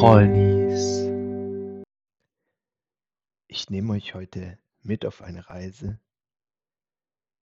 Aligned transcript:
Rollnies. 0.00 1.08
Ich 3.48 3.68
nehme 3.68 3.94
euch 3.94 4.14
heute 4.14 4.56
mit 4.80 5.04
auf 5.04 5.22
eine 5.22 5.50
Reise. 5.50 5.98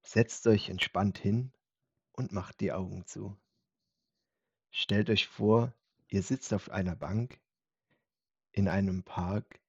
Setzt 0.01 0.47
euch 0.47 0.71
entspannt 0.71 1.19
hin 1.19 1.53
und 2.13 2.33
macht 2.33 2.61
die 2.61 2.73
Augen 2.73 3.05
zu. 3.05 3.37
Stellt 4.71 5.11
euch 5.11 5.27
vor, 5.27 5.75
ihr 6.09 6.23
sitzt 6.23 6.55
auf 6.55 6.71
einer 6.71 6.97
Bank 6.97 7.39
in 8.53 8.69
einem 8.69 9.03
Park, 9.03 9.61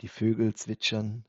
die 0.00 0.08
Vögel 0.08 0.56
zwitschern, 0.56 1.24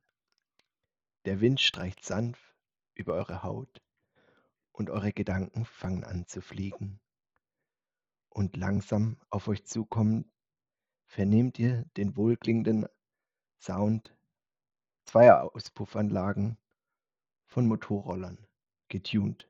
der 1.26 1.40
Wind 1.40 1.62
streicht 1.62 2.04
sanft 2.04 2.56
über 2.96 3.14
eure 3.14 3.44
Haut 3.44 3.80
und 4.72 4.90
eure 4.90 5.14
Gedanken 5.14 5.66
fangen 5.66 6.04
an 6.04 6.26
zu 6.26 6.42
fliegen. 6.42 7.00
Und 8.30 8.58
langsam 8.58 9.18
auf 9.30 9.48
euch 9.48 9.66
zukommen, 9.68 10.33
vernehmt 11.14 11.60
ihr 11.60 11.86
den 11.96 12.18
wohlklingenden 12.18 12.88
Sound 13.62 14.16
zweier 15.06 15.52
Auspuffanlagen 15.54 16.58
von 17.46 17.68
Motorrollern, 17.68 18.40
getuned. 18.90 19.48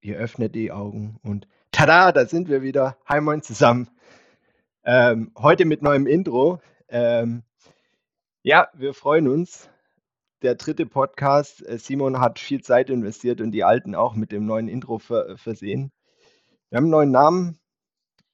Ihr 0.00 0.16
öffnet 0.16 0.54
die 0.54 0.72
Augen 0.72 1.20
und 1.22 1.46
tada, 1.72 2.10
da 2.10 2.24
sind 2.24 2.48
wir 2.48 2.62
wieder. 2.62 2.96
Hi 3.04 3.20
moin 3.20 3.42
zusammen. 3.42 3.90
Ähm, 4.82 5.30
heute 5.36 5.66
mit 5.66 5.82
neuem 5.82 6.06
Intro. 6.06 6.62
Ähm, 6.88 7.42
ja, 8.42 8.68
wir 8.72 8.94
freuen 8.94 9.28
uns. 9.28 9.68
Der 10.40 10.54
dritte 10.54 10.86
Podcast. 10.86 11.66
Äh, 11.66 11.76
Simon 11.76 12.18
hat 12.18 12.38
viel 12.38 12.62
Zeit 12.62 12.88
investiert 12.88 13.42
und 13.42 13.50
die 13.50 13.64
alten 13.64 13.94
auch 13.94 14.14
mit 14.14 14.32
dem 14.32 14.46
neuen 14.46 14.68
Intro 14.68 14.98
ver 14.98 15.36
versehen. 15.36 15.92
Wir 16.70 16.78
haben 16.78 16.84
einen 16.84 16.92
neuen 16.92 17.10
Namen. 17.10 17.58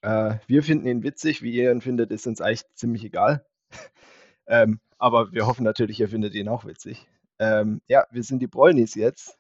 Äh, 0.02 0.38
wir 0.46 0.62
finden 0.62 0.86
ihn 0.86 1.02
witzig. 1.02 1.42
Wie 1.42 1.52
ihr 1.52 1.72
ihn 1.72 1.80
findet, 1.80 2.10
ist 2.10 2.26
uns 2.26 2.40
eigentlich 2.40 2.64
ziemlich 2.74 3.04
egal. 3.04 3.46
ähm, 4.46 4.80
aber 4.98 5.32
wir 5.32 5.46
hoffen 5.46 5.64
natürlich, 5.64 6.00
ihr 6.00 6.08
findet 6.08 6.34
ihn 6.34 6.48
auch 6.48 6.64
witzig. 6.64 7.08
Ähm, 7.38 7.80
ja, 7.88 8.06
wir 8.10 8.22
sind 8.22 8.40
die 8.40 8.46
Bräunis 8.46 8.94
jetzt. 8.94 9.38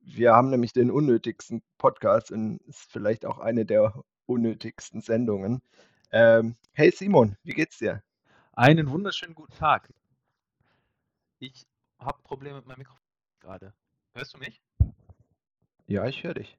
Wir 0.00 0.32
haben 0.32 0.50
nämlich 0.50 0.72
den 0.72 0.90
unnötigsten 0.90 1.62
Podcast 1.76 2.32
und 2.32 2.62
ist 2.62 2.90
vielleicht 2.90 3.26
auch 3.26 3.38
eine 3.38 3.66
der 3.66 4.02
unnötigsten 4.26 5.00
Sendungen. 5.00 5.62
Ähm, 6.10 6.56
hey 6.72 6.90
Simon, 6.90 7.36
wie 7.42 7.52
geht's 7.52 7.78
dir? 7.78 8.02
Einen 8.52 8.90
wunderschönen 8.90 9.34
guten 9.34 9.54
Tag. 9.54 9.92
Ich 11.38 11.66
habe 11.98 12.20
Probleme 12.22 12.56
mit 12.56 12.66
meinem 12.66 12.78
Mikrofon 12.78 13.02
gerade. 13.40 13.74
Hörst 14.14 14.34
du 14.34 14.38
mich? 14.38 14.60
Ja, 15.86 16.06
ich 16.06 16.24
höre 16.24 16.34
dich. 16.34 16.58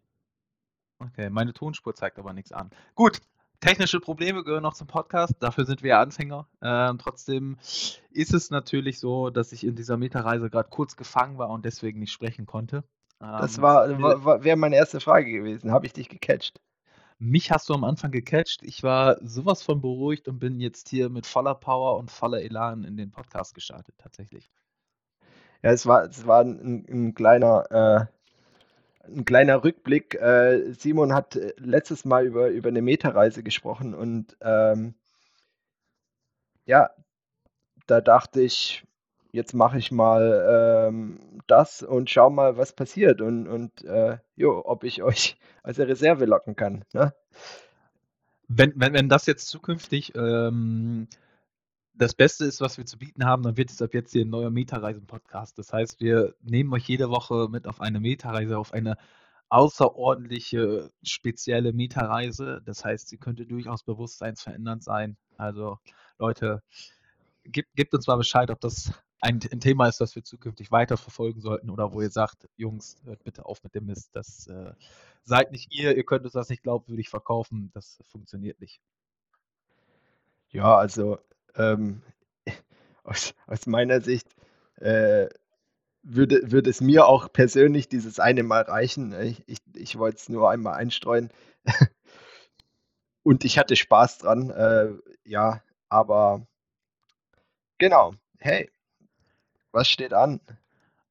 Okay, 0.99 1.29
meine 1.29 1.53
Tonspur 1.53 1.95
zeigt 1.95 2.19
aber 2.19 2.33
nichts 2.33 2.51
an. 2.51 2.69
Gut, 2.95 3.21
technische 3.61 3.99
Probleme 3.99 4.43
gehören 4.43 4.63
noch 4.63 4.73
zum 4.73 4.87
Podcast, 4.87 5.33
dafür 5.39 5.65
sind 5.65 5.81
wir 5.81 5.91
ja 5.91 6.01
Anfänger. 6.01 6.47
Ähm, 6.61 6.97
trotzdem 6.97 7.57
ist 8.11 8.33
es 8.33 8.49
natürlich 8.49 8.99
so, 8.99 9.29
dass 9.29 9.51
ich 9.51 9.63
in 9.63 9.75
dieser 9.75 9.97
Metareise 9.97 10.49
gerade 10.49 10.69
kurz 10.69 10.95
gefangen 10.97 11.37
war 11.37 11.49
und 11.49 11.65
deswegen 11.65 11.99
nicht 11.99 12.11
sprechen 12.11 12.45
konnte. 12.45 12.83
Das 13.19 13.57
ähm, 13.57 13.63
war, 13.63 14.23
war 14.25 14.43
wäre 14.43 14.57
meine 14.57 14.75
erste 14.75 14.99
Frage 14.99 15.31
gewesen. 15.31 15.71
Habe 15.71 15.85
ich 15.85 15.93
dich 15.93 16.09
gecatcht? 16.09 16.59
Mich 17.17 17.51
hast 17.51 17.67
du 17.67 17.73
am 17.73 17.83
Anfang 17.83 18.11
gecatcht. 18.11 18.63
Ich 18.63 18.81
war 18.81 19.17
sowas 19.21 19.61
von 19.61 19.81
beruhigt 19.81 20.29
und 20.29 20.39
bin 20.39 20.61
jetzt 20.61 20.87
hier 20.87 21.09
mit 21.09 21.25
voller 21.25 21.55
Power 21.55 21.97
und 21.97 22.11
voller 22.11 22.41
Elan 22.41 22.85
in 22.85 22.95
den 22.95 23.11
Podcast 23.11 23.53
gestartet, 23.55 23.95
tatsächlich. 23.97 24.49
Ja, 25.61 25.71
es 25.71 25.85
war, 25.85 26.03
es 26.03 26.25
war 26.25 26.41
ein, 26.41 26.85
ein 26.89 27.13
kleiner 27.13 28.09
äh, 28.09 28.18
ein 29.15 29.25
kleiner 29.25 29.63
Rückblick. 29.63 30.15
Äh, 30.15 30.73
Simon 30.73 31.13
hat 31.13 31.35
äh, 31.35 31.53
letztes 31.57 32.05
Mal 32.05 32.25
über, 32.25 32.49
über 32.49 32.69
eine 32.69 32.81
Metareise 32.81 33.43
gesprochen 33.43 33.93
und 33.93 34.37
ähm, 34.41 34.95
ja, 36.65 36.91
da 37.87 38.01
dachte 38.01 38.41
ich, 38.41 38.85
jetzt 39.31 39.53
mache 39.53 39.77
ich 39.77 39.91
mal 39.91 40.87
ähm, 40.87 41.41
das 41.47 41.83
und 41.83 42.09
schau 42.09 42.29
mal, 42.29 42.57
was 42.57 42.73
passiert 42.73 43.21
und, 43.21 43.47
und 43.47 43.83
äh, 43.85 44.17
jo, 44.35 44.61
ob 44.65 44.83
ich 44.83 45.03
euch 45.03 45.37
als 45.63 45.79
Reserve 45.79 46.25
locken 46.25 46.55
kann. 46.55 46.83
Ne? 46.93 47.13
Wenn, 48.47 48.73
wenn, 48.75 48.93
wenn 48.93 49.09
das 49.09 49.25
jetzt 49.25 49.47
zukünftig 49.47 50.13
ähm, 50.15 51.07
das 51.99 52.15
Beste 52.15 52.45
ist, 52.45 52.61
was 52.61 52.77
wir 52.77 52.85
zu 52.85 52.97
bieten 52.97 53.25
haben, 53.25 53.43
dann 53.43 53.57
wird 53.57 53.69
es 53.71 53.81
ab 53.81 53.93
jetzt 53.93 54.13
hier 54.13 54.23
ein 54.23 54.29
neuer 54.29 54.49
Metareisen-Podcast. 54.49 55.59
Das 55.59 55.73
heißt, 55.73 55.99
wir 55.99 56.33
nehmen 56.41 56.73
euch 56.73 56.87
jede 56.87 57.09
Woche 57.09 57.49
mit 57.49 57.67
auf 57.67 57.81
eine 57.81 57.99
Metareise, 57.99 58.57
auf 58.57 58.73
eine 58.73 58.97
außerordentliche, 59.49 60.91
spezielle 61.03 61.73
Metareise. 61.73 62.61
Das 62.65 62.85
heißt, 62.85 63.09
sie 63.09 63.17
könnte 63.17 63.45
durchaus 63.45 63.83
bewusstseinsverändernd 63.83 64.81
sein. 64.81 65.17
Also, 65.37 65.77
Leute, 66.17 66.63
gebt, 67.43 67.75
gebt 67.75 67.93
uns 67.93 68.07
mal 68.07 68.15
Bescheid, 68.15 68.49
ob 68.49 68.61
das 68.61 68.93
ein, 69.19 69.41
ein, 69.51 69.59
Thema 69.59 69.89
ist, 69.89 69.99
das 69.99 70.15
wir 70.15 70.23
zukünftig 70.23 70.71
weiterverfolgen 70.71 71.41
sollten 71.41 71.69
oder 71.69 71.91
wo 71.91 72.01
ihr 72.01 72.11
sagt, 72.11 72.47
Jungs, 72.55 72.95
hört 73.03 73.25
bitte 73.25 73.45
auf 73.45 73.61
mit 73.63 73.75
dem 73.75 73.87
Mist. 73.87 74.15
Das 74.15 74.47
äh, 74.47 74.71
seid 75.25 75.51
nicht 75.51 75.73
ihr, 75.75 75.97
ihr 75.97 76.05
könnt 76.05 76.23
uns 76.23 76.33
das 76.33 76.47
nicht 76.47 76.63
glaubwürdig 76.63 77.09
verkaufen. 77.09 77.71
Das 77.73 77.99
funktioniert 78.05 78.61
nicht. 78.61 78.79
Ja, 80.51 80.77
also 80.77 81.19
ähm, 81.55 82.01
aus, 83.03 83.33
aus 83.47 83.65
meiner 83.67 84.01
Sicht 84.01 84.27
äh, 84.77 85.27
würde, 86.03 86.51
würde 86.51 86.69
es 86.69 86.81
mir 86.81 87.05
auch 87.07 87.31
persönlich 87.31 87.89
dieses 87.89 88.19
eine 88.19 88.43
Mal 88.43 88.63
reichen. 88.63 89.13
Ich, 89.21 89.43
ich, 89.47 89.59
ich 89.75 89.97
wollte 89.97 90.17
es 90.17 90.29
nur 90.29 90.49
einmal 90.49 90.75
einstreuen. 90.75 91.29
Und 93.23 93.45
ich 93.45 93.57
hatte 93.59 93.75
Spaß 93.75 94.19
dran. 94.19 94.49
Äh, 94.49 94.93
ja, 95.25 95.61
aber 95.89 96.47
genau. 97.77 98.13
Hey, 98.39 98.69
was 99.71 99.89
steht 99.89 100.13
an? 100.13 100.39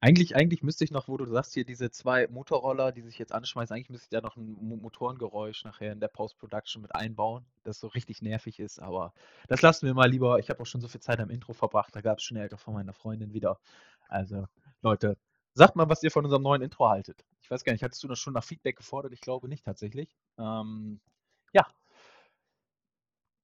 Eigentlich, 0.01 0.35
eigentlich 0.35 0.63
müsste 0.63 0.85
ich 0.85 0.91
noch, 0.91 1.09
wo 1.09 1.17
du 1.17 1.25
sagst, 1.25 1.53
hier 1.53 1.65
diese 1.65 1.91
zwei 1.91 2.27
Motorroller, 2.27 2.93
die 2.93 3.01
sich 3.01 3.17
jetzt 3.17 3.33
anschmeißen, 3.33 3.75
eigentlich 3.75 3.89
müsste 3.89 4.05
ich 4.05 4.09
da 4.09 4.21
noch 4.21 4.37
ein 4.37 4.55
Motorengeräusch 4.81 5.65
nachher 5.65 5.91
in 5.91 5.99
der 5.99 6.07
Post-Production 6.07 6.81
mit 6.81 6.95
einbauen, 6.95 7.45
das 7.63 7.81
so 7.81 7.87
richtig 7.87 8.21
nervig 8.21 8.59
ist, 8.59 8.79
aber 8.79 9.13
das 9.49 9.61
lassen 9.61 9.87
wir 9.87 9.93
mal 9.93 10.09
lieber. 10.09 10.39
Ich 10.39 10.49
habe 10.49 10.61
auch 10.61 10.65
schon 10.65 10.79
so 10.79 10.87
viel 10.87 11.01
Zeit 11.01 11.19
am 11.19 11.29
Intro 11.29 11.51
verbracht, 11.51 11.93
da 11.93 11.99
gab 11.99 12.19
es 12.19 12.23
schon 12.23 12.37
älter 12.37 12.57
von 12.57 12.73
meiner 12.73 12.93
Freundin 12.93 13.33
wieder. 13.33 13.59
Also, 14.07 14.47
Leute, 14.81 15.17
sagt 15.53 15.75
mal, 15.75 15.89
was 15.89 16.01
ihr 16.01 16.11
von 16.11 16.23
unserem 16.23 16.43
neuen 16.43 16.61
Intro 16.61 16.87
haltet. 16.87 17.25
Ich 17.41 17.51
weiß 17.51 17.65
gar 17.65 17.73
nicht, 17.73 17.83
hattest 17.83 18.01
du 18.01 18.07
das 18.07 18.19
schon 18.19 18.33
nach 18.33 18.43
Feedback 18.45 18.77
gefordert? 18.77 19.11
Ich 19.11 19.21
glaube 19.21 19.49
nicht 19.49 19.65
tatsächlich. 19.65 20.15
Ähm, 20.37 21.01
ja. 21.51 21.67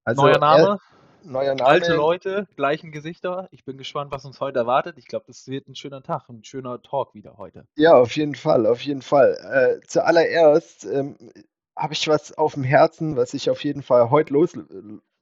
Also, 0.05 0.21
Neuer 0.21 0.39
Name. 0.39 0.79
Neuer 1.25 1.55
Name. 1.55 1.67
Alte 1.67 1.95
Leute, 1.95 2.47
gleichen 2.55 2.91
Gesichter. 2.91 3.47
Ich 3.51 3.65
bin 3.65 3.77
gespannt, 3.77 4.11
was 4.11 4.25
uns 4.25 4.39
heute 4.39 4.59
erwartet. 4.59 4.97
Ich 4.97 5.07
glaube, 5.07 5.25
das 5.27 5.47
wird 5.47 5.67
ein 5.67 5.75
schöner 5.75 6.03
Tag, 6.03 6.29
ein 6.29 6.43
schöner 6.43 6.81
Talk 6.81 7.13
wieder 7.15 7.37
heute. 7.37 7.67
Ja, 7.75 7.95
auf 7.95 8.15
jeden 8.15 8.35
Fall, 8.35 8.65
auf 8.65 8.81
jeden 8.81 9.01
Fall. 9.01 9.37
Äh, 9.81 9.85
zuallererst 9.87 10.85
ähm, 10.85 11.17
habe 11.75 11.93
ich 11.93 12.07
was 12.07 12.37
auf 12.37 12.53
dem 12.53 12.63
Herzen, 12.63 13.15
was 13.15 13.33
ich 13.33 13.49
auf 13.49 13.63
jeden 13.63 13.81
Fall 13.81 14.09
heute 14.09 14.33
los, 14.33 14.53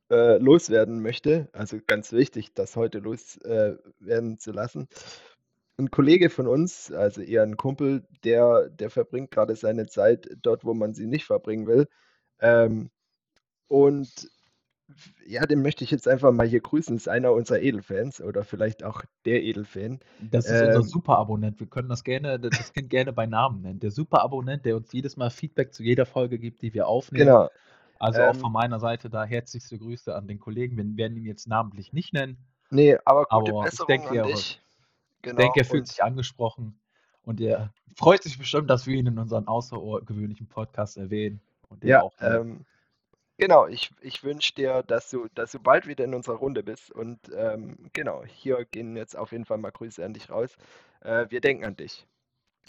äh, 0.10 0.38
loswerden 0.38 1.02
möchte. 1.02 1.50
Also 1.54 1.78
ganz 1.86 2.12
wichtig, 2.12 2.54
das 2.54 2.76
heute 2.76 3.00
loswerden 3.00 4.34
äh, 4.34 4.38
zu 4.38 4.52
lassen. 4.52 4.88
Ein 5.78 5.90
Kollege 5.90 6.30
von 6.30 6.48
uns, 6.48 6.92
also 6.92 7.22
eher 7.22 7.44
ein 7.44 7.58
Kumpel, 7.58 8.06
der, 8.24 8.70
der 8.70 8.90
verbringt 8.92 9.32
gerade 9.32 9.56
seine 9.56 9.88
Zeit 9.88 10.30
dort, 10.42 10.66
wo 10.66 10.74
man 10.74 10.94
sie 10.94 11.08
nicht 11.08 11.26
verbringen 11.26 11.66
will. 11.66 11.88
Ähm, 12.40 12.92
und 13.68 14.30
ja, 15.28 15.46
den 15.46 15.62
möchte 15.62 15.84
ich 15.84 15.92
jetzt 15.92 16.08
einfach 16.08 16.32
mal 16.32 16.48
hier 16.48 16.62
grüßen. 16.62 16.96
Das 16.96 17.04
ist 17.04 17.08
einer 17.08 17.32
unserer 17.32 17.60
Edelfans 17.60 18.22
oder 18.22 18.44
vielleicht 18.44 18.84
auch 18.84 19.04
der 19.26 19.44
Edelfan. 19.44 20.00
Das 20.20 20.46
ist 20.46 20.62
ähm, 20.62 20.68
unser 20.68 20.84
Superabonnent. 20.84 21.60
Wir 21.60 21.68
können 21.68 21.90
das 21.90 22.04
gerne, 22.04 22.40
das 22.40 22.74
Kind 22.74 22.90
gerne 22.90 23.14
bei 23.14 23.26
Namen 23.26 23.62
nennen. 23.62 23.80
Der 23.80 23.92
Superabonnent, 23.92 24.66
der 24.66 24.76
uns 24.76 24.92
jedes 24.92 25.18
Mal 25.18 25.30
Feedback 25.30 25.74
zu 25.74 25.84
jeder 25.84 26.06
Folge 26.06 26.40
gibt, 26.40 26.62
die 26.62 26.74
wir 26.74 26.88
aufnehmen. 26.88 27.26
Genau. 27.26 27.50
Also 28.00 28.22
ähm, 28.22 28.30
auch 28.30 28.36
von 28.36 28.52
meiner 28.52 28.80
Seite 28.80 29.10
da 29.10 29.24
herzlichste 29.24 29.78
Grüße 29.78 30.14
an 30.14 30.28
den 30.28 30.40
Kollegen. 30.40 30.76
Wir 30.78 30.98
werden 30.98 31.18
ihn 31.18 31.26
jetzt 31.26 31.48
namentlich 31.48 31.94
nicht 31.94 32.14
nennen. 32.14 32.38
Nee, 32.70 32.98
aber 33.06 33.26
gute 33.26 33.52
aber 33.52 33.64
Besserung 33.64 33.90
ich 33.90 34.02
denke, 34.02 34.22
an 34.22 34.28
dich. 34.28 34.62
Genau, 35.22 35.38
ich 35.38 35.44
denke, 35.46 35.60
er 35.60 35.66
fühlt 35.66 35.88
sich 35.88 36.04
angesprochen 36.04 36.80
und 37.24 37.40
er 37.40 37.74
freut 37.96 38.24
sich 38.24 38.38
bestimmt, 38.38 38.70
dass 38.70 38.88
wir 38.88 38.96
ihn 38.96 39.08
in 39.08 39.20
unseren 39.20 39.48
außergewöhnlichen 39.48 40.48
Podcast 40.48 40.98
erwähnen. 40.98 41.40
ja, 41.82 42.02
auch, 42.02 42.14
ähm, 42.20 42.66
Genau, 43.38 43.68
ich, 43.68 43.92
ich 44.02 44.24
wünsche 44.24 44.54
dir, 44.54 44.84
dass 44.84 45.10
du, 45.10 45.28
dass 45.34 45.52
du 45.52 45.60
bald 45.60 45.88
wieder 45.88 46.04
in 46.04 46.14
unserer 46.14 46.36
Runde 46.36 46.64
bist. 46.64 46.92
Und 46.92 47.20
ähm, 47.36 47.78
genau, 47.94 48.24
hier 48.26 48.66
gehen 48.66 48.96
jetzt 48.96 49.18
auf 49.18 49.32
jeden 49.32 49.46
Fall 49.46 49.58
mal 49.58 49.72
Grüße 49.72 50.04
an 50.04 50.14
dich 50.14 50.30
raus. 50.30 50.56
Äh, 51.02 51.26
wir 51.30 51.42
denken 51.42 51.66
an 51.66 51.76
dich. 51.76 52.06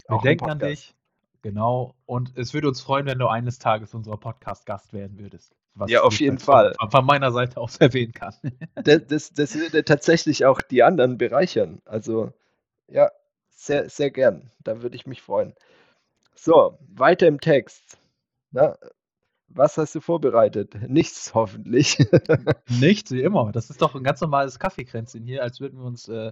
Wir 0.07 0.19
denken 0.19 0.49
an 0.49 0.59
dich, 0.59 0.95
genau. 1.41 1.95
Und 2.05 2.35
es 2.35 2.53
würde 2.53 2.67
uns 2.67 2.81
freuen, 2.81 3.05
wenn 3.05 3.19
du 3.19 3.27
eines 3.27 3.59
Tages 3.59 3.93
unser 3.93 4.17
Podcast-Gast 4.17 4.91
werden 4.91 5.19
würdest. 5.19 5.55
ja, 5.87 6.01
auf 6.01 6.19
jeden 6.19 6.39
Fall. 6.39 6.73
Von, 6.79 6.91
von, 6.91 7.05
meiner 7.05 7.31
Seite 7.31 7.59
aus 7.61 7.77
erwähnen 7.79 8.13
kann. 8.13 8.33
das, 8.75 9.05
das, 9.07 9.33
das 9.33 9.55
würde 9.55 9.85
tatsächlich 9.85 10.45
auch 10.45 10.61
die 10.61 10.83
anderen 10.83 11.17
bereichern. 11.17 11.81
Also, 11.85 12.33
ja, 12.87 13.11
sehr, 13.51 13.87
sehr 13.89 14.09
gern. 14.09 14.51
Da 14.63 14.81
würde 14.81 14.95
ich 14.95 15.05
mich 15.05 15.21
freuen. 15.21 15.53
So, 16.33 16.77
weiter 16.89 17.27
im 17.27 17.39
Text. 17.39 17.97
Na, 18.51 18.77
was 19.47 19.77
hast 19.77 19.95
du 19.95 20.01
vorbereitet? 20.01 20.75
Nichts 20.89 21.33
hoffentlich. 21.33 21.97
Nichts, 22.69 23.11
wie 23.11 23.21
immer. 23.21 23.51
Das 23.51 23.69
ist 23.69 23.81
doch 23.81 23.95
ein 23.95 24.03
ganz 24.03 24.21
normales 24.21 24.59
Kaffeekränzchen 24.59 25.23
hier, 25.23 25.43
als 25.43 25.59
würden 25.59 25.79
wir 25.79 25.85
uns 25.85 26.07
äh, 26.07 26.31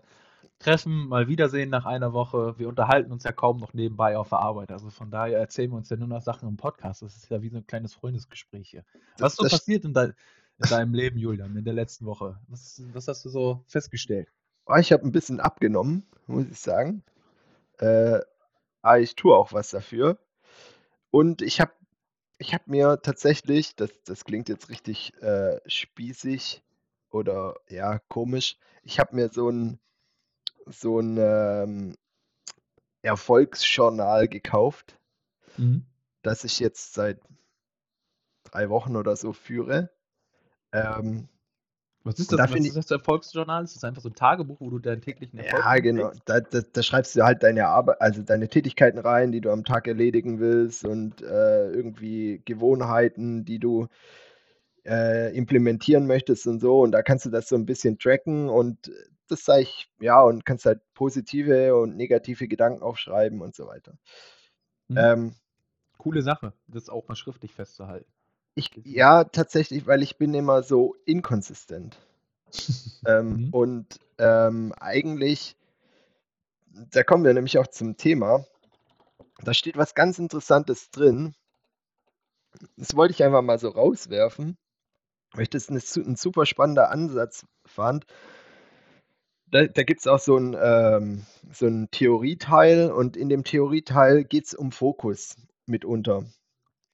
treffen, 0.59 1.07
mal 1.07 1.27
wiedersehen 1.27 1.69
nach 1.69 1.85
einer 1.85 2.13
Woche. 2.13 2.57
Wir 2.57 2.67
unterhalten 2.67 3.11
uns 3.11 3.23
ja 3.23 3.31
kaum 3.31 3.57
noch 3.57 3.73
nebenbei 3.73 4.17
auf 4.17 4.29
der 4.29 4.39
Arbeit. 4.39 4.71
Also 4.71 4.89
von 4.89 5.11
daher 5.11 5.39
erzählen 5.39 5.71
wir 5.71 5.77
uns 5.77 5.89
ja 5.89 5.97
nur 5.97 6.07
noch 6.07 6.21
Sachen 6.21 6.49
im 6.49 6.57
Podcast. 6.57 7.01
Das 7.01 7.15
ist 7.15 7.29
ja 7.29 7.41
wie 7.41 7.49
so 7.49 7.57
ein 7.57 7.67
kleines 7.67 7.93
Freundesgespräch 7.93 8.69
hier. 8.69 8.83
Was 9.17 9.33
ist 9.33 9.39
so 9.39 9.47
passiert 9.47 9.85
in, 9.85 9.93
de 9.93 10.13
in, 10.57 10.69
deinem 10.69 10.93
Leben, 10.93 11.17
Julian, 11.17 11.55
in 11.55 11.65
der 11.65 11.73
letzten 11.73 12.05
Woche? 12.05 12.39
Was, 12.47 12.81
was 12.93 13.07
hast 13.07 13.25
du 13.25 13.29
so 13.29 13.63
festgestellt? 13.67 14.29
Oh, 14.65 14.75
ich 14.75 14.91
habe 14.91 15.03
ein 15.03 15.11
bisschen 15.11 15.39
abgenommen, 15.39 16.05
muss 16.27 16.45
ich 16.49 16.59
sagen. 16.59 17.03
Äh, 17.79 18.19
aber 18.81 18.99
ich 18.99 19.15
tue 19.15 19.35
auch 19.35 19.53
was 19.53 19.69
dafür. 19.69 20.17
Und 21.11 21.41
ich 21.41 21.59
habe 21.61 21.71
ich 22.43 22.53
hab 22.53 22.67
mir 22.67 23.01
tatsächlich, 23.01 23.73
das, 23.77 23.89
das 24.03 24.25
klingt 24.25 24.49
jetzt 24.49 24.69
richtig 24.69 25.13
äh, 25.21 25.61
spießig 25.65 26.61
oder 27.09 27.55
ja, 27.69 27.99
komisch, 28.09 28.57
ich 28.83 28.99
habe 28.99 29.15
mir 29.15 29.29
so 29.29 29.49
ein, 29.49 29.79
so 30.65 30.99
ein 30.99 31.17
ähm, 31.17 31.95
Erfolgsjournal 33.01 34.27
gekauft, 34.27 34.99
mhm. 35.55 35.85
das 36.21 36.43
ich 36.43 36.59
jetzt 36.59 36.93
seit 36.93 37.21
drei 38.43 38.69
Wochen 38.69 38.97
oder 38.97 39.15
so 39.15 39.31
führe. 39.31 39.89
Ähm, 40.73 41.29
was 42.03 42.19
ist 42.19 42.31
das? 42.31 42.37
Da 42.37 42.51
was 42.51 42.59
ist 42.59 42.75
das 42.75 42.91
Erfolgsjournal? 42.91 43.63
Ist 43.63 43.75
das 43.75 43.83
einfach 43.83 44.01
so 44.01 44.09
ein 44.09 44.15
Tagebuch, 44.15 44.59
wo 44.59 44.69
du 44.69 44.79
deinen 44.79 45.01
täglichen 45.01 45.39
Erfolg 45.39 45.63
Ja, 45.63 45.75
genau. 45.79 46.11
Da, 46.25 46.41
da, 46.41 46.61
da, 46.61 46.83
schreibst 46.83 47.15
du 47.15 47.23
halt 47.23 47.43
deine 47.43 47.67
Arbeit, 47.67 48.01
also 48.01 48.21
deine 48.21 48.49
Tätigkeiten 48.49 48.99
rein, 48.99 49.31
die 49.31 49.39
du 49.39 49.51
am 49.51 49.63
Tag 49.63 49.87
erledigen 49.87 50.39
willst 50.39 50.85
und 50.85 51.21
äh, 51.21 51.71
irgendwie 51.71 52.41
Gewohnheiten, 52.43 53.45
die 53.45 53.59
du 53.59 53.87
äh, 54.85 55.35
implementieren 55.35 56.05
möchtest 56.05 56.45
und 56.47 56.59
so. 56.59 56.81
Und 56.81 56.91
da 56.91 57.01
kannst 57.03 57.25
du 57.25 57.29
das 57.29 57.47
so 57.47 57.55
ein 57.55 57.65
bisschen 57.65 57.97
tracken 57.97 58.49
und 58.49 58.91
das 59.29 59.45
sage 59.45 59.61
ich, 59.61 59.89
ja, 60.01 60.21
und 60.21 60.45
kannst 60.45 60.65
halt 60.65 60.81
positive 60.93 61.75
und 61.75 61.95
negative 61.95 62.47
Gedanken 62.47 62.83
aufschreiben 62.83 63.41
und 63.41 63.55
so 63.55 63.65
weiter. 63.67 63.93
Mhm. 64.89 64.97
Ähm, 64.97 65.35
Coole 65.97 66.21
Sache, 66.21 66.51
das 66.67 66.89
auch 66.89 67.07
mal 67.07 67.15
schriftlich 67.15 67.53
festzuhalten. 67.53 68.12
Ich, 68.55 68.71
ja, 68.83 69.23
tatsächlich, 69.23 69.87
weil 69.87 70.03
ich 70.03 70.17
bin 70.17 70.33
immer 70.33 70.63
so 70.63 70.95
inkonsistent. 71.05 71.97
ähm, 73.07 73.29
mhm. 73.29 73.49
Und 73.51 73.99
ähm, 74.19 74.73
eigentlich, 74.79 75.55
da 76.91 77.03
kommen 77.03 77.23
wir 77.23 77.33
nämlich 77.33 77.57
auch 77.57 77.67
zum 77.67 77.97
Thema. 77.97 78.45
Da 79.43 79.53
steht 79.53 79.77
was 79.77 79.95
ganz 79.95 80.19
Interessantes 80.19 80.91
drin. 80.91 81.33
Das 82.77 82.95
wollte 82.95 83.13
ich 83.13 83.23
einfach 83.23 83.41
mal 83.41 83.57
so 83.57 83.69
rauswerfen, 83.69 84.57
weil 85.33 85.43
ich 85.43 85.49
das 85.49 85.69
eine, 85.69 85.79
ein 85.79 86.15
super 86.15 86.45
spannender 86.45 86.91
Ansatz 86.91 87.45
fand. 87.65 88.05
Da, 89.47 89.65
da 89.65 89.83
gibt 89.83 90.01
es 90.01 90.07
auch 90.07 90.19
so 90.19 90.37
ein, 90.37 90.55
ähm, 90.59 91.25
so 91.51 91.65
ein 91.65 91.89
Theorieteil 91.89 92.91
und 92.91 93.17
in 93.17 93.29
dem 93.29 93.43
Theorieteil 93.43 94.23
geht 94.23 94.45
es 94.45 94.53
um 94.53 94.71
Fokus 94.71 95.35
mitunter. 95.65 96.25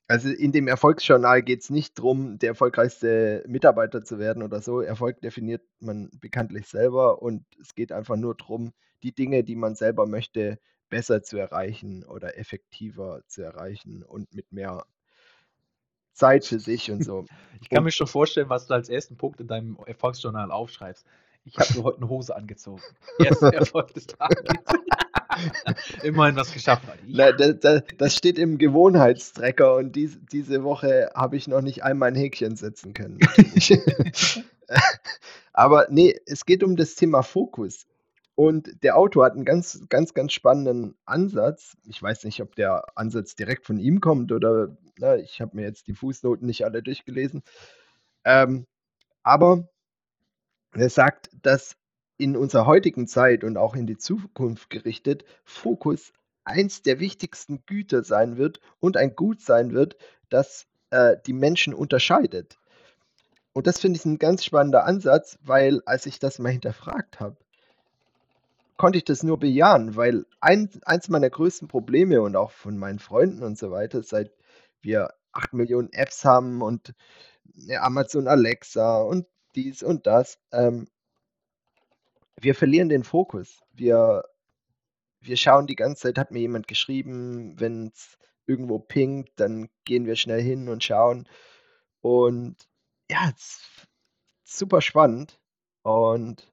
Also 0.10 0.28
in 0.30 0.52
dem 0.52 0.68
Erfolgsjournal 0.68 1.44
geht 1.44 1.62
es 1.62 1.70
nicht 1.70 2.00
darum, 2.00 2.40
der 2.40 2.50
erfolgreichste 2.50 3.44
Mitarbeiter 3.48 4.04
zu 4.04 4.18
werden 4.18 4.42
oder 4.42 4.60
so. 4.60 4.82
Erfolg 4.82 5.22
definiert 5.22 5.62
man 5.80 6.10
bekanntlich 6.20 6.68
selber 6.68 7.22
und 7.22 7.46
es 7.62 7.76
geht 7.76 7.92
einfach 7.92 8.16
nur 8.16 8.34
darum, 8.34 8.74
die 9.04 9.14
Dinge, 9.14 9.44
die 9.44 9.56
man 9.56 9.76
selber 9.76 10.08
möchte, 10.08 10.58
besser 10.90 11.22
zu 11.22 11.38
erreichen 11.38 12.04
oder 12.04 12.40
effektiver 12.40 13.22
zu 13.28 13.44
erreichen 13.44 14.02
und 14.02 14.34
mit 14.34 14.52
mehr 14.52 14.84
Zeit 16.14 16.44
für 16.44 16.60
sich 16.60 16.90
und 16.90 17.06
so. 17.06 17.26
Ich 17.62 17.70
kann 17.70 17.80
und, 17.80 17.84
mir 17.86 17.92
schon 17.92 18.08
vorstellen, 18.08 18.50
was 18.50 18.66
du 18.66 18.74
als 18.74 18.90
ersten 18.90 19.16
Punkt 19.16 19.40
in 19.42 19.48
deinem 19.48 19.78
Erfolgsjournal 19.86 20.50
aufschreibst. 20.50 21.06
Ich 21.44 21.56
habe 21.60 21.72
mir 21.78 21.84
heute 21.84 21.98
eine 21.98 22.10
Hose 22.10 22.36
angezogen. 22.36 22.82
Erster 23.20 23.54
Erfolg 23.54 23.94
des 23.94 24.08
Tages. 24.08 24.44
Immerhin 26.04 26.36
was 26.36 26.54
geschafft. 26.54 26.84
Ja. 27.06 27.32
Da, 27.32 27.54
da, 27.54 27.82
das 27.98 28.16
steht 28.16 28.38
im 28.38 28.58
Gewohnheitstrecker 28.58 29.76
und 29.76 29.96
dies, 29.96 30.20
diese 30.32 30.64
Woche 30.64 31.10
habe 31.16 31.38
ich 31.38 31.48
noch 31.48 31.62
nicht 31.62 31.84
einmal 31.84 32.10
ein 32.10 32.16
Häkchen 32.16 32.56
setzen 32.56 32.94
können. 32.94 33.20
Aber 35.54 35.88
nee, 35.90 36.20
es 36.26 36.46
geht 36.46 36.64
um 36.64 36.76
das 36.76 36.96
Thema 36.96 37.22
Fokus. 37.24 37.86
Und 38.36 38.84
der 38.84 38.96
Autor 38.96 39.26
hat 39.26 39.34
einen 39.34 39.44
ganz, 39.44 39.82
ganz, 39.90 40.14
ganz 40.14 40.32
spannenden 40.32 40.96
Ansatz. 41.06 41.76
Ich 41.86 42.02
weiß 42.02 42.24
nicht, 42.24 42.42
ob 42.42 42.56
der 42.56 42.86
Ansatz 42.96 43.36
direkt 43.36 43.66
von 43.66 43.80
ihm 43.80 44.00
kommt 44.00 44.32
oder 44.32 44.78
na, 44.98 45.18
ich 45.18 45.42
habe 45.42 45.58
mir 45.58 45.64
jetzt 45.64 45.88
die 45.88 45.94
Fußnoten 45.94 46.48
nicht 46.48 46.64
alle 46.64 46.82
durchgelesen. 46.82 47.44
Ähm, 48.24 48.66
aber 49.24 49.68
er 50.74 50.90
sagt, 50.90 51.30
dass 51.42 51.76
in 52.20 52.36
unserer 52.36 52.66
heutigen 52.66 53.08
Zeit 53.08 53.44
und 53.44 53.58
auch 53.58 53.76
in 53.76 53.88
die 53.88 53.98
Zukunft 53.98 54.70
gerichtet 54.70 55.24
Fokus 55.46 56.12
eins 56.44 56.82
der 56.82 57.00
wichtigsten 57.00 57.64
Güter 57.66 58.04
sein 58.04 58.38
wird 58.38 58.60
und 58.80 58.98
ein 58.98 59.16
Gut 59.16 59.42
sein 59.42 59.72
wird, 59.72 59.96
das 60.30 60.68
äh, 60.90 61.16
die 61.26 61.34
Menschen 61.34 61.74
unterscheidet. 61.74 62.58
Und 63.54 63.68
das 63.68 63.80
finde 63.80 63.98
ich 63.98 64.06
ein 64.06 64.20
ganz 64.20 64.44
spannender 64.44 64.86
Ansatz, 64.86 65.40
weil 65.44 65.82
als 65.86 66.06
ich 66.06 66.20
das 66.20 66.40
mal 66.40 66.52
hinterfragt 66.52 67.22
habe, 67.22 67.38
konnte 68.76 68.98
ich 68.98 69.06
das 69.06 69.24
nur 69.24 69.40
bejahen, 69.40 69.96
weil 69.96 70.26
ein, 70.42 70.70
eins 70.84 71.08
meiner 71.08 71.30
größten 71.30 71.70
Probleme 71.70 72.22
und 72.22 72.36
auch 72.36 72.52
von 72.52 72.78
meinen 72.78 73.00
Freunden 73.00 73.44
und 73.44 73.58
so 73.58 73.72
weiter, 73.72 74.04
seit 74.04 74.32
wir 74.82 75.14
8 75.32 75.54
Millionen 75.54 75.94
Apps 75.94 76.26
haben 76.26 76.62
und 76.62 76.94
Amazon 77.80 78.28
Alexa 78.28 79.02
und 79.02 79.26
dies 79.56 79.84
und 79.84 80.06
das, 80.06 80.38
ähm, 80.52 80.88
wir 82.42 82.56
verlieren 82.56 82.90
den 82.90 83.04
Fokus. 83.04 83.62
Wir, 83.74 84.24
wir 85.22 85.38
schauen 85.38 85.68
die 85.68 85.76
ganze 85.76 86.04
Zeit, 86.04 86.18
hat 86.18 86.32
mir 86.32 86.40
jemand 86.40 86.68
geschrieben, 86.68 87.60
wenn 87.60 87.88
es 87.88 88.18
irgendwo 88.46 88.80
pinkt, 88.80 89.40
dann 89.40 89.70
gehen 89.86 90.06
wir 90.06 90.16
schnell 90.16 90.42
hin 90.42 90.70
und 90.70 90.84
schauen. 90.84 91.28
Und 92.02 92.56
ja, 93.10 93.32
super 94.44 94.82
spannend 94.82 95.40
und 95.84 96.52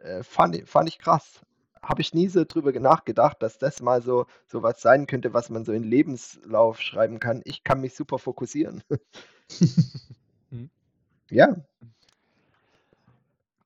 äh, 0.00 0.22
fand, 0.22 0.68
fand 0.68 0.88
ich 0.88 0.98
krass. 0.98 1.40
Habe 1.82 2.02
ich 2.02 2.12
nie 2.12 2.28
so 2.28 2.44
drüber 2.44 2.78
nachgedacht, 2.78 3.42
dass 3.42 3.58
das 3.58 3.80
mal 3.80 4.02
so, 4.02 4.26
so 4.46 4.62
was 4.62 4.82
sein 4.82 5.06
könnte, 5.06 5.32
was 5.32 5.48
man 5.48 5.64
so 5.64 5.72
in 5.72 5.82
Lebenslauf 5.82 6.80
schreiben 6.80 7.20
kann. 7.20 7.40
Ich 7.44 7.64
kann 7.64 7.80
mich 7.80 7.94
super 7.94 8.18
fokussieren. 8.18 8.82
Ja, 11.30 11.56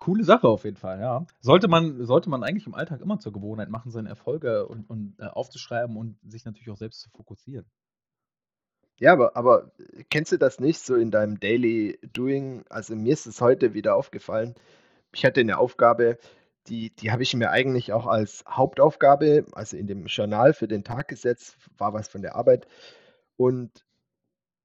Coole 0.04 0.22
Sache 0.22 0.46
auf 0.48 0.64
jeden 0.64 0.76
Fall, 0.76 1.00
ja. 1.00 1.24
Sollte 1.40 1.66
man, 1.66 2.04
sollte 2.04 2.28
man 2.28 2.42
eigentlich 2.42 2.66
im 2.66 2.74
Alltag 2.74 3.00
immer 3.00 3.18
zur 3.20 3.32
Gewohnheit 3.32 3.70
machen, 3.70 3.90
seine 3.90 4.10
Erfolge 4.10 4.66
und, 4.66 4.90
und 4.90 5.14
äh, 5.18 5.24
aufzuschreiben 5.24 5.96
und 5.96 6.18
sich 6.30 6.44
natürlich 6.44 6.68
auch 6.68 6.76
selbst 6.76 7.00
zu 7.00 7.08
fokussieren. 7.08 7.64
Ja, 8.98 9.14
aber, 9.14 9.34
aber 9.34 9.72
kennst 10.10 10.30
du 10.32 10.36
das 10.36 10.60
nicht 10.60 10.80
so 10.80 10.94
in 10.94 11.10
deinem 11.10 11.40
Daily 11.40 11.98
Doing? 12.12 12.66
Also 12.68 12.94
mir 12.94 13.14
ist 13.14 13.24
es 13.24 13.40
heute 13.40 13.72
wieder 13.72 13.96
aufgefallen. 13.96 14.54
Ich 15.14 15.24
hatte 15.24 15.40
eine 15.40 15.56
Aufgabe, 15.56 16.18
die, 16.66 16.94
die 16.94 17.10
habe 17.10 17.22
ich 17.22 17.32
mir 17.34 17.48
eigentlich 17.50 17.94
auch 17.94 18.06
als 18.06 18.44
Hauptaufgabe, 18.46 19.46
also 19.52 19.78
in 19.78 19.86
dem 19.86 20.04
Journal 20.04 20.52
für 20.52 20.68
den 20.68 20.84
Tag 20.84 21.08
gesetzt, 21.08 21.56
war 21.78 21.94
was 21.94 22.08
von 22.08 22.20
der 22.20 22.36
Arbeit. 22.36 22.66
Und 23.38 23.86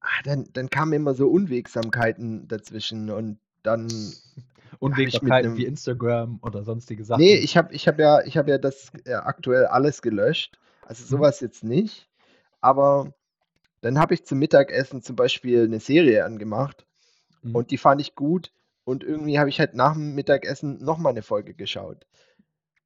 ah, 0.01 0.21
dann, 0.25 0.49
dann 0.51 0.69
kamen 0.69 0.91
immer 0.91 1.13
so 1.13 1.29
Unwegsamkeiten 1.29 2.49
dazwischen 2.49 3.09
und 3.09 3.39
dann 3.63 3.87
Unwägbarkeiten 4.79 5.57
wie 5.57 5.65
Instagram 5.65 6.39
oder 6.41 6.63
sonstige 6.63 7.03
Sachen. 7.03 7.21
Nee, 7.21 7.35
ich 7.35 7.57
habe 7.57 7.73
ich 7.73 7.87
hab 7.87 7.99
ja, 7.99 8.19
hab 8.19 8.47
ja 8.47 8.57
das 8.57 8.91
äh, 9.05 9.13
aktuell 9.13 9.65
alles 9.65 10.01
gelöscht. 10.01 10.59
Also 10.81 11.03
mhm. 11.03 11.07
sowas 11.07 11.39
jetzt 11.39 11.63
nicht. 11.63 12.07
Aber 12.61 13.13
dann 13.81 13.99
habe 13.99 14.13
ich 14.13 14.25
zum 14.25 14.39
Mittagessen 14.39 15.01
zum 15.01 15.15
Beispiel 15.15 15.63
eine 15.63 15.79
Serie 15.79 16.25
angemacht 16.25 16.85
mhm. 17.41 17.55
und 17.55 17.71
die 17.71 17.77
fand 17.77 18.01
ich 18.01 18.15
gut. 18.15 18.51
Und 18.83 19.03
irgendwie 19.03 19.37
habe 19.39 19.49
ich 19.49 19.59
halt 19.59 19.75
nach 19.75 19.93
dem 19.93 20.15
Mittagessen 20.15 20.83
nochmal 20.83 21.11
eine 21.11 21.21
Folge 21.21 21.53
geschaut. 21.53 22.07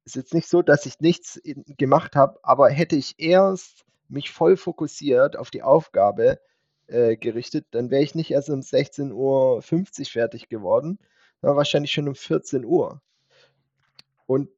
Ist 0.04 0.16
jetzt 0.16 0.34
nicht 0.34 0.48
so, 0.48 0.60
dass 0.60 0.84
ich 0.84 1.00
nichts 1.00 1.40
gemacht 1.78 2.14
habe, 2.14 2.38
aber 2.42 2.68
hätte 2.68 2.94
ich 2.94 3.14
erst 3.18 3.86
mich 4.08 4.30
voll 4.30 4.58
fokussiert 4.58 5.36
auf 5.36 5.50
die 5.50 5.62
Aufgabe 5.62 6.38
äh, 6.86 7.16
gerichtet, 7.16 7.66
dann 7.70 7.90
wäre 7.90 8.02
ich 8.02 8.14
nicht 8.14 8.30
erst 8.30 8.50
um 8.50 8.60
16.50 8.60 9.12
Uhr 9.14 9.62
fertig 10.06 10.48
geworden, 10.50 10.98
war 11.44 11.56
wahrscheinlich 11.56 11.92
schon 11.92 12.08
um 12.08 12.14
14 12.14 12.64
Uhr. 12.64 13.00
Und 14.26 14.48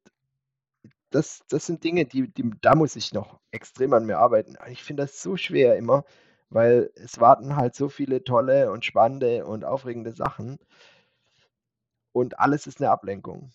das, 1.09 1.41
das 1.49 1.65
sind 1.65 1.83
Dinge, 1.83 2.05
die, 2.05 2.27
die, 2.33 2.51
da 2.61 2.75
muss 2.75 2.95
ich 2.95 3.13
noch 3.13 3.39
extrem 3.51 3.93
an 3.93 4.05
mir 4.05 4.17
arbeiten. 4.17 4.55
Ich 4.69 4.83
finde 4.83 5.03
das 5.03 5.21
so 5.21 5.37
schwer 5.37 5.77
immer, 5.77 6.03
weil 6.49 6.91
es 6.95 7.19
warten 7.19 7.55
halt 7.55 7.75
so 7.75 7.89
viele 7.89 8.23
tolle 8.23 8.71
und 8.71 8.85
spannende 8.85 9.45
und 9.45 9.63
aufregende 9.65 10.11
Sachen. 10.13 10.59
Und 12.11 12.37
alles 12.39 12.67
ist 12.67 12.81
eine 12.81 12.89
Ablenkung. 12.91 13.53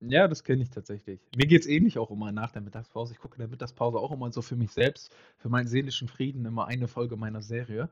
Ja, 0.00 0.28
das 0.28 0.44
kenne 0.44 0.62
ich 0.62 0.70
tatsächlich. 0.70 1.20
Mir 1.36 1.46
geht 1.46 1.62
es 1.62 1.66
ähnlich 1.66 1.98
auch 1.98 2.10
immer 2.12 2.30
nach 2.30 2.52
der 2.52 2.62
Mittagspause. 2.62 3.12
Ich 3.14 3.18
gucke 3.18 3.34
in 3.36 3.40
der 3.40 3.48
Mittagspause 3.48 3.98
auch 3.98 4.12
immer 4.12 4.30
so 4.32 4.42
für 4.42 4.54
mich 4.56 4.70
selbst, 4.70 5.12
für 5.38 5.48
meinen 5.48 5.66
seelischen 5.66 6.06
Frieden 6.08 6.44
immer 6.46 6.66
eine 6.68 6.86
Folge 6.88 7.16
meiner 7.16 7.42
Serie. 7.42 7.88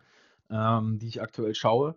ähm, 0.51 0.99
die 1.01 1.09
ich 1.09 1.23
aktuell 1.23 1.55
schaue. 1.57 1.97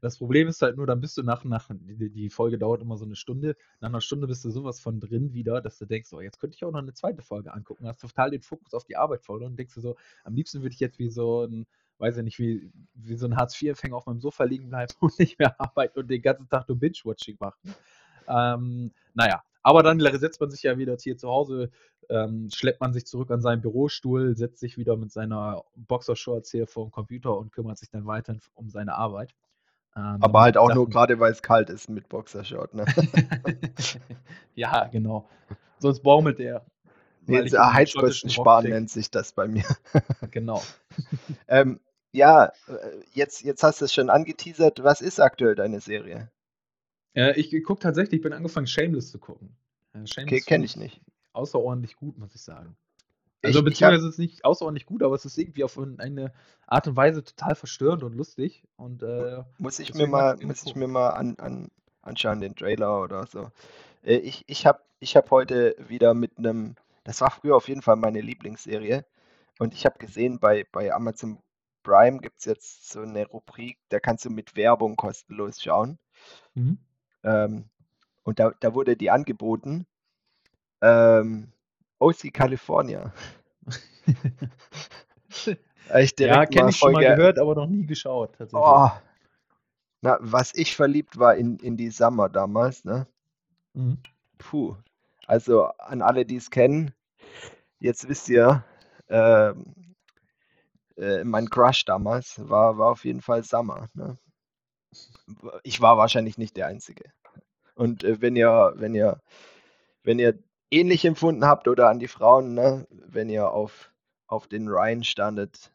Das 0.00 0.18
Problem 0.18 0.48
ist 0.48 0.62
halt 0.62 0.76
nur, 0.76 0.86
dann 0.86 1.00
bist 1.00 1.16
du 1.16 1.22
nach, 1.22 1.44
nach 1.44 1.70
die, 1.72 2.10
die 2.10 2.28
Folge 2.30 2.58
dauert 2.58 2.82
immer 2.82 2.96
so 2.96 3.04
eine 3.04 3.14
Stunde. 3.14 3.56
Nach 3.80 3.88
einer 3.88 4.00
Stunde 4.00 4.26
bist 4.26 4.44
du 4.44 4.50
sowas 4.50 4.80
von 4.80 4.98
drin 4.98 5.32
wieder, 5.32 5.60
dass 5.60 5.78
du 5.78 5.86
denkst, 5.86 6.12
oh, 6.12 6.20
jetzt 6.20 6.40
könnte 6.40 6.56
ich 6.56 6.64
auch 6.64 6.72
noch 6.72 6.80
eine 6.80 6.92
zweite 6.92 7.22
Folge 7.22 7.52
angucken. 7.52 7.86
Hast 7.86 8.00
total 8.00 8.30
den 8.30 8.42
Fokus 8.42 8.74
auf 8.74 8.84
die 8.84 8.96
Arbeit 8.96 9.22
verloren 9.24 9.52
und 9.52 9.58
denkst 9.58 9.74
du 9.74 9.80
so, 9.80 9.96
am 10.24 10.34
liebsten 10.34 10.62
würde 10.62 10.74
ich 10.74 10.80
jetzt 10.80 10.98
wie 10.98 11.08
so 11.08 11.44
ein, 11.44 11.66
weiß 11.98 12.16
ich 12.16 12.24
nicht, 12.24 12.38
wie, 12.40 12.72
wie 12.94 13.16
so 13.16 13.26
ein 13.26 13.36
Hartz-IV-Empfänger 13.36 13.96
auf 13.96 14.06
meinem 14.06 14.20
Sofa 14.20 14.44
liegen 14.44 14.68
bleiben 14.68 14.92
und 15.00 15.16
nicht 15.18 15.38
mehr 15.38 15.60
arbeiten 15.60 16.00
und 16.00 16.10
den 16.10 16.22
ganzen 16.22 16.48
Tag 16.48 16.68
nur 16.68 16.78
Binge-Watching 16.78 17.36
machen. 17.38 17.74
Ähm, 18.26 18.92
naja, 19.14 19.42
aber 19.62 19.82
dann 19.82 20.00
setzt 20.00 20.40
man 20.40 20.50
sich 20.50 20.62
ja 20.62 20.78
wieder 20.78 20.96
hier 21.00 21.16
zu 21.16 21.28
Hause, 21.28 21.70
ähm, 22.08 22.50
schleppt 22.50 22.80
man 22.80 22.92
sich 22.92 23.06
zurück 23.06 23.30
an 23.30 23.40
seinen 23.40 23.62
Bürostuhl, 23.62 24.36
setzt 24.36 24.58
sich 24.58 24.76
wieder 24.76 24.96
mit 24.96 25.12
seiner 25.12 25.64
Boxershorts 25.76 26.50
hier 26.50 26.66
vor 26.66 26.86
dem 26.86 26.90
Computer 26.90 27.36
und 27.36 27.52
kümmert 27.52 27.78
sich 27.78 27.90
dann 27.90 28.06
weiter 28.06 28.36
um 28.54 28.68
seine 28.68 28.94
Arbeit. 28.94 29.34
Ähm, 29.94 30.18
Aber 30.20 30.40
halt 30.40 30.56
auch 30.56 30.74
nur 30.74 30.88
gerade, 30.88 31.20
weil 31.20 31.32
es 31.32 31.42
kalt 31.42 31.68
ist 31.68 31.88
mit 31.88 32.08
Boxershort, 32.08 32.74
ne? 32.74 32.86
ja, 34.54 34.86
genau. 34.86 35.28
Sonst 35.78 36.02
baumelt 36.02 36.40
er. 36.40 36.64
Nee, 37.26 37.48
Heizkosten 37.50 38.30
sparen 38.30 38.68
nennt 38.68 38.90
sich 38.90 39.10
das 39.10 39.32
bei 39.32 39.46
mir. 39.46 39.64
genau. 40.30 40.62
ähm, 41.46 41.78
ja, 42.10 42.46
äh, 42.46 42.50
jetzt, 43.12 43.42
jetzt 43.42 43.62
hast 43.62 43.80
du 43.80 43.84
es 43.84 43.92
schon 43.92 44.10
angeteasert. 44.10 44.82
Was 44.82 45.00
ist 45.00 45.20
aktuell 45.20 45.54
deine 45.54 45.80
Serie? 45.80 46.30
Äh, 47.14 47.38
ich 47.38 47.50
gucke 47.62 47.80
tatsächlich, 47.80 48.18
ich 48.18 48.22
bin 48.22 48.32
angefangen, 48.32 48.66
Shameless 48.66 49.10
zu 49.10 49.18
gucken. 49.18 49.54
Äh, 49.92 50.06
Shameless 50.06 50.32
okay, 50.32 50.40
kenne 50.40 50.64
ich 50.64 50.76
nicht. 50.76 51.00
Außerordentlich 51.32 51.96
gut, 51.96 52.18
muss 52.18 52.34
ich 52.34 52.42
sagen. 52.42 52.76
Also 53.42 53.58
ich, 53.58 53.64
beziehungsweise 53.64 54.02
ich 54.02 54.04
hab, 54.04 54.10
ist 54.10 54.18
nicht 54.18 54.44
außerordentlich 54.44 54.86
gut, 54.86 55.02
aber 55.02 55.14
es 55.14 55.24
ist 55.24 55.36
irgendwie 55.36 55.64
auf 55.64 55.78
eine 55.78 56.32
Art 56.66 56.86
und 56.86 56.96
Weise 56.96 57.24
total 57.24 57.54
verstörend 57.54 58.02
und 58.04 58.14
lustig. 58.14 58.64
Und, 58.76 59.02
äh, 59.02 59.42
muss 59.58 59.78
ich 59.78 59.94
mir 59.94 60.06
mal, 60.06 60.36
muss 60.42 60.64
ich 60.64 60.76
mir 60.76 60.88
mal 60.88 61.10
an, 61.10 61.36
an, 61.38 61.70
anschauen, 62.02 62.40
den 62.40 62.54
Trailer 62.54 63.02
oder 63.02 63.26
so. 63.26 63.50
Äh, 64.04 64.16
ich 64.16 64.44
ich 64.46 64.66
habe 64.66 64.80
ich 65.00 65.16
hab 65.16 65.30
heute 65.30 65.74
wieder 65.88 66.14
mit 66.14 66.38
einem, 66.38 66.76
das 67.04 67.20
war 67.20 67.30
früher 67.30 67.56
auf 67.56 67.68
jeden 67.68 67.82
Fall 67.82 67.96
meine 67.96 68.20
Lieblingsserie. 68.20 69.04
Und 69.58 69.74
ich 69.74 69.84
habe 69.84 69.98
gesehen, 69.98 70.38
bei, 70.38 70.64
bei 70.70 70.92
Amazon 70.92 71.38
Prime 71.82 72.20
gibt 72.20 72.38
es 72.38 72.44
jetzt 72.44 72.90
so 72.90 73.00
eine 73.00 73.26
Rubrik, 73.26 73.78
da 73.88 74.00
kannst 74.00 74.24
du 74.24 74.30
mit 74.30 74.56
Werbung 74.56 74.96
kostenlos 74.96 75.60
schauen. 75.60 75.98
Mhm. 76.54 76.78
Ähm, 77.24 77.64
und 78.22 78.38
da, 78.38 78.52
da 78.60 78.74
wurde 78.74 78.96
die 78.96 79.10
angeboten. 79.10 79.86
Ähm, 80.80 81.52
OC 82.02 82.32
California. 82.32 83.12
ja, 86.18 86.46
kenne 86.46 86.70
ich 86.70 86.76
schon 86.76 86.92
mal 86.92 87.04
gehört, 87.04 87.38
aber 87.38 87.54
noch 87.54 87.66
nie 87.66 87.86
geschaut. 87.86 88.36
Oh, 88.52 88.90
na, 90.00 90.18
was 90.20 90.54
ich 90.54 90.74
verliebt 90.74 91.18
war 91.18 91.36
in, 91.36 91.58
in 91.58 91.76
die 91.76 91.90
Summer 91.90 92.28
damals, 92.28 92.84
ne? 92.84 93.06
Mhm. 93.74 93.98
Puh. 94.38 94.76
Also 95.26 95.66
an 95.78 96.02
alle, 96.02 96.26
die 96.26 96.36
es 96.36 96.50
kennen, 96.50 96.92
jetzt 97.78 98.08
wisst 98.08 98.28
ihr, 98.28 98.64
äh, 99.06 99.52
äh, 100.96 101.24
mein 101.24 101.48
Crush 101.48 101.84
damals 101.84 102.40
war, 102.48 102.78
war 102.78 102.90
auf 102.90 103.04
jeden 103.04 103.22
Fall 103.22 103.44
Summer. 103.44 103.88
Ne? 103.94 104.18
Ich 105.62 105.80
war 105.80 105.96
wahrscheinlich 105.96 106.36
nicht 106.36 106.56
der 106.56 106.66
Einzige. 106.66 107.04
Und 107.74 108.04
äh, 108.04 108.20
wenn 108.20 108.36
ihr, 108.36 108.72
wenn 108.76 108.94
ihr, 108.94 109.20
wenn 110.02 110.18
ihr 110.18 110.38
ähnlich 110.72 111.04
empfunden 111.04 111.44
habt 111.44 111.68
oder 111.68 111.88
an 111.88 111.98
die 111.98 112.08
Frauen, 112.08 112.54
ne, 112.54 112.86
wenn 112.90 113.28
ihr 113.28 113.50
auf, 113.50 113.92
auf 114.26 114.48
den 114.48 114.68
Ryan 114.68 115.04
standet, 115.04 115.70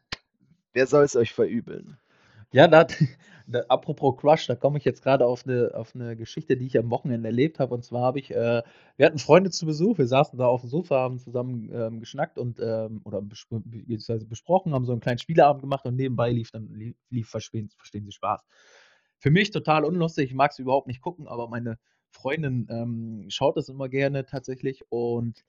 wer 0.72 0.86
soll 0.86 1.04
es 1.04 1.16
euch 1.16 1.32
verübeln? 1.32 1.98
Ja, 2.50 2.66
da, 2.66 2.86
da, 3.46 3.60
apropos 3.68 4.16
Crush, 4.16 4.46
da 4.46 4.56
komme 4.56 4.78
ich 4.78 4.84
jetzt 4.84 5.02
gerade 5.02 5.26
auf 5.26 5.46
eine, 5.46 5.70
auf 5.74 5.94
eine 5.94 6.16
Geschichte, 6.16 6.56
die 6.56 6.66
ich 6.66 6.78
am 6.78 6.90
Wochenende 6.90 7.28
erlebt 7.28 7.60
habe. 7.60 7.74
Und 7.74 7.84
zwar 7.84 8.02
habe 8.02 8.18
ich, 8.18 8.30
äh, 8.30 8.62
wir 8.96 9.06
hatten 9.06 9.18
Freunde 9.18 9.50
zu 9.50 9.66
Besuch, 9.66 9.98
wir 9.98 10.06
saßen 10.06 10.38
da 10.38 10.46
auf 10.46 10.62
dem 10.62 10.70
Sofa, 10.70 10.96
haben 10.96 11.18
zusammen 11.18 11.70
ähm, 11.72 12.00
geschnackt 12.00 12.38
und 12.38 12.58
ähm, 12.60 13.00
oder 13.04 13.22
bespro 13.22 13.60
besprochen, 13.60 14.74
haben 14.74 14.84
so 14.84 14.92
einen 14.92 15.00
kleinen 15.00 15.18
Spieleabend 15.18 15.62
gemacht 15.62 15.84
und 15.84 15.94
nebenbei 15.94 16.30
lief 16.30 16.50
dann 16.50 16.72
lief, 16.74 16.96
lief 17.10 17.28
verstehen, 17.28 17.70
verstehen 17.76 18.04
Sie 18.04 18.12
Spaß. 18.12 18.42
Für 19.18 19.30
mich 19.30 19.50
total 19.50 19.84
unlustig, 19.84 20.30
ich 20.30 20.34
mag 20.34 20.52
es 20.52 20.58
überhaupt 20.58 20.86
nicht 20.86 21.02
gucken, 21.02 21.26
aber 21.28 21.48
meine 21.48 21.78
Freundin 22.10 22.66
ähm, 22.70 23.26
schaut 23.28 23.56
das 23.56 23.68
immer 23.68 23.88
gerne 23.88 24.24
tatsächlich 24.26 24.84
und 24.90 25.44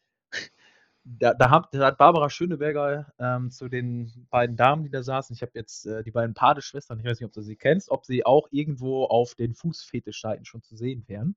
da, 1.04 1.34
da, 1.34 1.50
hat, 1.50 1.70
da, 1.72 1.88
hat, 1.88 1.98
Barbara 1.98 2.30
Schöneberger 2.30 3.14
ähm, 3.20 3.52
zu 3.52 3.70
den 3.70 4.28
beiden 4.30 4.56
Damen, 4.56 4.84
die 4.84 4.90
da 4.90 5.02
saßen, 5.02 5.34
ich 5.34 5.42
habe 5.42 5.54
jetzt 5.56 5.86
äh, 5.86 6.04
die 6.04 6.12
beiden 6.12 6.34
Padeschwestern, 6.34 7.00
ich 7.00 7.06
weiß 7.06 7.20
nicht, 7.20 7.28
ob 7.28 7.34
du 7.34 7.42
sie 7.42 7.56
kennst, 7.56 7.90
ob 7.90 8.06
sie 8.06 8.26
auch 8.26 8.48
irgendwo 8.52 9.06
auf 9.06 9.36
den 9.36 9.56
Fußfetischseiten 9.56 10.46
schon 10.46 10.62
zu 10.62 10.76
sehen 10.76 11.04
wären. 11.08 11.36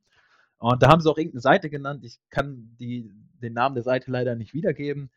Und 0.58 0.82
da 0.82 0.88
haben 0.88 1.00
sie 1.00 1.10
auch 1.10 1.18
irgendeine 1.18 1.40
Seite 1.40 1.70
genannt. 1.70 2.04
Ich 2.04 2.20
kann 2.30 2.76
die, 2.78 3.10
den 3.42 3.52
Namen 3.52 3.74
der 3.74 3.84
Seite 3.84 4.10
leider 4.10 4.36
nicht 4.36 4.54
wiedergeben. 4.54 5.10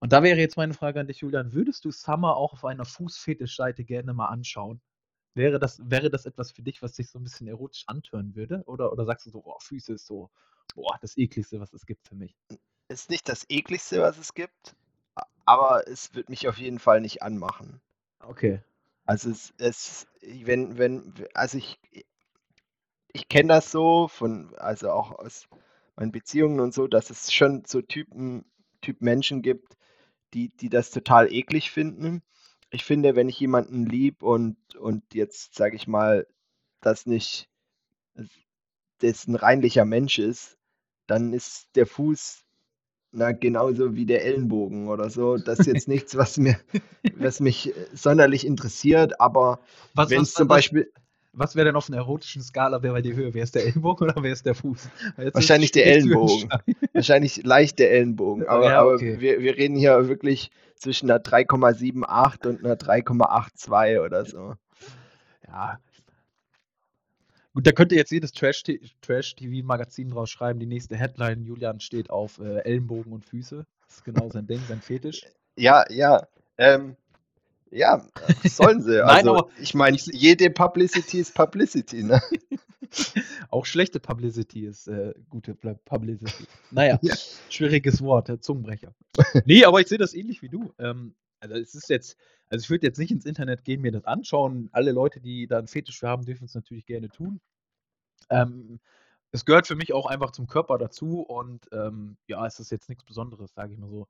Und 0.00 0.12
da 0.12 0.22
wäre 0.22 0.38
jetzt 0.38 0.56
meine 0.56 0.74
Frage 0.74 0.98
an 0.98 1.06
dich, 1.06 1.18
Julian. 1.18 1.52
Würdest 1.52 1.84
du 1.84 1.90
Summer 1.90 2.36
auch 2.36 2.54
auf 2.54 2.64
einer 2.64 2.84
Fußfetischseite 2.84 3.84
gerne 3.84 4.14
mal 4.14 4.26
anschauen? 4.28 4.80
Wäre 5.34 5.58
das, 5.58 5.80
wäre 5.88 6.10
das 6.10 6.26
etwas 6.26 6.50
für 6.50 6.62
dich, 6.62 6.82
was 6.82 6.94
dich 6.94 7.08
so 7.08 7.18
ein 7.18 7.22
bisschen 7.22 7.46
erotisch 7.46 7.84
antören 7.86 8.34
würde? 8.34 8.62
Oder, 8.66 8.92
oder 8.92 9.04
sagst 9.04 9.26
du 9.26 9.30
so, 9.30 9.42
boah, 9.42 9.60
Füße 9.60 9.92
ist 9.92 10.06
so, 10.06 10.30
boah, 10.74 10.98
das 11.00 11.16
ekligste, 11.16 11.60
was 11.60 11.72
es 11.72 11.86
gibt 11.86 12.06
für 12.06 12.16
mich? 12.16 12.36
Ist 12.88 13.10
nicht 13.10 13.28
das 13.28 13.46
ekligste, 13.48 14.02
was 14.02 14.18
es 14.18 14.34
gibt, 14.34 14.74
aber 15.44 15.86
es 15.86 16.14
wird 16.14 16.28
mich 16.28 16.48
auf 16.48 16.58
jeden 16.58 16.80
Fall 16.80 17.00
nicht 17.00 17.22
anmachen. 17.22 17.80
Okay. 18.20 18.60
Also 19.04 19.30
es, 19.30 19.54
es 19.58 20.06
wenn, 20.20 20.78
wenn, 20.78 21.14
also 21.34 21.58
ich, 21.58 21.78
ich 23.12 23.28
kenne 23.28 23.48
das 23.48 23.70
so 23.70 24.08
von, 24.08 24.54
also 24.56 24.90
auch 24.90 25.12
aus 25.12 25.48
meinen 25.96 26.12
Beziehungen 26.12 26.60
und 26.60 26.74
so, 26.74 26.88
dass 26.88 27.10
es 27.10 27.32
schon 27.32 27.64
so 27.66 27.82
Typen, 27.82 28.44
Typ 28.80 29.00
Menschen 29.00 29.42
gibt, 29.42 29.76
die, 30.34 30.48
die 30.48 30.68
das 30.68 30.90
total 30.90 31.32
eklig 31.32 31.70
finden 31.70 32.22
ich 32.70 32.84
finde, 32.84 33.16
wenn 33.16 33.28
ich 33.28 33.40
jemanden 33.40 33.86
lieb 33.86 34.22
und, 34.22 34.56
und 34.76 35.14
jetzt, 35.14 35.54
sage 35.54 35.76
ich 35.76 35.86
mal, 35.86 36.26
das 36.80 37.06
nicht, 37.06 37.48
das 38.98 39.26
ein 39.26 39.34
reinlicher 39.34 39.84
Mensch 39.84 40.18
ist, 40.18 40.58
dann 41.06 41.32
ist 41.32 41.68
der 41.74 41.86
Fuß 41.86 42.44
na, 43.12 43.32
genauso 43.32 43.96
wie 43.96 44.06
der 44.06 44.24
Ellenbogen 44.24 44.88
oder 44.88 45.10
so. 45.10 45.36
Das 45.36 45.58
ist 45.58 45.66
jetzt 45.66 45.88
nichts, 45.88 46.16
was 46.16 46.38
mir, 46.38 46.58
was 47.16 47.40
mich 47.40 47.74
sonderlich 47.92 48.46
interessiert, 48.46 49.20
aber 49.20 49.60
wenn 49.94 50.22
es 50.22 50.34
zum 50.34 50.48
Beispiel. 50.48 50.92
Was 51.32 51.54
wäre 51.54 51.66
denn 51.66 51.76
auf 51.76 51.88
einer 51.88 51.98
erotischen 51.98 52.42
Skala, 52.42 52.82
wer 52.82 52.92
bei 52.92 53.02
dir 53.02 53.14
höher? 53.14 53.32
Wer 53.34 53.44
ist 53.44 53.54
der 53.54 53.64
Ellenbogen 53.64 54.10
oder 54.10 54.22
wer 54.22 54.32
ist 54.32 54.46
der 54.46 54.54
Fuß? 54.54 54.88
Wahrscheinlich 55.32 55.70
der 55.70 55.86
Ellenbogen. 55.86 56.48
Wahrscheinlich 56.92 57.44
leicht 57.44 57.78
der 57.78 57.92
Ellenbogen. 57.92 58.48
Aber, 58.48 58.64
ja, 58.68 58.84
okay. 58.84 59.12
aber 59.12 59.20
wir, 59.20 59.40
wir 59.40 59.56
reden 59.56 59.76
hier 59.76 60.08
wirklich 60.08 60.50
zwischen 60.74 61.10
einer 61.10 61.22
3,78 61.22 62.46
und 62.48 62.64
einer 62.64 62.74
3,82 62.74 64.04
oder 64.04 64.24
so. 64.24 64.54
Ja. 65.46 65.78
Gut, 67.52 67.66
da 67.66 67.72
könnte 67.72 67.94
jetzt 67.94 68.10
jedes 68.10 68.32
Trash-TV-Magazin 68.32 70.10
draus 70.10 70.30
schreiben, 70.30 70.60
die 70.60 70.66
nächste 70.66 70.96
Headline, 70.96 71.44
Julian 71.44 71.80
steht 71.80 72.10
auf 72.10 72.38
äh, 72.38 72.58
Ellenbogen 72.60 73.12
und 73.12 73.24
Füße. 73.24 73.66
Das 73.86 73.96
ist 73.96 74.04
genau 74.04 74.30
sein 74.30 74.46
Ding, 74.46 74.60
sein 74.68 74.80
Fetisch. 74.80 75.26
Ja, 75.56 75.84
ja. 75.90 76.26
Ähm, 76.58 76.96
ja, 77.70 78.04
sollen 78.44 78.82
sie. 78.82 78.98
Nein, 79.06 79.28
also, 79.28 79.50
ich 79.60 79.74
meine, 79.74 79.96
jede 79.96 80.50
Publicity 80.50 81.20
ist 81.20 81.34
Publicity, 81.34 82.02
ne? 82.02 82.20
Auch 83.50 83.66
schlechte 83.66 84.00
Publicity 84.00 84.66
ist 84.66 84.88
äh, 84.88 85.14
gute 85.28 85.54
Publicity. 85.54 86.44
Naja, 86.70 86.98
ja. 87.02 87.14
schwieriges 87.48 88.02
Wort, 88.02 88.28
der 88.28 88.40
Zungenbrecher. 88.40 88.94
nee, 89.44 89.64
aber 89.64 89.80
ich 89.80 89.86
sehe 89.86 89.98
das 89.98 90.14
ähnlich 90.14 90.42
wie 90.42 90.48
du. 90.48 90.72
Ähm, 90.78 91.14
also 91.38 91.54
es 91.54 91.74
ist 91.74 91.88
jetzt, 91.88 92.16
also 92.48 92.62
ich 92.64 92.70
würde 92.70 92.86
jetzt 92.86 92.98
nicht 92.98 93.12
ins 93.12 93.24
Internet 93.24 93.64
gehen, 93.64 93.80
mir 93.80 93.92
das 93.92 94.04
anschauen. 94.04 94.68
Alle 94.72 94.92
Leute, 94.92 95.20
die 95.20 95.46
da 95.46 95.58
einen 95.58 95.68
Fetisch 95.68 96.00
für 96.00 96.08
haben, 96.08 96.24
dürfen 96.24 96.44
es 96.44 96.54
natürlich 96.54 96.86
gerne 96.86 97.08
tun. 97.08 97.40
Ähm, 98.28 98.80
es 99.32 99.44
gehört 99.44 99.66
für 99.66 99.76
mich 99.76 99.92
auch 99.92 100.06
einfach 100.06 100.32
zum 100.32 100.48
Körper 100.48 100.76
dazu 100.76 101.20
und 101.20 101.66
ähm, 101.72 102.16
ja, 102.26 102.44
es 102.46 102.58
ist 102.58 102.70
jetzt 102.70 102.88
nichts 102.88 103.04
Besonderes, 103.04 103.52
sage 103.54 103.72
ich 103.72 103.78
mal 103.78 103.88
so. 103.88 104.08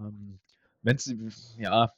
Ähm, 0.00 0.40
Wenn 0.82 0.96
es, 0.96 1.54
ja, 1.58 1.92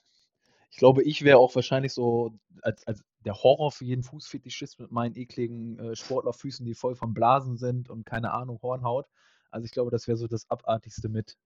ich 0.71 0.77
glaube, 0.77 1.03
ich 1.03 1.25
wäre 1.25 1.39
auch 1.39 1.55
wahrscheinlich 1.55 1.93
so 1.93 2.39
als, 2.63 2.87
als 2.87 3.03
der 3.25 3.35
Horror 3.35 3.73
für 3.73 3.85
jeden 3.85 4.03
Fußfetischist 4.03 4.81
mit 4.81 4.93
meinen 4.93 5.17
ekligen 5.17 5.79
äh, 5.79 5.97
Sportlerfüßen, 5.97 6.65
die 6.65 6.75
voll 6.75 6.95
von 6.95 7.15
Blasen 7.15 7.57
sind 7.57 7.91
und 7.91 8.05
keine 8.05 8.33
Ahnung, 8.33 8.61
Hornhaut. 8.63 9.07
Also 9.51 9.65
ich 9.65 9.73
glaube, 9.73 9.91
das 9.91 10.07
wäre 10.07 10.17
so 10.17 10.27
das 10.27 10.49
Abartigste 10.51 11.09
mit, 11.09 11.37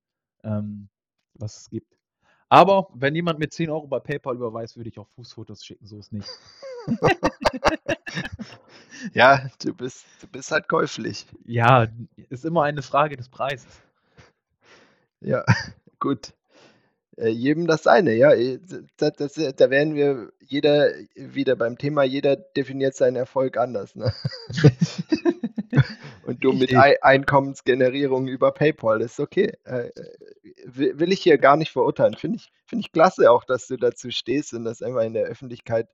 ähm, 0.43 0.89
was 1.35 1.59
es 1.59 1.71
gibt. 1.71 1.97
Aber 2.49 2.89
wenn 2.95 3.15
jemand 3.15 3.39
mir 3.39 3.49
10 3.49 3.71
Euro 3.71 3.87
bei 3.87 4.01
PayPal 4.01 4.35
überweist, 4.35 4.77
würde 4.77 4.91
ich 4.91 4.99
auch 4.99 5.09
Fußfotos 5.11 5.65
schicken, 5.65 5.87
so 5.87 5.99
ist 5.99 6.13
nicht. 6.13 6.29
ja, 9.15 9.49
du 9.61 9.73
bist, 9.73 10.05
du 10.21 10.27
bist 10.27 10.51
halt 10.51 10.69
käuflich. 10.69 11.27
Ja, 11.47 11.87
ist 12.29 12.45
immer 12.45 12.65
eine 12.65 12.83
Frage 12.83 13.17
des 13.17 13.29
Preises. 13.29 13.81
Ja, 15.21 15.45
gut. 15.99 16.35
Äh, 17.17 17.29
jedem 17.29 17.67
das 17.67 17.83
seine, 17.83 18.15
ja. 18.15 18.33
Äh, 18.33 18.59
das, 18.97 19.13
das, 19.17 19.35
da 19.35 19.71
wären 19.71 19.95
wir 19.95 20.33
jeder 20.41 20.91
wieder 21.15 21.57
beim 21.57 21.79
Thema, 21.79 22.05
jeder 22.05 22.37
definiert 22.37 22.95
seinen 22.95 23.17
Erfolg 23.17 23.57
anders. 23.57 23.95
Ne? 23.95 24.13
Und 26.25 26.45
du 26.45 26.53
mit 26.53 26.75
Ei 26.75 27.03
Einkommensgenerierung 27.03 28.29
über 28.29 28.53
PayPal, 28.53 29.01
das 29.01 29.13
ist 29.13 29.21
okay. 29.21 29.53
Äh, 29.65 29.91
will 30.65 31.13
ich 31.13 31.23
hier 31.23 31.39
gar 31.39 31.57
nicht 31.57 31.73
verurteilen. 31.73 32.15
Finde 32.15 32.37
ich, 32.37 32.53
find 32.65 32.81
ich 32.81 32.93
klasse 32.93 33.31
auch, 33.31 33.45
dass 33.45 33.67
du 33.67 33.77
dazu 33.77 34.11
stehst 34.11 34.55
und 34.55 34.65
das 34.65 34.83
einfach 34.83 35.03
in 35.03 35.15
der 35.15 35.25
Öffentlichkeit 35.25 35.89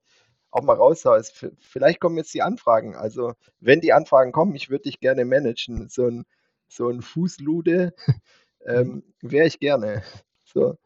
auch 0.51 0.63
mal 0.63 0.75
raushaust. 0.75 1.45
Vielleicht 1.59 1.99
kommen 1.99 2.17
jetzt 2.17 2.33
die 2.33 2.41
Anfragen. 2.41 2.95
Also, 2.95 3.33
wenn 3.59 3.81
die 3.81 3.93
Anfragen 3.93 4.31
kommen, 4.31 4.55
ich 4.55 4.69
würde 4.69 4.83
dich 4.83 4.99
gerne 4.99 5.25
managen. 5.25 5.89
So 5.89 6.07
ein, 6.07 6.25
so 6.67 6.89
ein 6.89 7.01
Fußlude 7.01 7.93
ähm, 8.65 9.03
mhm. 9.21 9.31
wäre 9.31 9.47
ich 9.47 9.59
gerne. 9.59 10.03
So. 10.45 10.77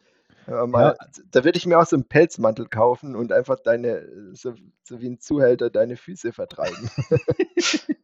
Mal, 0.48 0.96
ja. 1.00 1.08
Da 1.32 1.44
würde 1.44 1.58
ich 1.58 1.66
mir 1.66 1.80
auch 1.80 1.86
so 1.86 1.96
einen 1.96 2.08
Pelzmantel 2.08 2.68
kaufen 2.68 3.16
und 3.16 3.32
einfach 3.32 3.60
deine, 3.60 4.08
so, 4.34 4.54
so 4.84 5.02
wie 5.02 5.10
ein 5.10 5.20
Zuhälter, 5.20 5.70
deine 5.70 5.96
Füße 5.96 6.34
vertreiben. 6.34 6.90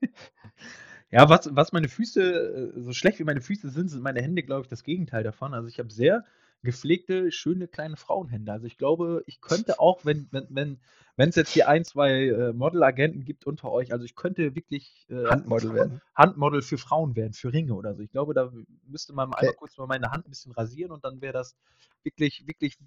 ja, 1.12 1.30
was, 1.30 1.50
was 1.56 1.72
meine 1.72 1.90
Füße, 1.90 2.74
äh, 2.76 2.82
so 2.82 2.94
schlecht 2.94 3.20
wie 3.20 3.24
meine 3.24 3.42
Füße 3.42 3.70
sind, 3.70 3.90
sind 3.90 4.04
meine 4.04 4.22
Hände, 4.22 4.44
glaube 4.44 4.64
ich, 4.64 4.68
das 4.68 4.84
Gegenteil 4.84 5.24
davon. 5.24 5.54
Also 5.54 5.68
ich 5.68 5.80
habe 5.80 5.92
sehr 5.92 6.24
gepflegte, 6.62 7.32
schöne 7.32 7.68
kleine 7.68 7.96
Frauenhände. 7.96 8.52
Also 8.52 8.68
ich 8.68 8.78
glaube, 8.78 9.24
ich 9.26 9.42
könnte 9.42 9.80
auch, 9.80 10.06
wenn 10.06 10.28
wenn 10.32 10.48
wenn 10.50 10.80
wenn 11.16 11.30
es 11.30 11.36
jetzt 11.36 11.52
hier 11.52 11.68
ein, 11.68 11.84
zwei 11.84 12.28
äh, 12.28 12.54
Modelagenten 12.54 13.26
gibt 13.26 13.46
unter 13.46 13.72
euch, 13.72 13.92
also 13.92 14.06
ich 14.06 14.16
könnte 14.16 14.56
wirklich 14.56 15.06
äh, 15.10 15.26
Handmodel 15.26 15.74
werden. 15.74 16.02
Handmodel 16.16 16.62
für 16.62 16.78
Frauen 16.78 17.16
werden, 17.16 17.34
für 17.34 17.52
Ringe 17.52 17.74
oder 17.74 17.96
so. 17.96 18.02
Ich 18.02 18.12
glaube, 18.12 18.34
da 18.34 18.52
müsste 18.86 19.14
man 19.14 19.34
okay. 19.34 19.54
kurz 19.58 19.78
mal 19.78 19.88
meine 19.88 20.12
Hand 20.12 20.28
ein 20.28 20.30
bisschen 20.30 20.52
rasieren 20.52 20.92
und 20.92 21.04
dann 21.04 21.22
wäre 21.22 21.34
das 21.34 21.58
wirklich, 22.04 22.46
wirklich 22.48 22.78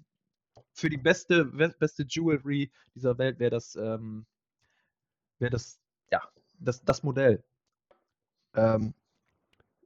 für 0.73 0.89
die 0.89 0.97
beste, 0.97 1.45
beste 1.45 2.05
Jewelry 2.07 2.71
dieser 2.95 3.17
Welt 3.17 3.39
wäre 3.39 3.51
das, 3.51 3.75
ähm, 3.75 4.25
wäre 5.39 5.51
das, 5.51 5.79
ja, 6.11 6.21
das, 6.59 6.83
das 6.83 7.03
Modell. 7.03 7.43
Ähm, 8.55 8.93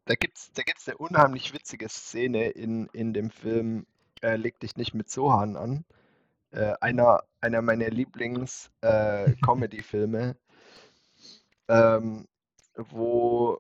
da 0.06 0.16
gibt 0.16 0.38
es 0.38 0.52
da 0.54 0.64
gibt's 0.64 0.88
eine 0.88 0.98
unheimlich 0.98 1.54
witzige 1.54 1.90
Szene 1.90 2.50
in, 2.50 2.88
in 2.94 3.14
dem 3.14 3.30
Film 3.30 3.86
äh, 4.22 4.36
Leg 4.36 4.60
dich 4.60 4.76
nicht 4.78 4.94
mit 4.94 5.10
Sohan 5.10 5.56
an. 5.56 5.84
Äh, 6.52 6.74
einer, 6.82 7.24
einer 7.42 7.62
meiner 7.62 7.90
Lieblings-Comedy-Filme, 7.90 10.36
äh, 11.68 11.74
ähm, 11.98 12.28
wo, 12.76 13.60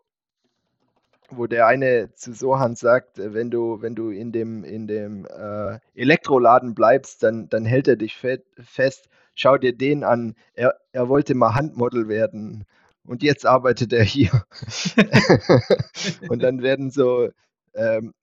wo 1.29 1.47
der 1.47 1.67
eine 1.67 2.13
zu 2.13 2.33
Sohan 2.33 2.75
sagt, 2.75 3.19
äh, 3.19 3.33
wenn 3.33 3.51
du, 3.51 3.81
wenn 3.81 3.95
du 3.95 4.09
in 4.09 4.31
dem, 4.31 4.63
in 4.63 4.87
dem 4.87 5.25
äh, 5.25 5.79
Elektroladen 5.95 6.75
bleibst, 6.75 7.23
dann, 7.23 7.49
dann 7.49 7.65
hält 7.65 7.87
er 7.89 7.97
dich 7.97 8.15
fest. 8.15 9.09
Schau 9.35 9.57
dir 9.57 9.77
den 9.77 10.03
an. 10.03 10.35
Er, 10.53 10.79
er 10.93 11.09
wollte 11.09 11.35
mal 11.35 11.55
Handmodel 11.55 12.07
werden 12.07 12.65
und 13.07 13.23
jetzt 13.23 13.45
arbeitet 13.45 13.93
er 13.93 14.03
hier. 14.03 14.31
und 16.29 16.43
dann 16.43 16.61
werden 16.61 16.91
so, 16.91 17.29
ähm, 17.73 18.13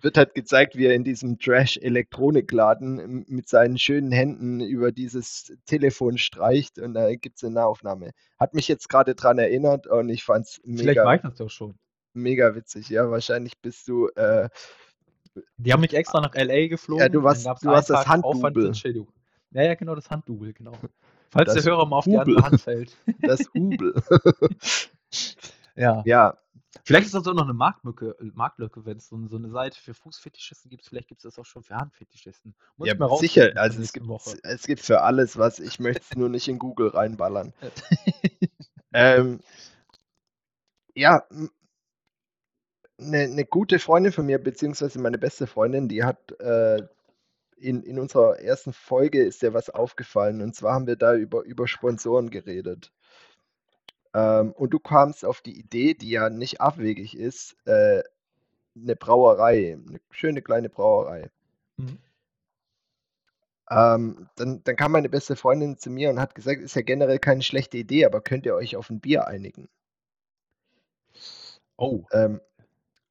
wird 0.00 0.16
halt 0.16 0.34
gezeigt, 0.34 0.76
wie 0.76 0.86
er 0.86 0.94
in 0.94 1.04
diesem 1.04 1.38
Trash-Elektronikladen 1.38 3.24
mit 3.28 3.48
seinen 3.48 3.78
schönen 3.78 4.12
Händen 4.12 4.60
über 4.60 4.92
dieses 4.92 5.56
Telefon 5.66 6.18
streicht 6.18 6.78
und 6.78 6.94
da 6.94 7.14
gibt 7.14 7.36
es 7.36 7.44
eine 7.44 7.54
Nahaufnahme. 7.54 8.10
Hat 8.38 8.54
mich 8.54 8.68
jetzt 8.68 8.88
gerade 8.88 9.14
dran 9.14 9.38
erinnert 9.38 9.86
und 9.86 10.08
ich 10.08 10.24
fand 10.24 10.46
es 10.46 10.60
mega. 10.64 10.82
Vielleicht 10.82 11.04
war 11.04 11.14
ich 11.16 11.22
das 11.22 11.34
doch 11.36 11.50
schon. 11.50 11.74
Mega 12.14 12.54
witzig, 12.54 12.88
ja. 12.88 13.10
Wahrscheinlich 13.10 13.58
bist 13.60 13.88
du. 13.88 14.08
Äh, 14.08 14.48
die 15.56 15.72
haben 15.72 15.80
mich 15.80 15.94
extra 15.94 16.20
nach 16.20 16.34
LA 16.34 16.68
geflogen. 16.68 17.02
Ja, 17.02 17.08
du 17.08 17.22
warst, 17.22 17.46
du 17.46 17.68
warst 17.68 17.88
das 17.88 18.06
Handdouble. 18.06 18.72
Ja, 19.52 19.62
ja, 19.62 19.74
genau, 19.74 19.94
das 19.94 20.10
Handdouble, 20.10 20.52
genau. 20.52 20.72
Falls 21.32 21.54
das 21.54 21.64
der 21.64 21.72
Hörer 21.72 21.86
mal 21.86 21.96
auf 21.96 22.06
Hubel. 22.06 22.24
die 22.24 22.36
andere 22.36 22.44
Hand 22.44 22.60
fällt. 22.60 22.96
Das 23.22 23.40
Hubel. 23.54 23.94
ja. 25.76 26.02
Ja. 26.04 26.36
Vielleicht 26.84 27.06
ist 27.06 27.14
das 27.14 27.26
auch 27.26 27.34
noch 27.34 27.44
eine 27.44 27.54
Marktlücke, 27.54 28.16
Marktlücke 28.34 28.84
wenn 28.84 28.96
es 28.96 29.08
so, 29.08 29.18
so, 29.28 29.36
eine 29.36 29.50
Seite 29.50 29.78
für 29.78 29.94
Fußfetischisten 29.94 30.70
gibt. 30.70 30.84
Vielleicht 30.84 31.08
gibt 31.08 31.20
es 31.20 31.22
das 31.22 31.38
auch 31.38 31.46
schon 31.46 31.62
für 31.62 31.76
Handfetischisten. 31.76 32.54
Muss 32.76 32.88
ja, 32.88 33.16
sicher. 33.16 33.52
Also 33.56 33.80
es 33.80 33.92
gibt, 33.92 34.06
es 34.42 34.62
gibt 34.64 34.80
für 34.80 35.02
alles 35.02 35.38
was. 35.38 35.58
Ich 35.58 35.80
möchte 35.80 36.02
es 36.02 36.16
nur 36.16 36.28
nicht 36.28 36.48
in 36.48 36.58
Google 36.58 36.88
reinballern. 36.88 37.52
ähm, 38.92 39.40
ja, 40.94 41.24
eine, 42.98 43.18
eine, 43.18 43.44
gute 43.44 43.78
Freundin 43.78 44.12
von 44.12 44.26
mir, 44.26 44.38
beziehungsweise 44.38 44.98
meine 44.98 45.18
beste 45.18 45.46
Freundin, 45.46 45.88
die 45.88 46.04
hat 46.04 46.32
äh, 46.40 46.82
in, 47.62 47.82
in 47.82 47.98
unserer 47.98 48.38
ersten 48.40 48.72
Folge 48.72 49.22
ist 49.22 49.42
dir 49.42 49.54
was 49.54 49.70
aufgefallen. 49.70 50.42
Und 50.42 50.54
zwar 50.54 50.74
haben 50.74 50.86
wir 50.86 50.96
da 50.96 51.14
über, 51.14 51.42
über 51.42 51.66
Sponsoren 51.68 52.30
geredet. 52.30 52.92
Ähm, 54.14 54.52
und 54.52 54.70
du 54.70 54.78
kamst 54.78 55.24
auf 55.24 55.40
die 55.40 55.58
Idee, 55.58 55.94
die 55.94 56.10
ja 56.10 56.28
nicht 56.28 56.60
abwegig 56.60 57.16
ist, 57.16 57.56
äh, 57.66 58.02
eine 58.74 58.96
Brauerei, 58.96 59.74
eine 59.74 60.00
schöne 60.10 60.42
kleine 60.42 60.68
Brauerei. 60.68 61.30
Mhm. 61.76 61.98
Ähm, 63.70 64.28
dann, 64.36 64.62
dann 64.64 64.76
kam 64.76 64.92
meine 64.92 65.08
beste 65.08 65.36
Freundin 65.36 65.78
zu 65.78 65.88
mir 65.88 66.10
und 66.10 66.20
hat 66.20 66.34
gesagt, 66.34 66.60
ist 66.60 66.76
ja 66.76 66.82
generell 66.82 67.18
keine 67.18 67.42
schlechte 67.42 67.78
Idee, 67.78 68.04
aber 68.04 68.20
könnt 68.20 68.44
ihr 68.44 68.54
euch 68.54 68.76
auf 68.76 68.90
ein 68.90 69.00
Bier 69.00 69.26
einigen? 69.26 69.68
Oh. 71.76 72.04
Ähm, 72.12 72.40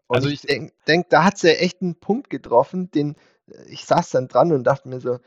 also 0.08 0.28
ich 0.28 0.42
denke, 0.42 0.74
denk, 0.88 1.10
da 1.10 1.24
hat 1.24 1.38
sie 1.38 1.58
echt 1.58 1.82
einen 1.82 1.96
Punkt 1.96 2.30
getroffen, 2.30 2.92
den, 2.92 3.16
ich 3.67 3.86
saß 3.86 4.10
dann 4.12 4.27
dran 4.27 4.51
und 4.51 4.63
dachte 4.63 4.89
mir 4.89 4.99
so, 4.99 5.19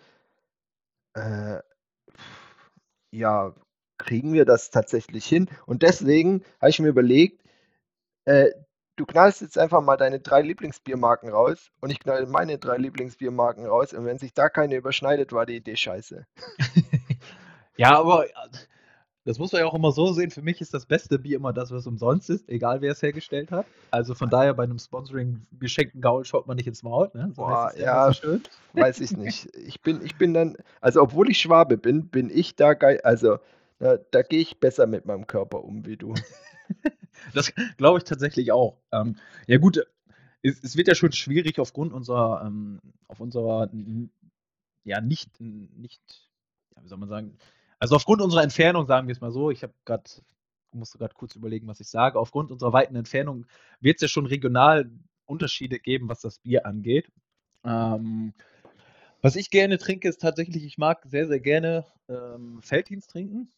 äh, 1.14 1.60
ja, 3.12 3.54
kriegen 3.98 4.32
wir 4.32 4.44
das 4.44 4.70
tatsächlich 4.70 5.26
hin? 5.26 5.48
Und 5.66 5.82
deswegen 5.82 6.44
habe 6.60 6.70
ich 6.70 6.80
mir 6.80 6.88
überlegt, 6.88 7.42
äh, 8.24 8.50
du 8.96 9.06
knallst 9.06 9.40
jetzt 9.40 9.58
einfach 9.58 9.80
mal 9.82 9.96
deine 9.96 10.20
drei 10.20 10.42
Lieblingsbiermarken 10.42 11.28
raus 11.30 11.70
und 11.80 11.90
ich 11.90 12.00
knall 12.00 12.26
meine 12.26 12.58
drei 12.58 12.76
Lieblingsbiermarken 12.76 13.66
raus 13.66 13.92
und 13.92 14.04
wenn 14.04 14.18
sich 14.18 14.34
da 14.34 14.48
keine 14.48 14.76
überschneidet, 14.76 15.32
war 15.32 15.46
die 15.46 15.56
Idee 15.56 15.76
scheiße. 15.76 16.26
ja, 17.76 17.98
aber 17.98 18.26
das 19.24 19.38
muss 19.38 19.52
man 19.52 19.62
ja 19.62 19.66
auch 19.66 19.74
immer 19.74 19.90
so 19.90 20.12
sehen. 20.12 20.30
Für 20.30 20.42
mich 20.42 20.60
ist 20.60 20.74
das 20.74 20.84
beste 20.84 21.18
Bier 21.18 21.36
immer 21.36 21.52
das, 21.52 21.70
was 21.70 21.86
umsonst 21.86 22.28
ist, 22.28 22.48
egal 22.48 22.82
wer 22.82 22.92
es 22.92 23.02
hergestellt 23.02 23.50
hat. 23.50 23.66
Also 23.90 24.14
von 24.14 24.28
daher 24.28 24.52
bei 24.52 24.64
einem 24.64 24.78
Sponsoring 24.78 25.46
geschenkten 25.58 26.02
Gaul 26.02 26.24
schaut 26.24 26.46
man 26.46 26.56
nicht 26.56 26.66
ins 26.66 26.82
Maul. 26.82 27.10
Ne? 27.14 27.32
So 27.34 27.42
Boah, 27.42 27.72
ja, 27.76 28.12
so 28.12 28.38
weiß 28.74 29.00
ich 29.00 29.16
nicht. 29.16 29.46
Ich 29.56 29.80
bin, 29.80 30.04
ich 30.04 30.16
bin 30.16 30.34
dann, 30.34 30.56
also 30.80 31.00
obwohl 31.00 31.30
ich 31.30 31.38
Schwabe 31.38 31.78
bin, 31.78 32.08
bin 32.08 32.28
ich 32.28 32.54
da 32.54 32.74
geil. 32.74 33.00
Also 33.02 33.38
da, 33.78 33.96
da 33.96 34.22
gehe 34.22 34.40
ich 34.40 34.60
besser 34.60 34.86
mit 34.86 35.06
meinem 35.06 35.26
Körper 35.26 35.64
um 35.64 35.86
wie 35.86 35.96
du. 35.96 36.14
das 37.34 37.52
glaube 37.78 37.98
ich 37.98 38.04
tatsächlich 38.04 38.52
auch. 38.52 38.76
Ähm, 38.92 39.16
ja 39.46 39.56
gut, 39.56 39.78
es, 40.42 40.62
es, 40.62 40.76
wird 40.76 40.88
ja 40.88 40.94
schon 40.94 41.12
schwierig 41.12 41.58
aufgrund 41.58 41.94
unserer, 41.94 42.44
ähm, 42.46 42.80
auf 43.08 43.20
unserer, 43.20 43.70
ja 44.84 45.00
nicht, 45.00 45.40
nicht, 45.40 46.02
ja, 46.76 46.84
wie 46.84 46.88
soll 46.88 46.98
man 46.98 47.08
sagen, 47.08 47.38
also 47.78 47.96
aufgrund 47.96 48.22
unserer 48.22 48.42
Entfernung, 48.42 48.86
sagen 48.86 49.08
wir 49.08 49.12
es 49.12 49.20
mal 49.20 49.32
so, 49.32 49.50
ich 49.50 49.62
habe 49.62 49.74
gerade, 49.84 50.04
musste 50.72 50.98
gerade 50.98 51.14
kurz 51.14 51.36
überlegen, 51.36 51.66
was 51.66 51.80
ich 51.80 51.88
sage, 51.88 52.18
aufgrund 52.18 52.50
unserer 52.50 52.72
weiten 52.72 52.96
Entfernung 52.96 53.46
wird 53.80 53.96
es 53.96 54.02
ja 54.02 54.08
schon 54.08 54.26
regional 54.26 54.90
Unterschiede 55.26 55.78
geben, 55.78 56.08
was 56.08 56.20
das 56.20 56.38
Bier 56.38 56.66
angeht. 56.66 57.10
Ähm, 57.64 58.34
was 59.22 59.36
ich 59.36 59.50
gerne 59.50 59.78
trinke, 59.78 60.08
ist 60.08 60.20
tatsächlich, 60.20 60.64
ich 60.64 60.76
mag 60.76 61.02
sehr, 61.06 61.26
sehr 61.26 61.40
gerne 61.40 61.86
ähm, 62.08 62.60
Felddienst 62.62 63.10
trinken. 63.10 63.48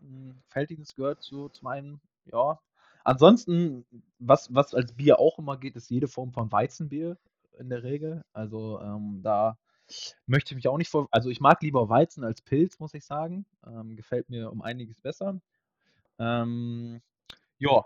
Hm, 0.00 0.36
Felddienst 0.48 0.96
gehört 0.96 1.22
so 1.22 1.48
zu 1.48 1.64
meinen, 1.64 2.00
ja. 2.26 2.58
Ansonsten, 3.02 3.86
was, 4.18 4.52
was 4.54 4.74
als 4.74 4.92
Bier 4.92 5.18
auch 5.18 5.38
immer 5.38 5.56
geht, 5.56 5.76
ist 5.76 5.90
jede 5.90 6.08
Form 6.08 6.32
von 6.32 6.50
Weizenbier 6.50 7.16
in 7.58 7.68
der 7.70 7.82
Regel. 7.82 8.24
Also 8.32 8.80
ähm, 8.80 9.20
da 9.22 9.56
Möchte 10.26 10.52
ich 10.52 10.56
mich 10.56 10.68
auch 10.68 10.78
nicht 10.78 10.90
vor 10.90 11.08
also, 11.10 11.30
ich 11.30 11.40
mag 11.40 11.62
lieber 11.62 11.88
Weizen 11.88 12.24
als 12.24 12.42
Pilz, 12.42 12.78
muss 12.78 12.94
ich 12.94 13.04
sagen. 13.04 13.46
Ähm, 13.66 13.96
gefällt 13.96 14.28
mir 14.28 14.50
um 14.50 14.62
einiges 14.62 15.00
besser. 15.00 15.40
Ähm, 16.18 17.02
ja, 17.58 17.84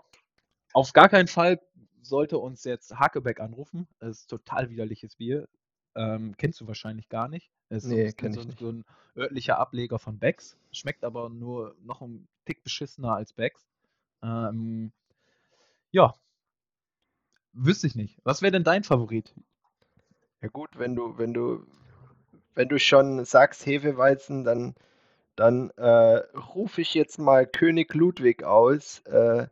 auf 0.73 0.93
gar 0.93 1.09
keinen 1.09 1.27
Fall 1.27 1.61
sollte 2.01 2.37
uns 2.37 2.63
jetzt 2.63 2.97
Hakebeck 2.97 3.39
anrufen. 3.39 3.87
Das 3.99 4.21
ist 4.21 4.29
total 4.29 4.69
widerliches 4.69 5.15
Bier. 5.15 5.47
Ähm, 5.95 6.35
kennst 6.37 6.61
du 6.61 6.67
wahrscheinlich 6.67 7.09
gar 7.09 7.27
nicht. 7.27 7.51
Es 7.69 7.85
nee, 7.85 8.07
ist 8.07 8.17
kenn 8.17 8.33
so, 8.33 8.43
so 8.59 8.71
ein 8.71 8.85
örtlicher 9.15 9.59
Ableger 9.59 9.99
von 9.99 10.19
Becks. 10.19 10.57
Schmeckt 10.71 11.03
aber 11.03 11.29
nur 11.29 11.75
noch 11.81 12.01
ein 12.01 12.27
Tick 12.45 12.63
beschissener 12.63 13.15
als 13.15 13.33
Becks. 13.33 13.67
Ähm, 14.23 14.91
ja. 15.91 16.13
Wüsste 17.53 17.87
ich 17.87 17.95
nicht. 17.95 18.19
Was 18.23 18.41
wäre 18.41 18.51
denn 18.51 18.63
dein 18.63 18.83
Favorit? 18.83 19.33
Ja 20.41 20.47
gut, 20.47 20.69
wenn 20.77 20.95
du, 20.95 21.17
wenn 21.17 21.33
du 21.33 21.65
wenn 22.55 22.69
du 22.69 22.79
schon 22.79 23.23
sagst 23.25 23.65
Hefeweizen, 23.65 24.43
dann, 24.43 24.75
dann 25.35 25.69
äh, 25.77 26.21
rufe 26.55 26.81
ich 26.81 26.93
jetzt 26.93 27.17
mal 27.19 27.45
König 27.47 27.93
Ludwig 27.93 28.43
aus. 28.43 28.99
Äh, 29.05 29.47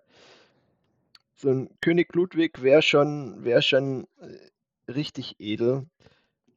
so 1.36 1.50
ein 1.50 1.70
König 1.82 2.14
Ludwig 2.14 2.62
wäre 2.62 2.82
schon, 2.82 3.44
wär 3.44 3.62
schon 3.62 4.08
äh, 4.20 4.92
richtig 4.92 5.36
edel. 5.40 5.86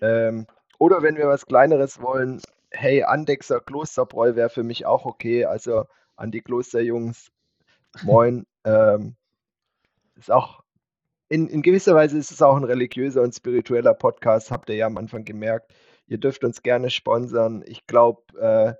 Ähm, 0.00 0.46
Oder 0.78 1.02
wenn 1.02 1.16
wir 1.16 1.28
was 1.28 1.46
Kleineres 1.46 2.00
wollen, 2.00 2.40
hey, 2.70 3.04
Andexer 3.04 3.60
Klosterbräu 3.60 4.34
wäre 4.34 4.50
für 4.50 4.64
mich 4.64 4.86
auch 4.86 5.04
okay. 5.04 5.44
Also 5.44 5.84
an 6.16 6.32
die 6.32 6.40
Klosterjungs, 6.40 7.30
moin. 8.02 8.46
ähm, 8.64 9.14
ist 10.16 10.30
auch, 10.30 10.62
in, 11.28 11.48
in 11.48 11.62
gewisser 11.62 11.94
Weise 11.94 12.18
ist 12.18 12.30
es 12.30 12.42
auch 12.42 12.56
ein 12.56 12.64
religiöser 12.64 13.22
und 13.22 13.34
spiritueller 13.34 13.94
Podcast, 13.94 14.50
habt 14.50 14.68
ihr 14.68 14.76
ja 14.76 14.86
am 14.86 14.98
Anfang 14.98 15.24
gemerkt. 15.24 15.72
Ihr 16.06 16.18
dürft 16.18 16.44
uns 16.44 16.62
gerne 16.62 16.90
sponsern. 16.90 17.62
Ich 17.66 17.86
glaube, 17.86 18.22
äh, 18.38 18.74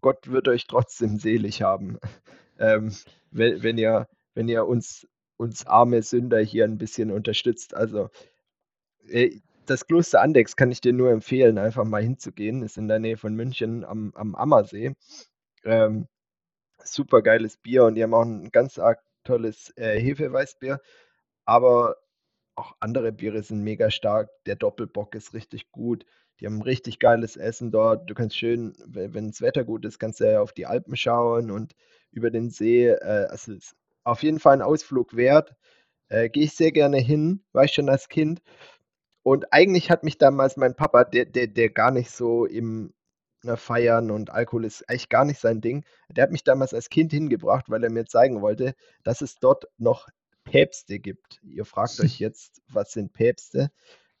Gott 0.00 0.30
wird 0.30 0.48
euch 0.48 0.66
trotzdem 0.66 1.18
selig 1.18 1.62
haben, 1.62 1.98
ähm, 2.58 2.94
wenn, 3.30 3.62
wenn, 3.62 3.78
ihr, 3.78 4.08
wenn 4.34 4.48
ihr 4.48 4.66
uns, 4.66 5.06
uns 5.36 5.66
arme 5.66 6.02
Sünder 6.02 6.40
hier 6.40 6.64
ein 6.64 6.78
bisschen 6.78 7.10
unterstützt. 7.10 7.74
Also 7.74 8.10
äh, 9.08 9.40
das 9.66 9.86
Kloster 9.86 10.22
Andex 10.22 10.56
kann 10.56 10.70
ich 10.70 10.80
dir 10.80 10.92
nur 10.92 11.10
empfehlen, 11.10 11.58
einfach 11.58 11.84
mal 11.84 12.02
hinzugehen. 12.02 12.62
Ist 12.62 12.78
in 12.78 12.88
der 12.88 12.98
Nähe 12.98 13.16
von 13.16 13.34
München 13.34 13.84
am, 13.84 14.12
am 14.14 14.34
Ammersee. 14.34 14.94
Ähm, 15.64 16.08
super 16.82 17.22
geiles 17.22 17.56
Bier 17.58 17.84
und 17.84 17.94
die 17.96 18.02
haben 18.02 18.14
auch 18.14 18.24
ein 18.24 18.50
ganz 18.50 18.78
arg 18.78 19.00
tolles 19.24 19.72
äh, 19.76 20.00
Hefeweißbier. 20.00 20.80
Aber 21.44 21.96
auch 22.58 22.76
andere 22.80 23.12
Biere 23.12 23.42
sind 23.42 23.62
mega 23.62 23.90
stark. 23.90 24.30
Der 24.46 24.56
Doppelbock 24.56 25.14
ist 25.14 25.34
richtig 25.34 25.70
gut. 25.70 26.04
Die 26.40 26.46
haben 26.46 26.62
richtig 26.62 26.98
geiles 26.98 27.36
Essen 27.36 27.70
dort. 27.70 28.08
Du 28.08 28.14
kannst 28.14 28.36
schön, 28.36 28.74
wenn 28.86 29.28
das 29.28 29.40
Wetter 29.40 29.64
gut 29.64 29.84
ist, 29.84 29.98
kannst 29.98 30.20
du 30.20 30.30
ja 30.30 30.40
auf 30.40 30.52
die 30.52 30.66
Alpen 30.66 30.96
schauen 30.96 31.50
und 31.50 31.74
über 32.10 32.30
den 32.30 32.50
See. 32.50 32.92
Also 32.92 33.52
ist 33.52 33.76
auf 34.04 34.22
jeden 34.22 34.40
Fall 34.40 34.54
ein 34.54 34.62
Ausflug 34.62 35.16
wert. 35.16 35.54
Äh, 36.08 36.30
Gehe 36.30 36.44
ich 36.44 36.54
sehr 36.54 36.72
gerne 36.72 36.98
hin, 36.98 37.44
war 37.52 37.64
ich 37.64 37.72
schon 37.72 37.88
als 37.88 38.08
Kind. 38.08 38.40
Und 39.22 39.52
eigentlich 39.52 39.90
hat 39.90 40.04
mich 40.04 40.18
damals 40.18 40.56
mein 40.56 40.74
Papa, 40.74 41.04
der, 41.04 41.26
der, 41.26 41.48
der 41.48 41.70
gar 41.70 41.90
nicht 41.90 42.10
so 42.10 42.46
im 42.46 42.94
na, 43.42 43.56
Feiern 43.56 44.10
und 44.10 44.30
Alkohol 44.30 44.64
ist 44.64 44.88
eigentlich 44.88 45.08
gar 45.08 45.24
nicht 45.24 45.40
sein 45.40 45.60
Ding, 45.60 45.84
der 46.10 46.24
hat 46.24 46.32
mich 46.32 46.44
damals 46.44 46.74
als 46.74 46.88
Kind 46.88 47.12
hingebracht, 47.12 47.66
weil 47.68 47.84
er 47.84 47.90
mir 47.90 48.06
zeigen 48.06 48.42
wollte, 48.42 48.74
dass 49.04 49.20
es 49.20 49.36
dort 49.38 49.66
noch 49.78 50.08
Päpste 50.50 50.98
gibt. 50.98 51.40
Ihr 51.42 51.64
fragt 51.64 52.00
euch 52.00 52.18
jetzt, 52.18 52.62
was 52.68 52.92
sind 52.92 53.12
Päpste? 53.12 53.70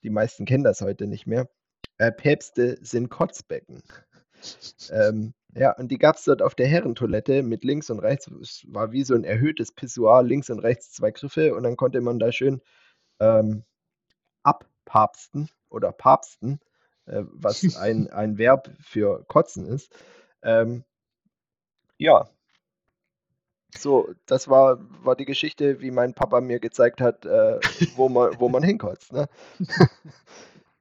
Die 0.02 0.10
meisten 0.10 0.44
kennen 0.44 0.64
das 0.64 0.80
heute 0.80 1.06
nicht 1.06 1.26
mehr. 1.26 1.48
Äh, 1.98 2.12
Päpste 2.12 2.78
sind 2.80 3.08
Kotzbecken. 3.08 3.82
ähm, 4.90 5.34
ja, 5.54 5.72
und 5.72 5.88
die 5.88 5.98
gab 5.98 6.16
es 6.16 6.24
dort 6.24 6.42
auf 6.42 6.54
der 6.54 6.68
Herrentoilette 6.68 7.42
mit 7.42 7.64
links 7.64 7.90
und 7.90 7.98
rechts. 7.98 8.28
Es 8.28 8.64
war 8.68 8.92
wie 8.92 9.02
so 9.02 9.14
ein 9.14 9.24
erhöhtes 9.24 9.72
Pissoir, 9.72 10.22
links 10.22 10.50
und 10.50 10.60
rechts 10.60 10.92
zwei 10.92 11.10
Griffe 11.10 11.54
und 11.54 11.62
dann 11.64 11.76
konnte 11.76 12.00
man 12.00 12.18
da 12.18 12.30
schön 12.30 12.60
ähm, 13.20 13.64
abpapsten 14.42 15.50
oder 15.70 15.90
papsten, 15.90 16.60
äh, 17.06 17.22
was 17.24 17.62
ein, 17.76 18.08
ein 18.10 18.38
Verb 18.38 18.70
für 18.80 19.24
kotzen 19.24 19.66
ist. 19.66 19.92
Ähm, 20.42 20.84
ja, 21.96 22.30
so, 23.76 24.08
das 24.26 24.48
war, 24.48 24.78
war 25.04 25.16
die 25.16 25.24
Geschichte, 25.24 25.80
wie 25.80 25.90
mein 25.90 26.14
Papa 26.14 26.40
mir 26.40 26.58
gezeigt 26.58 27.00
hat, 27.00 27.24
äh, 27.26 27.58
wo, 27.96 28.08
man, 28.08 28.38
wo 28.38 28.48
man 28.48 28.62
hinkotzt. 28.62 29.12
Ne? 29.12 29.28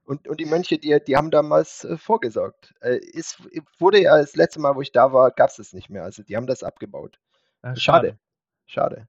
und, 0.05 0.27
und 0.27 0.39
die 0.39 0.45
Mönche, 0.45 0.77
die, 0.77 0.97
die 1.05 1.17
haben 1.17 1.31
damals 1.31 1.83
äh, 1.83 1.97
vorgesorgt. 1.97 2.73
Äh, 2.81 2.97
ist, 2.97 3.41
wurde 3.79 4.01
ja 4.01 4.17
das 4.17 4.35
letzte 4.35 4.59
Mal, 4.59 4.75
wo 4.75 4.81
ich 4.81 4.91
da 4.91 5.11
war, 5.11 5.31
gab 5.31 5.49
es 5.49 5.59
es 5.59 5.73
nicht 5.73 5.89
mehr. 5.89 6.03
Also 6.03 6.23
die 6.23 6.35
haben 6.37 6.47
das 6.47 6.63
abgebaut. 6.63 7.19
Ja, 7.63 7.75
schade. 7.75 8.17
Schade. 8.65 9.07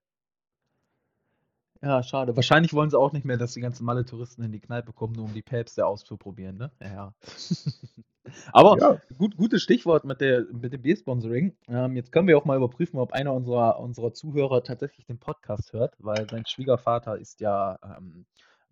Ja, 1.81 2.03
schade. 2.03 2.35
Wahrscheinlich 2.35 2.73
wollen 2.73 2.89
sie 2.89 2.99
auch 2.99 3.13
nicht 3.13 3.25
mehr, 3.25 3.37
dass 3.37 3.53
die 3.53 3.61
ganzen 3.61 3.85
Malle-Touristen 3.85 4.43
in 4.43 4.51
die 4.51 4.59
Kneipe 4.59 4.91
kommen, 4.91 5.13
nur 5.13 5.25
um 5.25 5.33
die 5.33 5.41
Päpste 5.41 5.85
auszuprobieren, 5.85 6.57
ne? 6.57 6.71
Ja. 6.81 7.13
Aber 8.51 8.77
Ja. 8.79 9.01
gut, 9.17 9.37
gutes 9.37 9.61
Stichwort 9.61 10.03
mit, 10.03 10.19
der, 10.21 10.45
mit 10.51 10.73
dem 10.73 10.81
Bier-Sponsoring. 10.81 11.55
Ähm, 11.67 11.95
jetzt 11.95 12.11
können 12.11 12.27
wir 12.27 12.37
auch 12.37 12.45
mal 12.45 12.57
überprüfen, 12.57 12.99
ob 12.99 13.13
einer 13.13 13.33
unserer, 13.33 13.79
unserer 13.79 14.13
Zuhörer 14.13 14.63
tatsächlich 14.63 15.05
den 15.05 15.19
Podcast 15.19 15.71
hört, 15.71 15.95
weil 15.99 16.29
sein 16.29 16.45
Schwiegervater 16.45 17.17
ist 17.17 17.39
ja 17.39 17.79
ähm, 17.81 18.25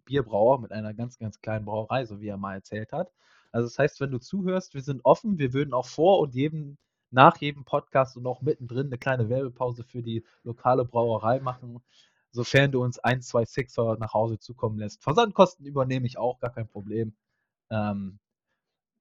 Bierbrauer 0.05 0.59
mit 0.59 0.71
einer 0.71 0.93
ganz, 0.93 1.17
ganz 1.17 1.39
kleinen 1.39 1.65
Brauerei, 1.65 2.05
so 2.05 2.19
wie 2.19 2.27
er 2.27 2.37
mal 2.37 2.55
erzählt 2.55 2.91
hat. 2.91 3.11
Also 3.51 3.67
das 3.67 3.79
heißt, 3.79 4.01
wenn 4.01 4.11
du 4.11 4.19
zuhörst, 4.19 4.73
wir 4.73 4.81
sind 4.81 5.01
offen, 5.05 5.37
wir 5.37 5.53
würden 5.53 5.73
auch 5.73 5.87
vor 5.87 6.19
und 6.19 6.35
jedem, 6.35 6.77
nach 7.09 7.37
jedem 7.37 7.63
Podcast 7.63 8.17
und 8.17 8.25
auch 8.27 8.41
mittendrin 8.41 8.87
eine 8.87 8.97
kleine 8.97 9.29
Werbepause 9.29 9.83
für 9.83 10.03
die 10.03 10.25
lokale 10.43 10.83
Brauerei 10.83 11.39
machen, 11.39 11.81
sofern 12.31 12.71
du 12.71 12.83
uns 12.83 12.99
ein, 12.99 13.21
zwei 13.21 13.45
Sixer 13.45 13.97
nach 13.99 14.13
Hause 14.13 14.39
zukommen 14.39 14.77
lässt. 14.77 15.01
Versandkosten 15.01 15.65
übernehme 15.65 16.05
ich 16.05 16.17
auch, 16.17 16.39
gar 16.39 16.53
kein 16.53 16.67
Problem. 16.67 17.15
Ähm, 17.69 18.19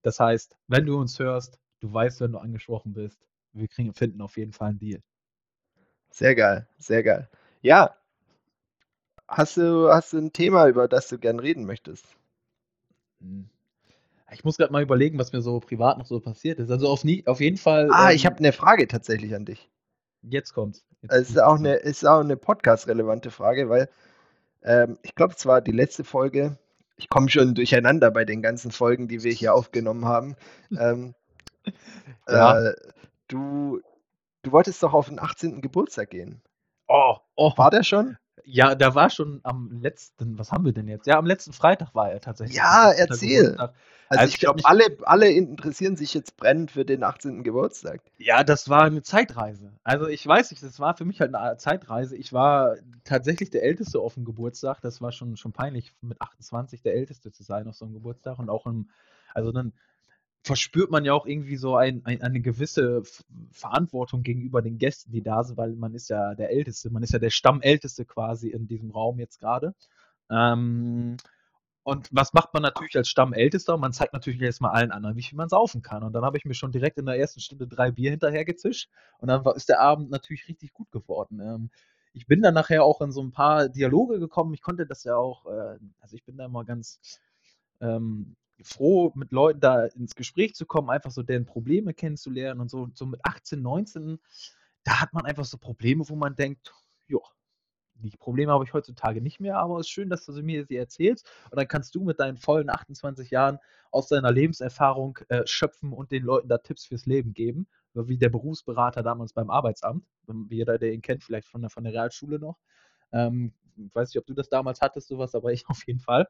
das 0.03 0.21
heißt, 0.21 0.57
wenn 0.69 0.87
du 0.87 0.99
uns 0.99 1.19
hörst, 1.19 1.59
du 1.81 1.93
weißt, 1.93 2.21
wenn 2.21 2.33
du 2.33 2.39
angesprochen 2.39 2.93
bist, 2.93 3.19
wir 3.53 3.69
kriegen, 3.69 3.93
finden 3.95 4.21
auf 4.21 4.37
jeden 4.37 4.53
Fall 4.53 4.71
einen 4.71 4.79
Deal. 4.79 5.03
Sehr 6.11 6.35
geil, 6.35 6.67
sehr 6.79 7.03
geil. 7.03 7.29
Ja. 7.63 7.97
Hast 9.29 9.57
du, 9.57 9.89
hast 9.91 10.13
du 10.13 10.19
ein 10.19 10.33
Thema, 10.33 10.69
über 10.69 10.89
das 10.89 11.09
du 11.09 11.19
gern 11.19 11.41
reden 11.41 11.65
möchtest? 11.65 12.07
Hm. 13.21 13.49
Ich 14.33 14.45
muss 14.45 14.57
gerade 14.57 14.73
mal 14.73 14.83
überlegen, 14.83 15.19
was 15.19 15.33
mir 15.33 15.41
so 15.41 15.61
privat 15.61 15.99
noch 15.99 16.07
so 16.07 16.21
passiert 16.21 16.59
ist. 16.59 16.71
Also 16.71 16.89
auf, 16.89 17.05
nie, 17.05 17.27
auf 17.27 17.41
jeden 17.41 17.57
Fall. 17.57 17.91
Ah, 17.93 18.11
ähm, 18.11 18.17
ich 18.17 18.27
habe 18.27 18.39
eine 18.39 18.53
Frage 18.53 18.89
tatsächlich 18.89 19.35
an 19.35 19.45
dich. 19.45 19.69
Jetzt 20.29 20.53
kommt's. 20.55 20.85
Jetzt 21.03 21.13
Es 21.13 21.31
ist 21.31 21.39
auch 21.41 21.57
eine, 21.57 21.75
ist 21.75 22.05
auch 22.05 22.21
eine 22.21 22.37
podcast-relevante 22.37 23.31
Frage, 23.31 23.69
weil 23.69 23.89
ähm, 24.63 24.99
ich 25.03 25.15
glaube, 25.15 25.35
es 25.37 25.47
war 25.47 25.61
die 25.61 25.73
letzte 25.73 26.05
Folge. 26.05 26.59
Ich 26.97 27.09
komme 27.09 27.29
schon 27.29 27.55
durcheinander 27.55 28.11
bei 28.11 28.25
den 28.25 28.43
ganzen 28.43 28.71
Folgen, 28.73 29.07
die 29.07 29.23
wir 29.23 29.33
hier 29.33 29.55
aufgenommen 29.55 30.05
haben. 30.05 30.37
Ähm, 30.79 31.15
Ja. 32.29 32.61
äh, 32.61 32.75
du, 33.29 33.81
du 34.43 34.53
wolltest 34.53 34.83
doch 34.83 34.93
auf 34.95 35.09
den 35.09 35.19
18. 35.21 35.61
Geburtstag 35.61 36.11
gehen. 36.11 36.43
Oh, 36.89 37.17
oh. 37.37 37.53
War 37.57 37.71
der 37.71 37.83
schon? 37.83 38.17
Ja, 38.45 38.75
der 38.75 38.95
war 38.95 39.11
schon 39.11 39.41
am 39.43 39.71
letzten, 39.81 40.39
was 40.39 40.53
haben 40.53 40.65
wir 40.65 40.73
denn 40.73 40.89
jetzt? 40.89 41.07
Ja, 41.07 41.19
am 41.19 41.27
letzten 41.27 41.53
Freitag 41.53 41.95
war 41.95 42.11
er 42.11 42.21
tatsächlich. 42.21 42.57
Ja, 42.57 42.91
18. 42.91 42.99
erzähl. 42.99 43.57
Also, 43.57 43.75
Also 44.09 44.25
ich 44.27 44.39
glaube, 44.39 44.61
alle, 44.65 44.85
alle 45.03 45.31
interessieren 45.31 45.97
sich 45.97 46.15
jetzt 46.15 46.37
brennend 46.37 46.71
für 46.71 46.85
den 46.85 47.03
18. 47.03 47.43
Geburtstag. 47.43 48.01
Ja, 48.19 48.45
das 48.45 48.69
war 48.69 48.83
eine 48.83 49.03
Zeitreise. 49.03 49.73
Also 49.83 50.07
ich 50.07 50.25
weiß 50.25 50.51
nicht, 50.51 50.63
das 50.63 50.79
war 50.79 50.97
für 50.97 51.05
mich 51.05 51.21
halt 51.21 51.35
eine 51.35 51.57
Zeitreise. 51.57 52.17
Ich 52.17 52.33
war 52.33 52.77
tatsächlich 53.05 53.51
der 53.51 53.65
Älteste 53.65 53.99
auf 53.99 54.15
dem 54.15 54.25
Geburtstag. 54.25 54.81
Das 54.81 55.01
war 55.01 55.11
schon, 55.11 55.37
schon 55.37 55.53
peinlich, 55.53 55.93
mit 56.03 56.21
28 56.21 56.83
der 56.83 56.95
Älteste 56.95 57.33
zu 57.33 57.43
sein 57.43 57.67
auf 57.67 57.75
so 57.75 57.85
einem 57.85 57.95
Geburtstag. 57.95 58.39
Und 58.39 58.49
auch 58.49 58.67
im, 58.67 58.91
also 59.35 59.51
dann 59.51 59.73
verspürt 60.47 60.93
man 60.93 61.05
ja 61.05 61.13
auch 61.13 61.27
irgendwie 61.27 61.57
so 61.57 61.75
ein, 61.75 62.03
ein, 62.05 62.23
eine 62.23 62.41
gewisse 62.41 63.03
Verantwortung 63.51 64.23
gegenüber 64.23 64.63
den 64.63 64.79
Gästen, 64.79 65.11
die 65.11 65.23
da 65.23 65.43
sind, 65.43 65.57
weil 65.57 65.75
man 65.75 65.93
ist 65.93 66.09
ja 66.09 66.37
der 66.37 66.51
Älteste, 66.51 66.89
man 66.91 67.03
ist 67.03 67.13
ja 67.13 67.19
der 67.19 67.31
Stammälteste 67.31 68.05
quasi 68.05 68.51
in 68.51 68.69
diesem 68.69 68.93
Raum 68.93 69.19
jetzt 69.19 69.41
gerade. 69.41 69.75
Ähm, 70.31 71.17
und 71.83 72.09
was 72.13 72.33
macht 72.33 72.55
man 72.55 72.63
natürlich 72.63 72.97
als 72.97 73.09
Stammältester? 73.09 73.77
Man 73.77 73.93
zeigt 73.93 74.13
natürlich 74.13 74.41
erstmal 74.41 74.71
allen 74.71 74.93
anderen, 74.93 75.17
wie 75.17 75.23
viel 75.23 75.37
man 75.37 75.49
saufen 75.49 75.83
kann. 75.83 76.05
Und 76.05 76.13
dann 76.13 76.25
habe 76.25 76.37
ich 76.37 76.45
mir 76.45 76.55
schon 76.55 76.71
direkt 76.71 76.99
in 76.99 77.07
der 77.07 77.19
ersten 77.19 77.41
Stunde 77.41 77.67
drei 77.67 77.91
Bier 77.91 78.11
hinterher 78.11 78.45
gezischt. 78.45 78.89
Und 79.19 79.29
dann 79.29 79.45
ist 79.57 79.69
der 79.69 79.81
Abend 79.81 80.11
natürlich 80.11 80.47
richtig 80.47 80.73
gut 80.73 80.93
geworden. 80.93 81.41
Ähm, 81.41 81.71
ich 82.13 82.27
bin 82.27 82.41
dann 82.41 82.55
nachher 82.55 82.85
auch 82.85 83.01
in 83.01 83.11
so 83.11 83.21
ein 83.21 83.33
paar 83.33 83.69
Dialoge 83.69 84.21
gekommen. 84.21 84.55
Ich 84.55 84.63
konnte 84.63 84.87
das 84.87 85.03
ja 85.03 85.17
auch, 85.17 85.47
äh, 85.47 85.79
also 86.01 86.15
ich 86.15 86.25
bin 86.25 86.37
da 86.37 86.47
immer 86.47 86.65
ganz 86.65 87.01
ähm, 87.81 88.37
froh, 88.63 89.13
mit 89.15 89.33
Leuten 89.33 89.61
da 89.61 89.87
ins 89.87 90.15
Gespräch 90.15 90.55
zu 90.55 90.67
kommen, 90.67 90.91
einfach 90.91 91.11
so 91.11 91.23
deren 91.23 91.47
Probleme 91.47 91.95
kennenzulernen 91.95 92.61
und 92.61 92.71
so, 92.71 92.89
so 92.95 93.07
mit 93.07 93.21
18, 93.25 93.61
19, 93.61 94.19
da 94.85 95.01
hat 95.01 95.13
man 95.13 95.25
einfach 95.25 95.45
so 95.45 95.59
Probleme, 95.59 96.09
wo 96.09 96.17
man 96.17 96.37
denkt, 96.37 96.75
ja, 97.09 97.19
die 97.95 98.17
Probleme 98.17 98.53
habe 98.53 98.65
ich 98.65 98.73
heutzutage 98.73 99.21
nicht 99.21 99.41
mehr, 99.41 99.59
aber 99.59 99.79
es 99.79 99.87
ist 99.87 99.91
schön, 99.91 100.11
dass 100.11 100.27
du 100.27 100.33
mir 100.43 100.67
sie 100.67 100.77
erzählst 100.77 101.29
und 101.51 101.57
dann 101.57 101.69
kannst 101.69 101.95
du 101.95 102.05
mit 102.05 102.21
deinen 102.21 102.37
vollen 102.37 102.71
28 102.71 103.31
Jahren 103.31 103.59
aus 103.91 104.09
deiner 104.09 104.31
Lebenserfahrung 104.31 105.19
äh, 105.29 105.47
schöpfen 105.47 105.93
und 105.93 106.13
den 106.13 106.23
Leuten 106.23 106.49
da 106.49 106.59
Tipps 106.59 106.87
fürs 106.87 107.07
Leben 107.07 107.33
geben, 107.33 107.67
wie 107.95 108.19
der 108.19 108.29
Berufsberater 108.29 109.03
damals 109.03 109.33
beim 109.33 109.51
Arbeitsamt, 109.51 110.05
jeder, 110.51 110.79
der 110.79 110.93
ihn 110.93 111.01
kennt, 111.01 111.25
vielleicht 111.25 111.49
von 111.49 111.63
der, 111.63 111.71
von 111.71 111.85
der 111.85 111.95
Realschule 111.95 112.39
noch. 112.39 112.59
Ähm, 113.13 113.55
weiß 113.77 114.11
nicht, 114.11 114.19
ob 114.19 114.27
du 114.27 114.35
das 114.35 114.49
damals 114.49 114.81
hattest, 114.81 115.09
sowas, 115.09 115.35
aber 115.35 115.53
ich 115.53 115.65
auf 115.69 115.87
jeden 115.87 116.01
Fall. 116.01 116.29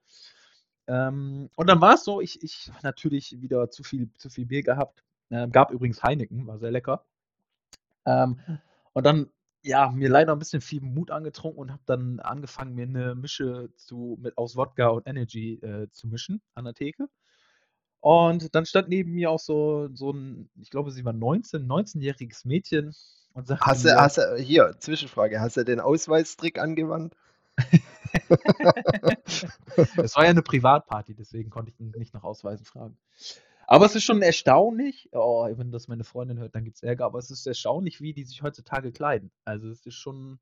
Ähm, 0.89 1.51
und 1.57 1.69
dann 1.69 1.81
war 1.81 1.95
es 1.95 2.05
so, 2.05 2.21
ich, 2.21 2.43
ich 2.43 2.71
natürlich 2.83 3.41
wieder 3.41 3.71
zu 3.71 3.83
viel, 3.83 4.11
zu 4.19 4.31
viel 4.31 4.47
Bier 4.47 4.63
gehabt. 4.63 5.03
Ähm, 5.31 5.51
gab 5.51 5.71
übrigens 5.73 6.03
Heineken, 6.03 6.47
war 6.47 6.59
sehr 6.59 6.71
lecker. 6.71 7.05
Ähm, 8.05 8.39
und 8.93 9.05
dann, 9.05 9.31
ja, 9.63 9.91
mir 9.91 10.09
leider 10.09 10.33
ein 10.33 10.39
bisschen 10.39 10.61
viel 10.61 10.81
Mut 10.81 11.11
angetrunken 11.11 11.61
und 11.61 11.73
habe 11.73 11.83
dann 11.87 12.21
angefangen, 12.21 12.75
mir 12.75 12.85
eine 12.85 13.15
Mische 13.15 13.71
zu, 13.77 14.17
mit, 14.21 14.39
aus 14.39 14.57
Wodka 14.57 14.89
und 14.89 15.07
Energy 15.09 15.55
äh, 15.55 15.89
zu 15.91 16.07
mischen 16.07 16.41
an 16.55 16.65
der 16.65 16.75
Theke. 16.75 17.09
Und 18.01 18.55
dann 18.55 18.67
stand 18.67 18.89
neben 18.89 19.13
mir 19.13 19.31
auch 19.31 19.41
so, 19.41 19.89
so 19.93 20.13
ein, 20.13 20.49
ich 20.61 20.71
glaube, 20.71 20.93
sie 20.93 21.05
war 21.05 21.13
19, 21.13 21.67
19-jähriges 21.67 22.47
Mädchen 22.47 22.95
und 23.33 23.49
sagte 23.49 23.67
Hast 23.67 23.85
du, 23.85 24.01
hast 24.01 24.19
du, 24.19 24.37
hier, 24.37 24.77
Zwischenfrage, 24.79 25.41
hast 25.41 25.57
du 25.57 25.65
den 25.65 25.81
Ausweistrick 25.81 26.61
angewandt? 26.61 27.17
Es 29.97 30.17
war 30.17 30.25
ja 30.25 30.31
eine 30.31 30.43
Privatparty, 30.43 31.15
deswegen 31.15 31.51
konnte 31.51 31.71
ich 31.71 31.81
ihn 31.81 31.93
nicht 31.97 32.15
nach 32.15 32.23
Ausweisen 32.23 32.65
fragen. 32.65 32.97
Aber 33.67 33.85
es 33.85 33.97
ist 33.97 34.05
schon 34.05 34.23
erstaunlich, 34.23 35.09
oh, 35.13 35.49
wenn 35.53 35.73
das 35.73 35.89
meine 35.89 36.05
Freundin 36.05 36.39
hört, 36.39 36.55
dann 36.55 36.65
gibt 36.65 36.77
es 36.77 36.83
Ärger, 36.83 37.05
aber 37.05 37.19
es 37.19 37.31
ist 37.31 37.47
erstaunlich, 37.47 38.01
wie 38.01 38.13
die 38.13 38.25
sich 38.25 38.43
heutzutage 38.43 38.93
kleiden. 38.93 39.33
Also 39.45 39.69
es 39.69 39.85
ist 39.85 39.97
schon, 39.97 40.39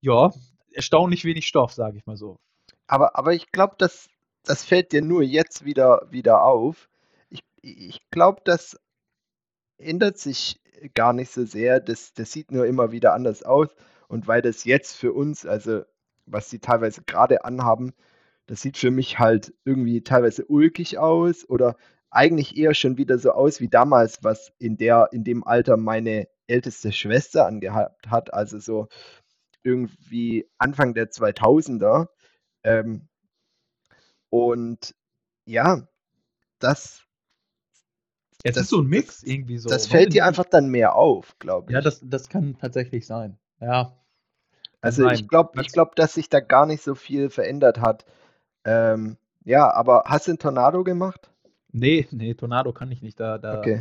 ja, 0.00 0.32
erstaunlich 0.72 1.24
wenig 1.24 1.46
Stoff, 1.46 1.72
sage 1.72 1.98
ich 1.98 2.06
mal 2.06 2.16
so. 2.16 2.38
Aber, 2.86 3.16
aber 3.18 3.34
ich 3.34 3.50
glaube, 3.50 3.74
das, 3.78 4.08
das 4.44 4.64
fällt 4.64 4.92
dir 4.92 5.02
nur 5.02 5.22
jetzt 5.22 5.64
wieder, 5.64 6.06
wieder 6.10 6.44
auf. 6.44 6.88
Ich, 7.28 7.42
ich 7.60 8.08
glaube, 8.10 8.40
das 8.44 8.78
ändert 9.78 10.18
sich 10.18 10.60
gar 10.94 11.12
nicht 11.12 11.32
so 11.32 11.44
sehr. 11.44 11.80
Das, 11.80 12.14
das 12.14 12.32
sieht 12.32 12.52
nur 12.52 12.66
immer 12.66 12.92
wieder 12.92 13.14
anders 13.14 13.42
aus. 13.42 13.68
Und 14.08 14.28
weil 14.28 14.42
das 14.42 14.64
jetzt 14.64 14.94
für 14.94 15.12
uns, 15.12 15.44
also 15.44 15.82
was 16.26 16.50
sie 16.50 16.58
teilweise 16.58 17.02
gerade 17.02 17.44
anhaben, 17.44 17.92
das 18.46 18.62
sieht 18.62 18.76
für 18.76 18.90
mich 18.90 19.18
halt 19.18 19.54
irgendwie 19.64 20.02
teilweise 20.02 20.44
ulkig 20.46 20.98
aus 20.98 21.48
oder 21.48 21.76
eigentlich 22.10 22.56
eher 22.56 22.74
schon 22.74 22.96
wieder 22.96 23.18
so 23.18 23.32
aus 23.32 23.60
wie 23.60 23.68
damals, 23.68 24.22
was 24.22 24.52
in 24.58 24.76
der, 24.76 25.08
in 25.12 25.24
dem 25.24 25.44
Alter 25.46 25.76
meine 25.76 26.28
älteste 26.46 26.92
Schwester 26.92 27.46
angehabt 27.46 28.08
hat, 28.08 28.32
also 28.32 28.58
so 28.58 28.88
irgendwie 29.62 30.48
Anfang 30.58 30.94
der 30.94 31.10
2000er. 31.10 32.08
Ähm, 32.62 33.08
und 34.30 34.94
ja, 35.44 35.88
das, 36.60 37.02
Jetzt 38.44 38.56
das, 38.56 38.64
ist 38.64 38.70
so 38.70 38.80
ein 38.80 38.86
Mix 38.86 39.06
das, 39.06 39.22
irgendwie 39.24 39.58
so. 39.58 39.68
das 39.68 39.84
Weiß 39.84 39.90
fällt 39.90 40.12
dir 40.12 40.24
einfach 40.24 40.44
dann 40.44 40.68
mehr 40.68 40.94
auf, 40.94 41.36
glaube 41.40 41.70
ich. 41.70 41.74
Ja, 41.74 41.80
das, 41.80 42.00
das 42.04 42.28
kann 42.28 42.56
tatsächlich 42.58 43.04
sein. 43.06 43.38
Ja, 43.60 43.96
Also 44.86 45.02
ich 45.02 45.20
sein. 45.20 45.28
glaube, 45.28 45.60
ich 45.60 45.72
glaube, 45.72 45.92
dass 45.96 46.14
sich 46.14 46.28
da 46.28 46.40
gar 46.40 46.66
nicht 46.66 46.82
so 46.82 46.94
viel 46.94 47.30
verändert 47.30 47.80
hat. 47.80 48.04
Ähm, 48.64 49.16
ja, 49.44 49.72
aber 49.72 50.04
hast 50.06 50.26
du 50.26 50.32
einen 50.32 50.38
Tornado 50.38 50.84
gemacht? 50.84 51.30
Nee, 51.72 52.06
nee, 52.10 52.34
Tornado 52.34 52.72
kann 52.72 52.90
ich 52.90 53.02
nicht. 53.02 53.20
Da, 53.20 53.38
da 53.38 53.58
Okay. 53.58 53.80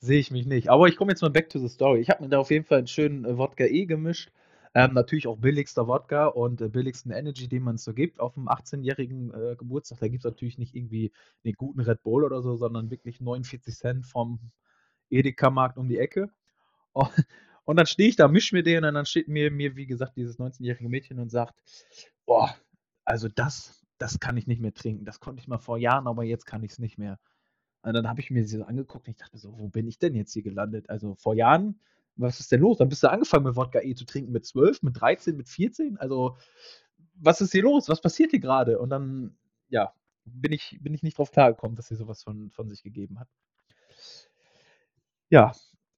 sehe 0.00 0.18
ich 0.18 0.30
mich 0.30 0.46
nicht. 0.46 0.68
Aber 0.68 0.88
ich 0.88 0.96
komme 0.96 1.12
jetzt 1.12 1.22
mal 1.22 1.30
back 1.30 1.48
to 1.50 1.58
the 1.58 1.68
story. 1.68 2.00
Ich 2.00 2.10
habe 2.10 2.22
mir 2.22 2.28
da 2.28 2.38
auf 2.38 2.50
jeden 2.50 2.64
Fall 2.64 2.78
einen 2.78 2.86
schönen 2.86 3.24
äh, 3.24 3.38
Wodka 3.38 3.64
E 3.64 3.86
gemischt. 3.86 4.30
Ähm, 4.74 4.92
natürlich 4.92 5.26
auch 5.26 5.38
billigster 5.38 5.86
Wodka 5.88 6.26
und 6.26 6.60
äh, 6.60 6.68
billigsten 6.68 7.10
Energy, 7.10 7.48
den 7.48 7.62
man 7.62 7.78
so 7.78 7.94
gibt 7.94 8.20
auf 8.20 8.34
dem 8.34 8.48
18-jährigen 8.48 9.32
äh, 9.32 9.56
Geburtstag. 9.56 10.00
Da 10.00 10.08
gibt 10.08 10.24
es 10.24 10.30
natürlich 10.30 10.58
nicht 10.58 10.74
irgendwie 10.74 11.12
einen 11.44 11.54
guten 11.54 11.80
Red 11.80 12.02
Bull 12.02 12.24
oder 12.24 12.42
so, 12.42 12.56
sondern 12.56 12.90
wirklich 12.90 13.20
49 13.20 13.74
Cent 13.74 14.06
vom 14.06 14.38
Edeka-Markt 15.10 15.78
um 15.78 15.88
die 15.88 15.98
Ecke. 15.98 16.30
Und, 16.92 17.10
und 17.66 17.76
dann 17.76 17.86
stehe 17.86 18.08
ich 18.08 18.16
da, 18.16 18.28
misch 18.28 18.52
mir 18.52 18.62
den 18.62 18.84
und 18.84 18.94
dann 18.94 19.06
steht 19.06 19.28
mir, 19.28 19.50
mir, 19.50 19.74
wie 19.74 19.86
gesagt, 19.86 20.16
dieses 20.16 20.38
19-jährige 20.38 20.88
Mädchen 20.88 21.18
und 21.18 21.30
sagt, 21.30 21.54
boah, 22.24 22.54
also 23.04 23.28
das, 23.28 23.84
das 23.98 24.20
kann 24.20 24.36
ich 24.36 24.46
nicht 24.46 24.60
mehr 24.60 24.72
trinken. 24.72 25.04
Das 25.04 25.18
konnte 25.18 25.40
ich 25.40 25.48
mal 25.48 25.58
vor 25.58 25.76
Jahren, 25.76 26.06
aber 26.06 26.22
jetzt 26.22 26.46
kann 26.46 26.62
ich 26.62 26.72
es 26.72 26.78
nicht 26.78 26.96
mehr. 26.96 27.18
Und 27.82 27.92
dann 27.92 28.08
habe 28.08 28.20
ich 28.20 28.30
mir 28.30 28.46
sie 28.46 28.58
so 28.58 28.64
angeguckt 28.64 29.08
und 29.08 29.12
ich 29.12 29.18
dachte 29.18 29.36
so, 29.36 29.58
wo 29.58 29.68
bin 29.68 29.88
ich 29.88 29.98
denn 29.98 30.14
jetzt 30.14 30.32
hier 30.32 30.42
gelandet? 30.42 30.88
Also 30.88 31.16
vor 31.16 31.34
Jahren, 31.34 31.80
was 32.14 32.38
ist 32.38 32.52
denn 32.52 32.60
los? 32.60 32.78
Dann 32.78 32.88
bist 32.88 33.02
du 33.02 33.10
angefangen 33.10 33.44
mit 33.44 33.56
Wodka 33.56 33.80
E 33.80 33.94
zu 33.94 34.04
trinken 34.04 34.30
mit 34.30 34.46
12, 34.46 34.82
mit 34.84 35.00
13, 35.00 35.36
mit 35.36 35.48
14. 35.48 35.98
Also 35.98 36.36
was 37.16 37.40
ist 37.40 37.50
hier 37.50 37.62
los? 37.62 37.88
Was 37.88 38.00
passiert 38.00 38.30
hier 38.30 38.40
gerade? 38.40 38.78
Und 38.78 38.90
dann, 38.90 39.36
ja, 39.70 39.92
bin 40.24 40.52
ich, 40.52 40.78
bin 40.80 40.94
ich 40.94 41.02
nicht 41.02 41.18
drauf 41.18 41.32
klargekommen, 41.32 41.76
dass 41.76 41.88
sie 41.88 41.96
sowas 41.96 42.22
von, 42.22 42.50
von 42.52 42.68
sich 42.68 42.84
gegeben 42.84 43.18
hat. 43.18 43.28
Ja, 45.30 45.52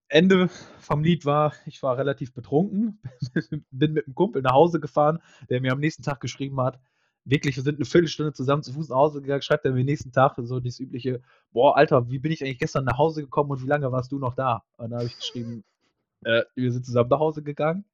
Ende 0.09 0.49
vom 0.81 1.03
Lied 1.03 1.25
war, 1.27 1.53
ich 1.67 1.83
war 1.83 1.99
relativ 1.99 2.33
betrunken, 2.33 3.01
bin 3.71 3.93
mit 3.93 4.07
einem 4.07 4.15
Kumpel 4.15 4.43
nach 4.43 4.53
Hause 4.53 4.81
gefahren, 4.81 5.21
der 5.51 5.61
mir 5.61 5.73
am 5.73 5.81
nächsten 5.81 6.03
Tag 6.03 6.21
geschrieben 6.21 6.61
hat, 6.61 6.81
wirklich, 7.25 7.57
wir 7.57 7.63
sind 7.63 7.77
eine 7.77 7.85
Viertelstunde 7.85 8.33
zusammen 8.33 8.63
zu 8.63 8.73
Fuß 8.73 8.89
nach 8.89 8.97
Hause 8.97 9.21
gegangen, 9.21 9.43
schreibt 9.43 9.65
er 9.65 9.73
mir 9.73 9.85
nächsten 9.85 10.13
Tag 10.13 10.35
so 10.39 10.61
das 10.61 10.81
übliche, 10.81 11.21
boah, 11.53 11.77
Alter, 11.77 12.09
wie 12.09 12.19
bin 12.19 12.33
ich 12.33 12.43
eigentlich 12.43 12.59
gestern 12.59 12.85
nach 12.85 12.99
Hause 12.99 13.23
gekommen 13.23 13.51
und 13.51 13.63
wie 13.63 13.69
lange 13.69 13.91
warst 13.93 14.13
du 14.13 14.19
noch 14.19 14.35
da? 14.35 14.65
Und 14.77 14.91
dann 14.91 15.01
habe 15.01 15.09
ich 15.09 15.17
geschrieben, 15.17 15.65
äh, 16.25 16.43
wir 16.55 16.73
sind 16.73 16.87
zusammen 16.87 17.11
nach 17.11 17.21
Hause 17.21 17.43
gegangen. 17.43 17.85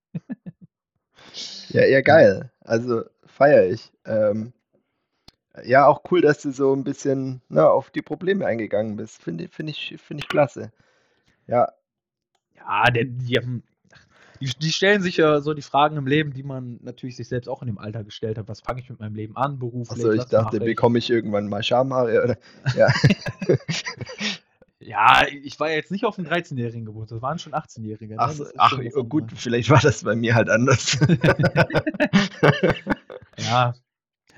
Ja, 1.68 1.85
ja, 1.85 2.00
geil. 2.00 2.53
Also 2.61 3.05
feiere 3.27 3.66
ich. 3.66 3.92
Ähm, 4.05 4.53
ja, 5.64 5.87
auch 5.87 6.03
cool, 6.11 6.20
dass 6.20 6.42
du 6.42 6.50
so 6.50 6.72
ein 6.74 6.85
bisschen 6.85 7.40
na, 7.48 7.68
auf 7.68 7.90
die 7.90 8.03
Probleme 8.03 8.46
eingegangen 8.46 8.96
bist. 8.96 9.22
Finde 9.22 9.48
find 9.48 9.70
ich, 9.70 9.96
find 9.98 10.20
ich 10.20 10.29
klasse. 10.29 10.72
Ja, 11.46 11.72
Ja, 12.57 12.90
der, 12.90 13.05
die, 13.05 13.37
haben- 13.37 13.62
die, 14.40 14.47
die 14.47 14.73
stellen 14.73 15.03
sich 15.03 15.17
ja 15.17 15.40
so 15.40 15.55
die 15.55 15.62
Fragen 15.62 15.97
im 15.97 16.07
Leben, 16.07 16.33
die 16.33 16.43
man 16.43 16.79
natürlich 16.83 17.17
sich 17.17 17.29
selbst 17.29 17.49
auch 17.49 17.62
in 17.62 17.67
dem 17.67 17.79
Alter 17.79 18.05
gestellt 18.05 18.38
hat. 18.38 18.49
Was 18.49 18.61
fange 18.61 18.81
ich 18.81 18.90
mit 18.90 19.01
meinem 19.01 19.14
Leben 19.14 19.37
an, 19.37 19.59
beruflich? 19.59 20.05
also 20.05 20.12
ich 20.12 20.25
dachte, 20.25 20.61
bekomme 20.61 20.99
ich 20.99 21.11
irgendwann 21.11 21.49
mal 21.49 21.62
Schamhaare? 21.62 22.38
Ja. 22.77 22.88
Ja, 24.81 25.23
ich 25.43 25.59
war 25.59 25.71
ja 25.71 25.77
jetzt 25.77 25.90
nicht 25.90 26.05
auf 26.05 26.17
dem 26.17 26.27
13-jährigen 26.27 26.85
Geburtstag, 26.85 27.17
das 27.17 27.23
waren 27.23 27.38
schon 27.38 27.55
18-Jährige. 27.55 28.17
Ne? 28.17 28.21
Ach, 28.21 28.33
so, 28.33 28.45
ach 28.59 28.79
oh, 28.95 29.05
gut, 29.05 29.23
anderes. 29.23 29.43
vielleicht 29.43 29.71
war 29.71 29.81
das 29.81 30.05
bei 30.05 30.14
mir 30.14 30.35
halt 30.35 30.51
anders. 30.51 30.99
Ja. 33.38 33.75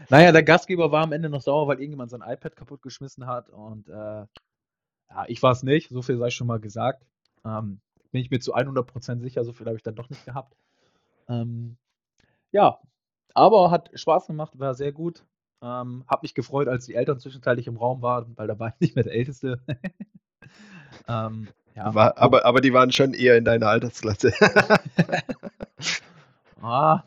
Naja, 0.09 0.33
der 0.33 0.43
Gastgeber 0.43 0.93
war 0.93 1.03
am 1.03 1.13
Ende 1.13 1.29
noch 1.29 1.41
sauer, 1.41 1.67
weil 1.69 1.79
irgendjemand 1.79 2.11
sein 2.11 2.23
iPad 2.25 2.57
kaputtgeschmissen 2.57 3.27
hat. 3.27 3.49
Und 3.51 3.89
äh, 3.89 3.93
ja, 3.93 5.25
ich 5.27 5.43
war 5.43 5.53
es 5.53 5.63
nicht, 5.63 5.91
so 5.91 6.03
viel 6.03 6.19
sei 6.19 6.31
schon 6.31 6.47
mal 6.47 6.61
gesagt. 6.61 7.05
Ähm, 7.45 7.81
bin 8.17 8.23
ich 8.25 8.31
mir 8.31 8.41
zu 8.41 8.55
100% 8.55 9.21
sicher, 9.21 9.45
so 9.45 9.53
viel 9.53 9.67
habe 9.67 9.77
ich 9.77 9.83
dann 9.83 9.95
doch 9.95 10.09
nicht 10.09 10.25
gehabt. 10.25 10.57
Ähm, 11.29 11.77
ja, 12.51 12.79
aber 13.35 13.71
hat 13.71 13.91
Spaß 13.93 14.27
gemacht, 14.29 14.59
war 14.59 14.75
sehr 14.75 14.93
gut. 14.93 15.23
Ähm, 15.61 16.05
hab 16.09 16.23
mich 16.23 16.35
gefreut, 16.35 16.67
als 16.67 16.87
die 16.87 16.95
Eltern 16.95 17.19
zwischenzeitlich 17.21 17.67
im 17.67 17.77
Raum 17.77 18.01
waren, 18.01 18.33
weil 18.39 18.47
da 18.47 18.59
war 18.59 18.69
ich 18.69 18.81
nicht 18.81 18.95
mehr 18.95 19.05
der 19.05 19.13
Älteste. 19.13 19.61
ähm, 21.09 21.49
ja. 21.75 21.95
War, 21.95 22.17
aber, 22.17 22.47
aber 22.47 22.63
die 22.63 22.73
waren 22.73 22.91
schon 22.91 23.13
eher 23.13 23.37
in 23.37 23.45
deiner 23.45 23.69
Altersklasse. 23.69 24.33
Ah, 26.63 27.05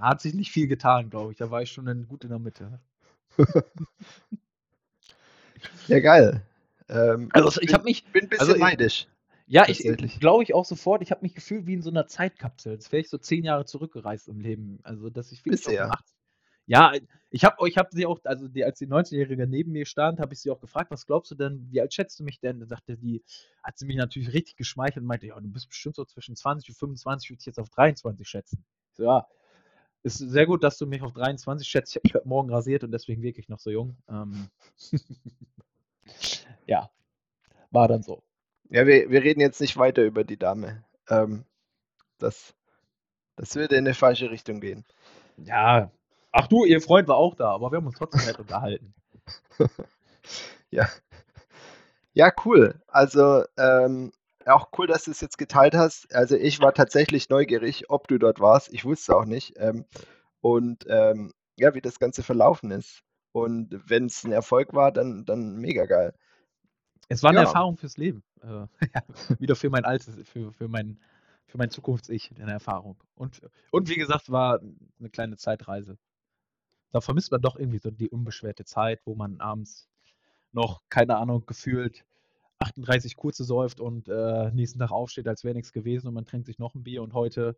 hat 0.00 0.20
sich 0.20 0.34
nicht 0.34 0.50
viel 0.50 0.66
getan, 0.66 1.08
glaube 1.08 1.30
ich. 1.32 1.38
Da 1.38 1.50
war 1.50 1.62
ich 1.62 1.70
schon 1.70 1.86
in, 1.86 2.08
gut 2.08 2.24
in 2.24 2.30
der 2.30 2.40
Mitte. 2.40 2.80
ja, 5.86 6.00
geil. 6.00 6.42
Ähm, 6.88 7.28
Also 7.32 7.60
ich 7.60 7.68
bin, 7.68 7.74
habe 7.74 7.84
mich, 7.84 8.04
bin 8.06 8.24
ein 8.24 8.28
bisschen 8.28 8.40
also 8.40 8.54
ich- 8.56 8.60
neidisch. 8.60 9.06
Ja, 9.46 9.68
ich 9.68 9.78
tatsächlich. 9.78 10.20
glaube 10.20 10.42
ich 10.42 10.54
auch 10.54 10.64
sofort, 10.64 11.02
ich 11.02 11.10
habe 11.10 11.22
mich 11.22 11.34
gefühlt 11.34 11.66
wie 11.66 11.74
in 11.74 11.82
so 11.82 11.90
einer 11.90 12.06
Zeitkapsel. 12.06 12.72
Als 12.72 12.90
wäre 12.92 13.00
ich 13.00 13.10
so 13.10 13.18
zehn 13.18 13.44
Jahre 13.44 13.64
zurückgereist 13.64 14.28
im 14.28 14.40
Leben. 14.40 14.78
Also, 14.82 15.10
dass 15.10 15.32
ich 15.32 15.44
wirklich 15.44 15.64
Bisher. 15.64 15.90
18 15.90 16.16
Ja, 16.66 16.92
ich 17.30 17.44
habe 17.44 17.68
ich 17.68 17.76
hab 17.76 17.92
sie 17.92 18.06
auch, 18.06 18.20
also 18.24 18.48
die, 18.48 18.64
als 18.64 18.78
die 18.78 18.86
19-Jährige 18.86 19.46
neben 19.46 19.72
mir 19.72 19.84
stand, 19.84 20.18
habe 20.18 20.32
ich 20.32 20.40
sie 20.40 20.50
auch 20.50 20.60
gefragt, 20.60 20.90
was 20.90 21.06
glaubst 21.06 21.30
du 21.30 21.34
denn, 21.34 21.68
wie 21.70 21.80
alt 21.80 21.92
schätzt 21.92 22.18
du 22.20 22.24
mich 22.24 22.40
denn? 22.40 22.60
Da 22.60 22.66
sagte 22.66 22.96
die, 22.96 23.22
hat 23.62 23.76
sie 23.76 23.84
mich 23.86 23.96
natürlich 23.96 24.32
richtig 24.32 24.56
geschmeichelt 24.56 25.02
und 25.02 25.08
meinte, 25.08 25.26
ja, 25.26 25.38
du 25.38 25.48
bist 25.48 25.68
bestimmt 25.68 25.96
so 25.96 26.04
zwischen 26.04 26.36
20 26.36 26.70
und 26.70 26.76
25, 26.76 27.30
würde 27.30 27.40
ich 27.40 27.46
jetzt 27.46 27.58
auf 27.58 27.68
23 27.68 28.26
schätzen. 28.26 28.64
Ich 28.90 28.96
so, 28.96 29.04
ja, 29.04 29.26
ist 30.04 30.18
sehr 30.18 30.46
gut, 30.46 30.62
dass 30.62 30.78
du 30.78 30.86
mich 30.86 31.02
auf 31.02 31.12
23 31.12 31.66
schätzt. 31.66 31.98
Ich 32.02 32.14
habe 32.14 32.28
Morgen 32.28 32.50
rasiert 32.50 32.84
und 32.84 32.92
deswegen 32.92 33.22
wirklich 33.22 33.48
noch 33.48 33.58
so 33.58 33.70
jung. 33.70 33.96
Ähm, 34.08 34.48
ja, 36.66 36.90
war 37.70 37.88
dann 37.88 38.02
so. 38.02 38.22
Ja, 38.74 38.88
wir, 38.88 39.08
wir 39.08 39.22
reden 39.22 39.38
jetzt 39.38 39.60
nicht 39.60 39.76
weiter 39.76 40.02
über 40.02 40.24
die 40.24 40.36
Dame. 40.36 40.82
Ähm, 41.08 41.44
das, 42.18 42.56
das 43.36 43.54
würde 43.54 43.76
in 43.76 43.86
eine 43.86 43.94
falsche 43.94 44.32
Richtung 44.32 44.60
gehen. 44.60 44.84
Ja, 45.36 45.92
ach 46.32 46.48
du, 46.48 46.64
ihr 46.64 46.80
Freund 46.80 47.06
war 47.06 47.16
auch 47.16 47.36
da, 47.36 47.50
aber 47.52 47.70
wir 47.70 47.76
haben 47.76 47.86
uns 47.86 47.98
trotzdem 47.98 48.26
nett 48.26 48.38
unterhalten. 48.40 48.94
Ja. 50.70 50.88
Ja, 52.14 52.32
cool. 52.44 52.80
Also, 52.88 53.44
ähm, 53.56 54.12
auch 54.44 54.70
cool, 54.76 54.88
dass 54.88 55.04
du 55.04 55.12
es 55.12 55.20
jetzt 55.20 55.38
geteilt 55.38 55.74
hast. 55.74 56.12
Also, 56.12 56.34
ich 56.34 56.58
war 56.60 56.74
tatsächlich 56.74 57.28
neugierig, 57.28 57.90
ob 57.90 58.08
du 58.08 58.18
dort 58.18 58.40
warst. 58.40 58.72
Ich 58.72 58.84
wusste 58.84 59.16
auch 59.16 59.24
nicht. 59.24 59.54
Ähm, 59.58 59.84
und 60.40 60.84
ähm, 60.88 61.32
ja, 61.56 61.74
wie 61.74 61.80
das 61.80 62.00
Ganze 62.00 62.24
verlaufen 62.24 62.72
ist. 62.72 63.02
Und 63.30 63.80
wenn 63.88 64.06
es 64.06 64.24
ein 64.24 64.32
Erfolg 64.32 64.74
war, 64.74 64.90
dann, 64.90 65.24
dann 65.26 65.56
mega 65.56 65.86
geil. 65.86 66.14
Es 67.08 67.22
war 67.22 67.30
eine 67.30 67.40
Ja. 67.40 67.44
Erfahrung 67.44 67.76
fürs 67.76 67.96
Leben. 67.96 68.22
Äh, 68.42 68.66
ja, 68.94 69.02
wieder 69.40 69.56
für 69.56 69.70
mein 69.70 69.84
altes, 69.84 70.16
für, 70.28 70.52
für 70.52 70.68
mein, 70.68 70.98
für 71.46 71.58
mein 71.58 71.70
Zukunfts-Ich 71.70 72.32
eine 72.40 72.52
Erfahrung. 72.52 72.96
Und, 73.14 73.42
und 73.70 73.88
wie 73.88 73.96
gesagt, 73.96 74.30
war 74.30 74.60
eine 74.98 75.10
kleine 75.10 75.36
Zeitreise. 75.36 75.98
Da 76.92 77.00
vermisst 77.00 77.32
man 77.32 77.42
doch 77.42 77.56
irgendwie 77.56 77.78
so 77.78 77.90
die 77.90 78.08
unbeschwerte 78.08 78.64
Zeit, 78.64 79.00
wo 79.04 79.14
man 79.14 79.40
abends 79.40 79.88
noch, 80.52 80.82
keine 80.88 81.16
Ahnung, 81.16 81.44
gefühlt 81.46 82.04
38 82.60 83.16
kurze 83.16 83.44
säuft 83.44 83.80
und 83.80 84.08
äh, 84.08 84.50
nächsten 84.52 84.78
Tag 84.78 84.92
aufsteht, 84.92 85.26
als 85.26 85.42
wäre 85.44 85.54
nichts 85.54 85.72
gewesen 85.72 86.06
und 86.08 86.14
man 86.14 86.24
trinkt 86.24 86.46
sich 86.46 86.58
noch 86.58 86.74
ein 86.74 86.84
Bier 86.84 87.02
und 87.02 87.12
heute 87.12 87.56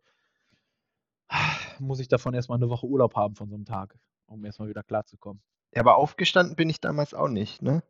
muss 1.79 1.99
ich 1.99 2.07
davon 2.07 2.33
erstmal 2.33 2.57
eine 2.57 2.69
Woche 2.69 2.87
Urlaub 2.87 3.15
haben 3.15 3.35
von 3.35 3.49
so 3.49 3.55
einem 3.55 3.65
Tag, 3.65 3.97
um 4.25 4.43
erstmal 4.43 4.69
wieder 4.69 4.83
klarzukommen. 4.83 5.41
Ja, 5.75 5.81
aber 5.81 5.97
aufgestanden 5.97 6.55
bin 6.55 6.69
ich 6.69 6.81
damals 6.81 7.13
auch 7.13 7.27
nicht, 7.27 7.61
ne? 7.61 7.83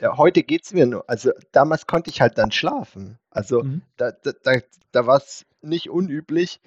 Ja, 0.00 0.16
heute 0.16 0.42
geht's 0.42 0.72
mir 0.72 0.86
nur. 0.86 1.08
Also 1.08 1.32
damals 1.52 1.86
konnte 1.86 2.10
ich 2.10 2.20
halt 2.20 2.38
dann 2.38 2.52
schlafen. 2.52 3.18
Also 3.30 3.62
Mhm. 3.62 3.82
da, 3.96 4.12
da, 4.12 4.32
da, 4.42 4.52
da 4.92 5.06
war 5.06 5.16
es 5.18 5.46
nicht 5.60 5.90
unüblich, 5.90 6.60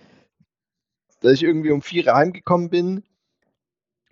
dass 1.19 1.33
ich 1.33 1.43
irgendwie 1.43 1.71
um 1.71 1.81
4 1.81 2.05
Uhr 2.07 2.13
heimgekommen 2.15 2.69
bin, 2.69 3.03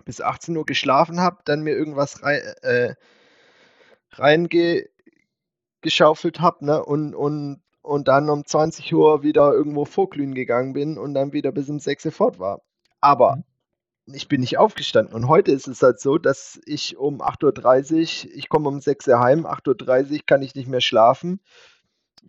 bis 0.06 0.22
18 0.22 0.58
Uhr 0.58 0.66
geschlafen 0.66 1.20
habe, 1.22 1.38
dann 1.46 1.62
mir 1.62 1.76
irgendwas 1.76 2.24
rei 2.24 2.38
äh, 2.62 2.96
reingeschaufelt 5.82 6.40
habe, 6.40 6.66
ne? 6.66 6.84
Und, 6.84 7.14
und, 7.16 7.62
und 7.82 8.08
dann 8.08 8.30
um 8.30 8.46
20 8.46 8.94
Uhr 8.94 9.24
wieder 9.24 9.52
irgendwo 9.52 9.86
vorglühen 9.86 10.34
gegangen 10.34 10.74
bin 10.74 10.98
und 10.98 11.14
dann 11.14 11.34
wieder 11.34 11.52
bis 11.52 11.70
um 11.70 11.80
6 11.80 12.06
Uhr 12.06 12.12
fort 12.12 12.40
war. 12.40 12.62
Aber 13.02 13.38
Mhm. 13.38 13.44
Ich 14.06 14.28
bin 14.28 14.42
nicht 14.42 14.58
aufgestanden. 14.58 15.14
Und 15.16 15.28
heute 15.28 15.52
ist 15.52 15.68
es 15.68 15.82
halt 15.82 16.00
so, 16.00 16.18
dass 16.18 16.60
ich 16.66 16.98
um 16.98 17.22
8.30 17.22 18.26
Uhr, 18.26 18.32
ich 18.36 18.50
komme 18.50 18.70
um 18.70 18.82
6 18.82 19.08
Uhr 19.08 19.20
heim, 19.20 19.46
8.30 19.46 20.12
Uhr 20.12 20.20
kann 20.26 20.42
ich 20.42 20.56
nicht 20.56 20.68
mehr 20.68 20.82
schlafen. 20.82 21.40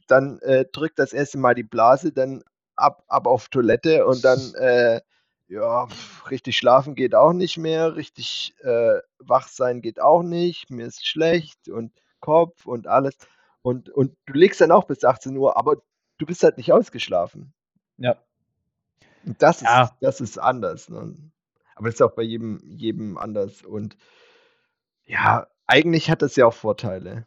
Dann 0.07 0.39
äh, 0.41 0.67
drückt 0.71 0.99
das 0.99 1.13
erste 1.13 1.39
Mal 1.39 1.55
die 1.55 1.63
Blase, 1.63 2.13
dann 2.13 2.43
ab, 2.77 3.05
ab 3.09 3.27
auf 3.27 3.49
Toilette 3.49 4.07
und 4.07 4.25
dann, 4.25 4.55
äh, 4.55 5.01
ja, 5.49 5.89
richtig 6.31 6.57
schlafen 6.57 6.95
geht 6.95 7.15
auch 7.15 7.33
nicht 7.33 7.59
mehr, 7.59 7.97
richtig 7.97 8.55
äh, 8.61 8.99
wach 9.19 9.49
sein 9.49 9.83
geht 9.83 10.01
auch 10.01 10.23
nicht, 10.23 10.71
mir 10.71 10.87
ist 10.87 11.07
schlecht 11.07 11.69
und 11.69 11.93
Kopf 12.21 12.67
und 12.67 12.87
alles. 12.87 13.17
Und, 13.63 13.91
und 13.91 14.17
du 14.27 14.33
legst 14.35 14.61
dann 14.61 14.73
auch 14.73 14.85
bis 14.85 15.05
18 15.05 15.37
Uhr, 15.37 15.57
aber 15.57 15.77
du 16.19 16.27
bist 16.27 16.43
halt 16.43 16.57
nicht 16.57 16.73
ausgeschlafen. 16.73 17.53
Ja. 17.99 18.17
Das 19.39 19.59
ist, 19.59 19.63
Ja. 19.69 19.97
das 20.01 20.21
ist 20.21 20.39
anders. 20.39 20.89
Ne? 20.89 21.15
Aber 21.75 21.89
das 21.89 21.97
ist 21.97 22.03
auch 22.03 22.15
bei 22.15 22.23
jedem, 22.23 22.61
jedem 22.65 23.19
anders. 23.19 23.63
Und 23.63 23.97
ja, 25.05 25.47
eigentlich 25.67 26.11
hat 26.11 26.23
das 26.23 26.37
ja 26.37 26.47
auch 26.47 26.55
Vorteile. 26.55 27.27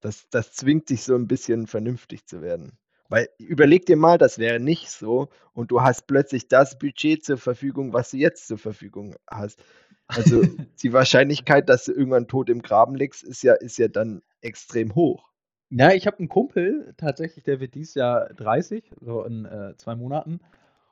Das, 0.00 0.28
das 0.30 0.52
zwingt 0.52 0.90
dich 0.90 1.02
so 1.02 1.14
ein 1.14 1.26
bisschen 1.26 1.66
vernünftig 1.66 2.26
zu 2.26 2.42
werden. 2.42 2.78
Weil 3.08 3.28
überleg 3.38 3.86
dir 3.86 3.96
mal, 3.96 4.18
das 4.18 4.38
wäre 4.38 4.60
nicht 4.60 4.90
so 4.90 5.28
und 5.52 5.70
du 5.70 5.82
hast 5.82 6.06
plötzlich 6.06 6.48
das 6.48 6.78
Budget 6.78 7.24
zur 7.24 7.38
Verfügung, 7.38 7.92
was 7.92 8.10
du 8.10 8.16
jetzt 8.16 8.48
zur 8.48 8.58
Verfügung 8.58 9.14
hast. 9.30 9.62
Also 10.08 10.42
die 10.82 10.92
Wahrscheinlichkeit, 10.92 11.68
dass 11.68 11.84
du 11.84 11.92
irgendwann 11.92 12.28
tot 12.28 12.48
im 12.48 12.62
Graben 12.62 12.96
liegst, 12.96 13.22
ist 13.22 13.42
ja, 13.42 13.54
ist 13.54 13.78
ja 13.78 13.88
dann 13.88 14.22
extrem 14.40 14.94
hoch. 14.94 15.30
Ja, 15.70 15.92
ich 15.92 16.06
habe 16.06 16.18
einen 16.18 16.28
Kumpel, 16.28 16.94
tatsächlich, 16.96 17.44
der 17.44 17.58
wird 17.58 17.74
dieses 17.74 17.94
Jahr 17.94 18.32
30, 18.34 18.92
so 19.00 19.24
in 19.24 19.44
äh, 19.44 19.74
zwei 19.76 19.96
Monaten. 19.96 20.40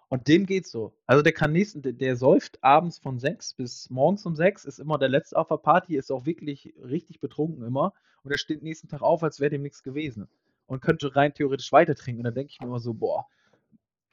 Und 0.08 0.28
dem 0.28 0.46
geht's 0.46 0.70
so. 0.70 0.94
Also 1.06 1.22
der 1.22 1.32
kann 1.32 1.52
nächsten, 1.52 1.82
der, 1.82 1.92
der 1.92 2.16
säuft 2.16 2.62
abends 2.62 2.98
von 2.98 3.18
6 3.18 3.54
bis 3.54 3.90
morgens 3.90 4.24
um 4.26 4.36
6, 4.36 4.64
ist 4.64 4.78
immer 4.78 4.98
der 4.98 5.08
Letzte 5.08 5.36
auf 5.36 5.48
der 5.48 5.56
Party, 5.56 5.96
ist 5.96 6.12
auch 6.12 6.26
wirklich 6.26 6.74
richtig 6.82 7.20
betrunken 7.20 7.64
immer. 7.64 7.94
Und 8.22 8.30
er 8.30 8.38
steht 8.38 8.62
nächsten 8.62 8.88
Tag 8.88 9.02
auf, 9.02 9.22
als 9.22 9.40
wäre 9.40 9.50
dem 9.50 9.62
nichts 9.62 9.82
gewesen. 9.82 10.28
Und 10.66 10.80
könnte 10.80 11.14
rein 11.14 11.34
theoretisch 11.34 11.72
weiter 11.72 11.94
trinken. 11.94 12.20
Und 12.20 12.24
dann 12.24 12.34
denke 12.34 12.52
ich 12.52 12.60
mir 12.60 12.66
immer 12.66 12.80
so, 12.80 12.94
boah. 12.94 13.26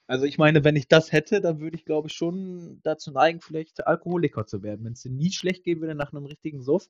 Also 0.07 0.25
ich 0.25 0.37
meine, 0.37 0.63
wenn 0.65 0.75
ich 0.75 0.89
das 0.89 1.13
hätte, 1.13 1.39
dann 1.39 1.61
würde 1.61 1.77
ich, 1.77 1.85
glaube 1.85 2.09
ich, 2.09 2.13
schon 2.13 2.81
dazu 2.83 3.11
neigen, 3.11 3.39
vielleicht 3.39 3.87
Alkoholiker 3.87 4.45
zu 4.45 4.61
werden. 4.61 4.83
Wenn 4.83 4.93
es 4.93 5.01
dir 5.01 5.11
nie 5.11 5.31
schlecht 5.31 5.63
gehen 5.63 5.79
würde 5.79 5.95
nach 5.95 6.11
einem 6.11 6.25
richtigen 6.25 6.61
Suff, 6.61 6.89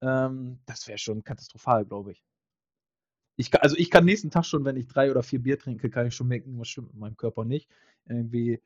ähm, 0.00 0.60
das 0.64 0.88
wäre 0.88 0.98
schon 0.98 1.24
katastrophal, 1.24 1.84
glaube 1.84 2.12
ich. 2.12 2.22
Ich 3.36 3.54
also 3.60 3.76
ich 3.76 3.90
kann 3.90 4.04
nächsten 4.04 4.30
Tag 4.30 4.44
schon, 4.46 4.64
wenn 4.64 4.76
ich 4.76 4.86
drei 4.86 5.10
oder 5.10 5.22
vier 5.22 5.42
Bier 5.42 5.58
trinke, 5.58 5.90
kann 5.90 6.06
ich 6.06 6.14
schon 6.14 6.28
merken, 6.28 6.58
was 6.58 6.68
stimmt 6.68 6.88
mit 6.88 7.00
meinem 7.00 7.16
Körper 7.16 7.44
nicht. 7.44 7.68
Irgendwie, 8.08 8.60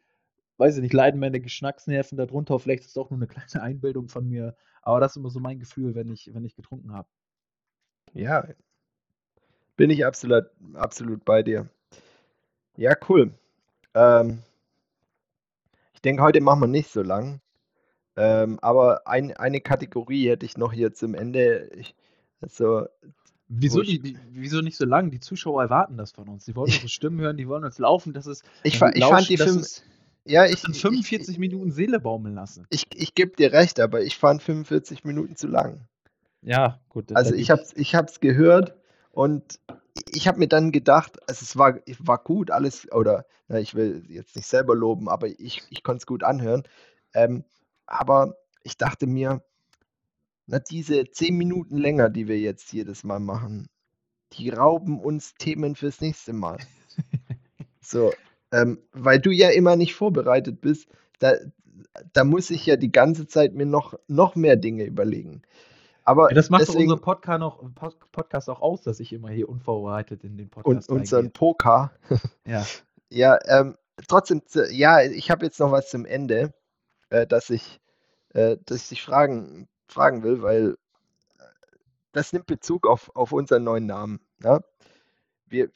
weiß 0.59 0.77
ich 0.77 0.83
nicht, 0.83 0.95
leiden 0.95 1.21
meine 1.21 1.41
Geschmacksnerven 1.41 2.17
darunter. 2.17 2.59
Vielleicht 2.59 2.85
ist 2.85 2.91
es 2.91 2.97
auch 2.97 3.11
nur 3.11 3.19
eine 3.19 3.27
kleine 3.27 3.63
Einbildung 3.63 4.09
von 4.09 4.29
mir. 4.29 4.57
Aber 4.83 5.01
das 5.01 5.13
ist 5.13 5.17
immer 5.17 5.31
so 5.31 5.41
mein 5.41 5.59
Gefühl, 5.59 5.95
wenn 5.95 6.09
ich, 6.09 6.33
wenn 6.33 6.45
ich 6.45 6.55
getrunken 6.55 6.93
habe. 6.93 7.09
Ja, 8.15 8.47
bin 9.77 9.91
ich 9.91 10.05
absolut, 10.05 10.45
absolut 10.75 11.25
bei 11.25 11.43
dir. 11.43 11.69
Ja, 12.77 12.95
cool. 13.09 13.33
Ähm, 13.95 14.43
ich 15.95 16.03
denke, 16.03 16.23
heute 16.23 16.41
machen 16.41 16.61
wir 16.61 16.67
nicht 16.67 16.91
so 16.91 17.03
lang. 17.03 17.41
Ähm, 18.17 18.59
aber 18.61 19.07
ein, 19.07 19.37
eine 19.37 19.61
Kategorie 19.61 20.29
hätte 20.29 20.47
ich 20.47 20.57
noch 20.57 20.73
hier 20.73 20.93
zum 20.93 21.15
Ende. 21.15 21.71
Ich, 21.75 21.95
also, 22.41 22.87
Wieso, 23.53 23.83
die, 23.83 23.99
die, 23.99 24.17
wieso 24.31 24.61
nicht 24.61 24.77
so 24.77 24.85
lang? 24.85 25.11
Die 25.11 25.19
Zuschauer 25.19 25.63
erwarten 25.63 25.97
das 25.97 26.13
von 26.13 26.29
uns. 26.29 26.45
Die 26.45 26.55
wollen 26.55 26.67
unsere 26.71 26.89
Stimmen 26.89 27.21
hören, 27.21 27.37
die 27.37 27.49
wollen 27.49 27.65
uns 27.65 27.79
laufen. 27.79 28.13
Das 28.13 28.27
ist. 28.27 28.45
ich, 28.63 28.79
fa 28.79 28.91
ich 28.95 29.05
fand 29.05 29.29
die 29.29 29.37
Film. 29.37 29.65
Ja, 30.25 30.47
ich, 30.47 30.61
sind 30.61 30.77
ich, 30.77 30.83
45 30.83 31.39
Minuten 31.39 31.73
Seele 31.73 31.99
baumeln 31.99 32.35
lassen. 32.35 32.67
ich, 32.71 32.87
ich 32.95 33.15
gebe 33.15 33.35
dir 33.35 33.53
recht, 33.53 33.81
aber 33.81 34.03
ich 34.03 34.17
fand 34.17 34.43
45 34.43 35.05
Minuten 35.05 35.35
zu 35.35 35.49
lang. 35.49 35.81
Ja, 36.43 36.79
gut. 36.89 37.15
Also 37.17 37.35
ich 37.35 37.51
habe 37.51 37.63
es 37.63 37.75
ich 37.75 37.95
hab's 37.95 38.21
gehört 38.21 38.75
und 39.11 39.59
ich 40.13 40.29
habe 40.29 40.39
mir 40.39 40.47
dann 40.47 40.71
gedacht, 40.71 41.19
also 41.29 41.43
es 41.43 41.57
war, 41.57 41.81
war 41.99 42.19
gut 42.19 42.51
alles, 42.51 42.91
oder 42.93 43.25
na, 43.49 43.59
ich 43.59 43.75
will 43.75 44.05
jetzt 44.09 44.37
nicht 44.37 44.47
selber 44.47 44.77
loben, 44.77 45.09
aber 45.09 45.27
ich, 45.27 45.63
ich 45.71 45.83
konnte 45.83 45.99
es 45.99 46.07
gut 46.07 46.23
anhören. 46.23 46.63
Ähm, 47.15 47.45
aber 47.87 48.37
ich 48.63 48.77
dachte 48.77 49.07
mir, 49.07 49.43
na, 50.51 50.59
diese 50.59 51.05
zehn 51.11 51.37
Minuten 51.37 51.77
länger, 51.79 52.11
die 52.11 52.27
wir 52.27 52.39
jetzt 52.39 52.73
jedes 52.73 53.05
Mal 53.05 53.21
machen, 53.21 53.69
die 54.33 54.51
rauben 54.51 55.01
uns 55.01 55.35
Themen 55.35 55.77
fürs 55.77 56.01
nächste 56.01 56.33
Mal. 56.33 56.59
So, 57.81 58.13
ähm, 58.53 58.79
weil 58.93 59.21
du 59.21 59.31
ja 59.31 59.51
immer 59.51 59.77
nicht 59.77 59.95
vorbereitet 59.95 60.61
bist, 60.61 60.89
da, 61.19 61.35
da 62.13 62.25
muss 62.25 62.51
ich 62.51 62.67
ja 62.67 62.77
die 62.77 62.93
ganze 62.93 63.27
Zeit 63.27 63.55
mir 63.55 63.67
noch, 63.67 63.95
noch 64.09 64.35
mehr 64.35 64.57
Dinge 64.57 64.85
überlegen. 64.85 65.43
Aber 66.05 66.29
Ja, 66.31 66.35
das 66.35 66.51
macht 66.51 66.63
deswegen, 66.63 66.85
unseren 66.91 67.01
Podcast, 67.01 67.75
Pod- 67.77 68.13
Podcast 68.13 68.51
auch 68.51 68.61
aus, 68.61 68.83
dass 68.83 68.99
ich 69.01 69.13
immer 69.13 69.31
hier 69.31 69.49
unvorbereitet 69.49 70.25
in 70.25 70.37
den 70.37 70.47
und 70.47 70.51
Podcast 70.51 70.91
unseren 70.91 71.17
reingehe. 71.27 71.33
Poker. 71.33 71.93
Ja. 72.47 72.67
Ja, 73.13 73.39
ähm, 73.49 73.77
trotzdem, 74.07 74.41
ja, 74.71 75.03
ich 75.03 75.33
habe 75.33 75.45
jetzt 75.45 75.59
noch 75.59 75.73
was 75.73 75.91
zum 75.91 76.07
Ende, 76.07 76.55
äh, 77.09 77.27
dass 77.27 77.51
ich, 77.51 77.81
äh, 78.35 78.57
dass 78.65 78.83
ich 78.83 78.89
dich 78.91 79.03
fragen, 79.03 79.67
fragen 79.91 80.23
will, 80.23 80.43
weil 80.43 80.77
äh, 81.39 81.43
das 82.13 82.33
nimmt 82.33 82.47
Bezug 82.47 82.87
auf, 82.87 83.15
auf 83.15 83.33
unseren 83.33 83.65
neuen 83.65 83.87
Namen. 83.87 84.21
Ne? 84.39 84.63
Wir, 85.47 85.71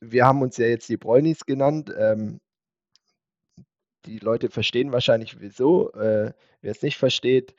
wir 0.00 0.26
haben 0.26 0.42
uns 0.42 0.56
ja 0.56 0.66
jetzt 0.66 0.88
die 0.88 0.96
Bräunis 0.96 1.44
genannt. 1.46 1.92
Ähm, 1.96 2.40
die 4.06 4.18
Leute 4.18 4.50
verstehen 4.50 4.92
wahrscheinlich 4.92 5.40
wieso. 5.40 5.92
Äh, 5.92 6.32
wer 6.60 6.70
es 6.70 6.82
nicht 6.82 6.98
versteht, 6.98 7.54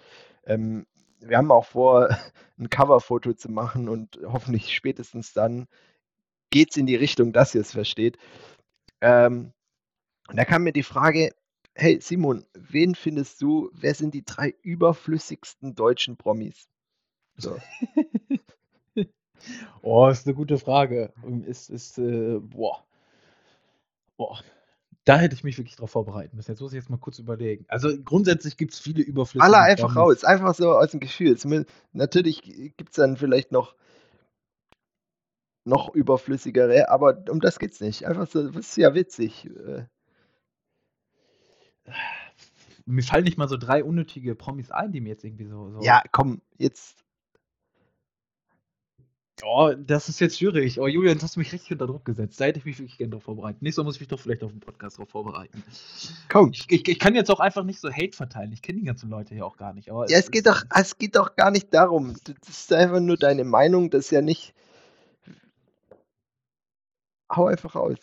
ähm, 0.45 0.85
wir 1.19 1.37
haben 1.37 1.51
auch 1.51 1.65
vor, 1.65 2.09
ein 2.57 2.69
Coverfoto 2.69 3.33
zu 3.33 3.51
machen 3.51 3.89
und 3.89 4.19
hoffentlich 4.23 4.73
spätestens 4.73 5.33
dann 5.33 5.67
geht 6.51 6.71
es 6.71 6.77
in 6.77 6.85
die 6.85 6.95
Richtung, 6.95 7.33
dass 7.33 7.55
ihr 7.55 7.61
es 7.61 7.71
versteht. 7.71 8.17
Ähm, 9.01 9.51
und 10.27 10.37
da 10.37 10.45
kam 10.45 10.63
mir 10.63 10.73
die 10.73 10.83
Frage, 10.83 11.31
hey 11.75 11.99
Simon, 12.01 12.45
wen 12.53 12.95
findest 12.95 13.41
du, 13.41 13.69
wer 13.73 13.93
sind 13.93 14.13
die 14.13 14.25
drei 14.25 14.55
überflüssigsten 14.61 15.75
deutschen 15.75 16.17
Promis? 16.17 16.67
So. 17.37 17.57
Oh, 19.81 20.07
ist 20.07 20.25
eine 20.25 20.35
gute 20.35 20.57
Frage. 20.57 21.13
Ähm, 21.23 21.43
Ist, 21.43 21.69
ist, 21.69 21.97
äh, 21.97 22.39
boah. 22.39 22.83
Boah. 24.17 24.39
Da 25.03 25.17
hätte 25.19 25.35
ich 25.35 25.43
mich 25.43 25.57
wirklich 25.59 25.75
drauf 25.75 25.91
vorbereiten 25.91 26.35
müssen. 26.35 26.49
Jetzt 26.51 26.61
muss 26.61 26.73
ich 26.73 26.77
jetzt 26.77 26.89
mal 26.89 26.97
kurz 26.97 27.19
überlegen. 27.19 27.65
Also 27.67 27.89
grundsätzlich 28.03 28.57
gibt 28.57 28.73
es 28.73 28.79
viele 28.79 29.03
überflüssige 29.03 29.43
Alle 29.43 29.59
einfach 29.63 29.93
Promis. 29.93 30.23
raus, 30.23 30.23
einfach 30.23 30.55
so 30.55 30.71
aus 30.71 30.89
dem 30.89 30.99
Gefühl. 30.99 31.37
Natürlich 31.93 32.41
gibt 32.75 32.89
es 32.89 32.95
dann 32.95 33.15
vielleicht 33.17 33.51
noch, 33.51 33.75
noch 35.63 35.93
überflüssigere, 35.93 36.89
aber 36.89 37.23
um 37.29 37.39
das 37.39 37.59
geht's 37.59 37.81
nicht. 37.81 38.05
Einfach 38.05 38.25
so, 38.27 38.49
das 38.49 38.67
ist 38.69 38.77
ja 38.77 38.95
witzig. 38.95 39.47
Mir 42.85 43.03
fallen 43.03 43.23
nicht 43.23 43.37
mal 43.37 43.49
so 43.49 43.57
drei 43.57 43.83
unnötige 43.83 44.35
Promis 44.35 44.71
ein, 44.71 44.91
die 44.91 45.01
mir 45.01 45.09
jetzt 45.09 45.23
irgendwie 45.23 45.45
so. 45.45 45.71
so 45.71 45.81
Ja, 45.81 46.03
komm, 46.11 46.41
jetzt. 46.57 47.03
Oh, 49.43 49.73
das 49.77 50.07
ist 50.07 50.19
jetzt 50.21 50.37
schwierig. 50.37 50.79
Oh, 50.79 50.87
Julian, 50.87 51.15
das 51.15 51.23
hast 51.23 51.35
du 51.35 51.39
mich 51.39 51.51
richtig 51.51 51.71
unter 51.73 51.87
Druck 51.87 52.05
gesetzt. 52.05 52.39
Da 52.39 52.45
hätte 52.45 52.59
ich 52.59 52.65
mich 52.65 52.79
wirklich 52.79 52.97
gerne 52.97 53.11
drauf 53.11 53.23
vorbereitet. 53.23 53.61
Nächstes 53.61 53.81
Mal 53.81 53.85
muss 53.85 53.95
ich 53.95 54.01
mich 54.01 54.07
doch 54.07 54.19
vielleicht 54.19 54.43
auf 54.43 54.51
den 54.51 54.61
Podcast 54.61 54.97
drauf 54.97 55.09
vorbereiten. 55.09 55.61
Komm. 56.29 56.51
Ich, 56.53 56.71
ich, 56.71 56.87
ich 56.87 56.99
kann 56.99 57.15
jetzt 57.15 57.29
auch 57.29 57.41
einfach 57.41 57.63
nicht 57.63 57.81
so 57.81 57.91
Hate 57.91 58.15
verteilen. 58.15 58.53
Ich 58.53 58.61
kenne 58.61 58.79
die 58.79 58.85
ganzen 58.85 59.09
Leute 59.09 59.33
hier 59.33 59.45
auch 59.45 59.57
gar 59.57 59.73
nicht. 59.73 59.91
Aber 59.91 60.09
Ja, 60.09 60.17
es 60.19 60.31
geht 60.31 60.47
doch, 60.47 60.63
es 60.73 60.97
geht 60.97 61.15
doch 61.17 61.35
gar 61.35 61.51
nicht 61.51 61.73
darum. 61.73 62.15
Das 62.23 62.49
ist 62.49 62.71
einfach 62.71 63.01
nur 63.01 63.17
deine 63.17 63.43
Meinung, 63.43 63.89
das 63.89 64.05
ist 64.05 64.11
ja 64.11 64.21
nicht. 64.21 64.53
Hau 67.29 67.47
einfach 67.47 67.75
raus. 67.75 67.97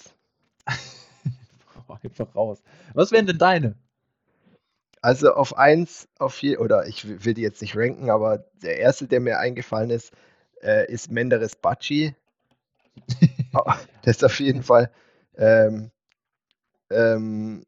Hau 1.88 1.98
einfach 2.02 2.34
raus. 2.34 2.62
Was 2.94 3.12
wären 3.12 3.26
denn 3.26 3.38
deine? 3.38 3.76
Also 5.00 5.34
auf 5.34 5.56
eins, 5.56 6.08
auf 6.18 6.40
je, 6.42 6.58
oder 6.58 6.86
ich 6.86 7.24
will 7.24 7.34
die 7.34 7.42
jetzt 7.42 7.60
nicht 7.60 7.76
ranken, 7.76 8.08
aber 8.10 8.38
der 8.62 8.78
erste, 8.78 9.08
der 9.08 9.20
mir 9.20 9.38
eingefallen 9.38 9.90
ist, 9.90 10.12
äh, 10.62 10.90
ist 10.90 11.10
Menderes 11.10 11.56
Bacci. 11.56 12.14
Oh, 13.54 13.70
das 14.02 14.16
ist 14.16 14.24
auf 14.24 14.40
jeden 14.40 14.62
Fall 14.62 14.90
ähm, 15.36 15.90
ähm, 16.90 17.66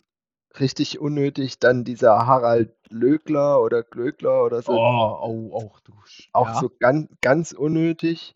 richtig 0.58 0.98
unnötig. 1.00 1.58
Dann 1.58 1.84
dieser 1.84 2.26
Harald 2.26 2.72
Lögler 2.90 3.60
oder 3.60 3.82
Glöckler 3.82 4.44
oder 4.44 4.58
Oh, 4.58 4.62
so. 4.62 4.72
oh, 4.72 5.50
auch 5.54 5.80
du. 5.80 5.92
Auch 6.32 6.48
ja. 6.48 6.60
so 6.60 6.70
ganz, 6.78 7.08
ganz 7.20 7.52
unnötig. 7.52 8.34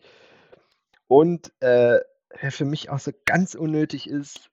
Und 1.07 1.51
äh, 1.61 1.99
wer 2.39 2.51
für 2.51 2.65
mich 2.65 2.89
auch 2.89 2.99
so 2.99 3.11
ganz 3.25 3.55
unnötig 3.55 4.07
ist, 4.09 4.48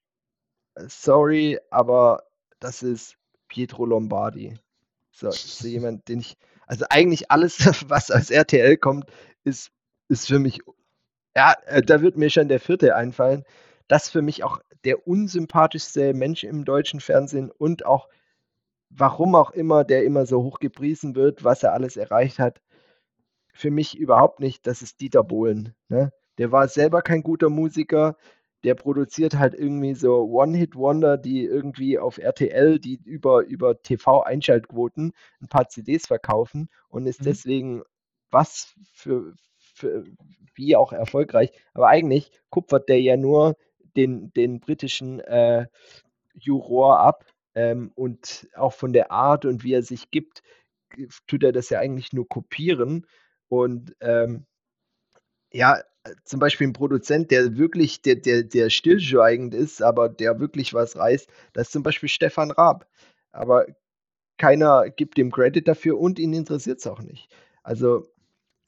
sorry, 0.88 1.58
aber 1.70 2.22
das 2.60 2.82
ist 2.82 3.16
Pietro 3.48 3.84
Lombardi. 3.84 4.54
So, 5.10 5.30
so 5.30 5.66
jemand, 5.66 6.08
den 6.08 6.20
ich, 6.20 6.36
also 6.66 6.84
eigentlich 6.90 7.30
alles, 7.30 7.58
was 7.88 8.10
aus 8.10 8.30
RTL 8.30 8.76
kommt, 8.76 9.06
ist, 9.44 9.70
ist 10.08 10.26
für 10.26 10.38
mich, 10.38 10.60
ja, 11.34 11.54
äh, 11.66 11.82
da 11.82 12.02
wird 12.02 12.16
mir 12.16 12.30
schon 12.30 12.48
der 12.48 12.60
vierte 12.60 12.94
einfallen. 12.94 13.44
Das 13.88 14.04
ist 14.04 14.10
für 14.10 14.22
mich 14.22 14.44
auch 14.44 14.60
der 14.84 15.06
unsympathischste 15.06 16.14
Mensch 16.14 16.44
im 16.44 16.64
deutschen 16.64 17.00
Fernsehen 17.00 17.50
und 17.50 17.86
auch, 17.86 18.08
warum 18.90 19.34
auch 19.34 19.50
immer, 19.50 19.84
der 19.84 20.04
immer 20.04 20.26
so 20.26 20.42
hoch 20.42 20.58
gepriesen 20.58 21.14
wird, 21.14 21.44
was 21.44 21.62
er 21.62 21.72
alles 21.72 21.96
erreicht 21.96 22.38
hat. 22.38 22.60
Für 23.52 23.70
mich 23.70 23.96
überhaupt 23.96 24.40
nicht, 24.40 24.66
das 24.66 24.82
ist 24.82 25.00
Dieter 25.00 25.24
Bohlen. 25.24 25.74
Ne? 25.88 26.12
Der 26.38 26.52
war 26.52 26.68
selber 26.68 27.02
kein 27.02 27.22
guter 27.22 27.48
Musiker, 27.48 28.16
der 28.66 28.74
produziert 28.74 29.38
halt 29.38 29.54
irgendwie 29.54 29.94
so 29.94 30.24
One-Hit-Wonder, 30.24 31.18
die 31.18 31.44
irgendwie 31.44 32.00
auf 32.00 32.18
RTL, 32.18 32.80
die 32.80 33.00
über, 33.04 33.44
über 33.44 33.80
TV-Einschaltquoten 33.80 35.12
ein 35.40 35.48
paar 35.48 35.68
CDs 35.68 36.08
verkaufen 36.08 36.68
und 36.88 37.06
ist 37.06 37.20
Mhm. 37.20 37.24
deswegen 37.26 37.82
was 38.32 38.74
für, 38.92 39.34
für 39.56 40.04
wie 40.56 40.74
auch 40.74 40.92
erfolgreich. 40.92 41.52
Aber 41.74 41.86
eigentlich 41.86 42.32
kupfert 42.50 42.88
der 42.88 43.00
ja 43.00 43.16
nur 43.16 43.56
den, 43.96 44.32
den 44.32 44.58
britischen 44.58 45.20
äh, 45.20 45.68
Juror 46.34 46.98
ab 46.98 47.24
ähm, 47.54 47.92
und 47.94 48.48
auch 48.56 48.72
von 48.72 48.92
der 48.92 49.12
Art 49.12 49.44
und 49.44 49.62
wie 49.62 49.74
er 49.74 49.84
sich 49.84 50.10
gibt, 50.10 50.42
tut 51.28 51.44
er 51.44 51.52
das 51.52 51.70
ja 51.70 51.78
eigentlich 51.78 52.12
nur 52.12 52.28
kopieren. 52.28 53.06
Und 53.48 53.94
ähm, 54.00 54.44
ja, 55.52 55.80
zum 56.24 56.40
Beispiel 56.40 56.68
ein 56.68 56.72
Produzent, 56.72 57.30
der 57.30 57.56
wirklich, 57.56 58.02
der, 58.02 58.16
der, 58.16 58.42
der 58.44 58.70
stillschweigend 58.70 59.54
ist, 59.54 59.82
aber 59.82 60.08
der 60.08 60.40
wirklich 60.40 60.74
was 60.74 60.96
reißt, 60.96 61.28
das 61.52 61.68
ist 61.68 61.72
zum 61.72 61.82
Beispiel 61.82 62.08
Stefan 62.08 62.50
Raab. 62.50 62.86
Aber 63.32 63.66
keiner 64.38 64.90
gibt 64.90 65.18
ihm 65.18 65.30
Credit 65.32 65.66
dafür 65.66 65.98
und 65.98 66.18
ihn 66.18 66.32
interessiert 66.34 66.78
es 66.80 66.86
auch 66.86 67.00
nicht. 67.00 67.30
Also 67.62 68.06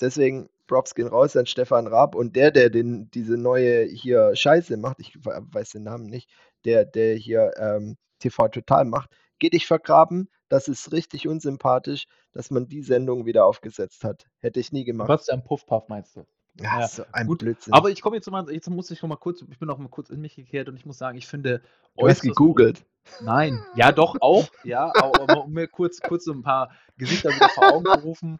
deswegen 0.01 0.49
Props 0.67 0.95
gehen 0.95 1.09
raus 1.09 1.37
an 1.37 1.47
Stefan 1.47 1.87
Raab 1.87 2.15
und 2.15 2.37
der, 2.37 2.51
der 2.51 2.71
den, 2.71 3.11
diese 3.11 3.37
neue 3.39 3.85
hier 3.85 4.35
Scheiße 4.37 4.77
macht, 4.77 5.01
ich 5.01 5.17
we- 5.25 5.47
weiß 5.53 5.71
den 5.71 5.85
Namen 5.85 6.07
nicht, 6.07 6.31
der, 6.65 6.85
der 6.85 7.15
hier 7.17 7.53
ähm, 7.59 7.97
TV 8.19 8.49
Total 8.49 8.85
macht, 8.85 9.11
geh 9.39 9.51
dich 9.51 9.67
vergraben, 9.67 10.29
das 10.49 10.69
ist 10.69 10.93
richtig 10.93 11.29
unsympathisch, 11.29 12.07
dass 12.33 12.51
man 12.51 12.69
die 12.69 12.83
Sendung 12.83 13.27
wieder 13.27 13.47
aufgesetzt 13.47 14.05
hat. 14.05 14.27
Hätte 14.41 14.61
ich 14.61 14.73
nie 14.73 14.85
gemacht. 14.85 15.09
Sebastian 15.09 15.43
Puffpuff 15.45 15.89
meinst 15.89 16.17
du? 16.17 16.27
Ja, 16.61 16.81
Ja, 16.81 16.89
so 16.89 17.05
ein 17.13 17.27
gut, 17.27 17.39
Blödsinn. 17.39 17.73
Aber 17.73 17.91
ich 17.91 18.01
komme 18.01 18.17
jetzt 18.17 18.31
mal, 18.31 18.51
jetzt 18.51 18.69
muss 18.69 18.91
ich 18.91 19.01
noch 19.03 19.09
mal 19.09 19.17
kurz, 19.17 19.43
ich 19.43 19.59
bin 19.59 19.69
noch 19.69 19.79
mal 19.79 19.89
kurz 19.89 20.11
in 20.11 20.21
mich 20.21 20.37
gekehrt 20.37 20.69
und 20.69 20.77
ich 20.77 20.87
muss 20.87 20.99
sagen, 20.99 21.17
ich 21.17 21.27
finde 21.27 21.63
du 21.97 22.09
hast 22.09 22.23
gegoogelt. 22.23 22.85
Nein, 23.23 23.59
ja 23.75 23.91
doch 23.93 24.17
auch, 24.21 24.49
ja, 24.65 24.93
aber, 24.95 25.45
um 25.45 25.53
mir 25.53 25.67
kurz, 25.67 26.01
kurz 26.01 26.25
so 26.25 26.33
ein 26.33 26.43
paar 26.43 26.71
Gesichter 26.99 27.31
wieder 27.31 27.49
vor 27.49 27.73
Augen 27.73 27.87
zu 27.87 28.01
rufen. 28.01 28.39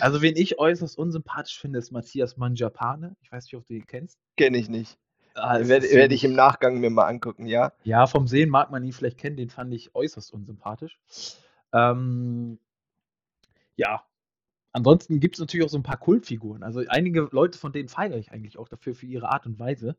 Also 0.00 0.22
wen 0.22 0.36
ich 0.36 0.58
äußerst 0.58 0.98
unsympathisch 0.98 1.60
finde, 1.60 1.78
ist 1.78 1.92
Matthias 1.92 2.36
Manjapane. 2.36 3.14
Ich 3.22 3.30
weiß 3.30 3.44
nicht, 3.44 3.54
ob 3.54 3.66
du 3.66 3.74
ihn 3.74 3.86
kennst. 3.86 4.18
Kenne 4.36 4.56
ich 4.58 4.68
nicht. 4.68 4.98
Ah, 5.34 5.58
es 5.58 5.68
Werde 5.68 5.90
werd 5.90 6.12
ich 6.12 6.24
im 6.24 6.34
Nachgang 6.34 6.80
mir 6.80 6.90
mal 6.90 7.06
angucken, 7.06 7.46
ja? 7.46 7.72
Ja, 7.84 8.06
vom 8.06 8.26
Sehen 8.26 8.48
mag 8.48 8.70
man 8.70 8.82
ihn 8.84 8.92
vielleicht 8.92 9.18
kennen, 9.18 9.36
den 9.36 9.50
fand 9.50 9.72
ich 9.74 9.94
äußerst 9.94 10.32
unsympathisch. 10.32 10.98
Ähm, 11.72 12.58
ja, 13.76 14.02
ansonsten 14.76 15.20
gibt 15.20 15.36
es 15.36 15.40
natürlich 15.40 15.64
auch 15.64 15.70
so 15.70 15.78
ein 15.78 15.82
paar 15.82 15.96
Kultfiguren. 15.98 16.62
Also 16.62 16.82
einige 16.88 17.28
Leute, 17.32 17.58
von 17.58 17.72
denen 17.72 17.88
feiere 17.88 18.16
ich 18.18 18.30
eigentlich 18.30 18.58
auch 18.58 18.68
dafür 18.68 18.94
für 18.94 19.06
ihre 19.06 19.30
Art 19.30 19.46
und 19.46 19.58
Weise, 19.58 19.96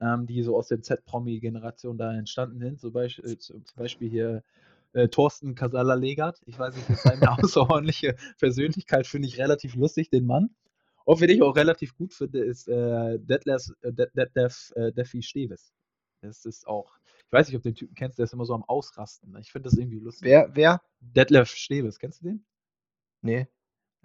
ähm, 0.00 0.26
die 0.26 0.42
so 0.42 0.56
aus 0.56 0.68
der 0.68 0.80
Z-Promi-Generation 0.82 1.98
da 1.98 2.14
entstanden 2.14 2.60
sind. 2.60 2.80
Zum 2.80 2.92
Beispiel, 2.92 3.32
äh, 3.32 3.38
zum 3.38 3.62
Beispiel 3.76 4.08
hier 4.08 4.44
äh, 4.92 5.08
Thorsten 5.08 5.54
Casala-Legert. 5.56 6.40
Ich 6.46 6.58
weiß 6.58 6.76
nicht, 6.76 6.88
das 6.88 7.04
ist 7.04 7.10
eine 7.10 7.30
außerordentliche 7.38 8.14
Persönlichkeit, 8.38 9.06
finde 9.08 9.26
ich 9.28 9.38
relativ 9.38 9.74
lustig, 9.74 10.10
den 10.10 10.26
Mann. 10.26 10.50
Und 11.04 11.20
wen 11.20 11.30
ich 11.30 11.42
auch 11.42 11.56
relativ 11.56 11.96
gut 11.96 12.14
finde, 12.14 12.38
ist 12.44 12.68
äh, 12.68 13.18
Detlef, 13.18 13.64
äh, 13.82 13.92
Det- 13.92 14.12
Detlef 14.14 14.72
äh, 14.76 14.92
Defi 14.92 15.22
Steves. 15.22 15.72
Das 16.22 16.44
ist 16.44 16.68
auch, 16.68 16.98
ich 17.26 17.32
weiß 17.32 17.48
nicht, 17.48 17.56
ob 17.56 17.62
du 17.62 17.70
den 17.70 17.74
Typen 17.74 17.94
kennst, 17.94 18.18
der 18.18 18.24
ist 18.24 18.32
immer 18.32 18.44
so 18.44 18.54
am 18.54 18.62
Ausrasten. 18.62 19.36
Ich 19.40 19.50
finde 19.50 19.68
das 19.70 19.78
irgendwie 19.78 19.98
lustig. 19.98 20.26
Wer, 20.28 20.50
wer? 20.54 20.82
Detlef 21.00 21.48
Steves, 21.50 21.98
kennst 21.98 22.20
du 22.20 22.26
den? 22.26 22.44
Nee. 23.22 23.48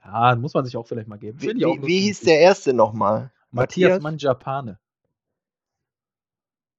Ja, 0.05 0.35
muss 0.35 0.53
man 0.53 0.65
sich 0.65 0.77
auch 0.77 0.85
vielleicht 0.85 1.07
mal 1.07 1.17
geben. 1.17 1.41
Wie, 1.41 1.55
wie, 1.55 1.81
wie 1.81 1.99
hieß 2.01 2.21
der 2.21 2.39
erste 2.39 2.73
nochmal? 2.73 3.31
Matthias 3.49 4.01
Manjapane. 4.03 4.79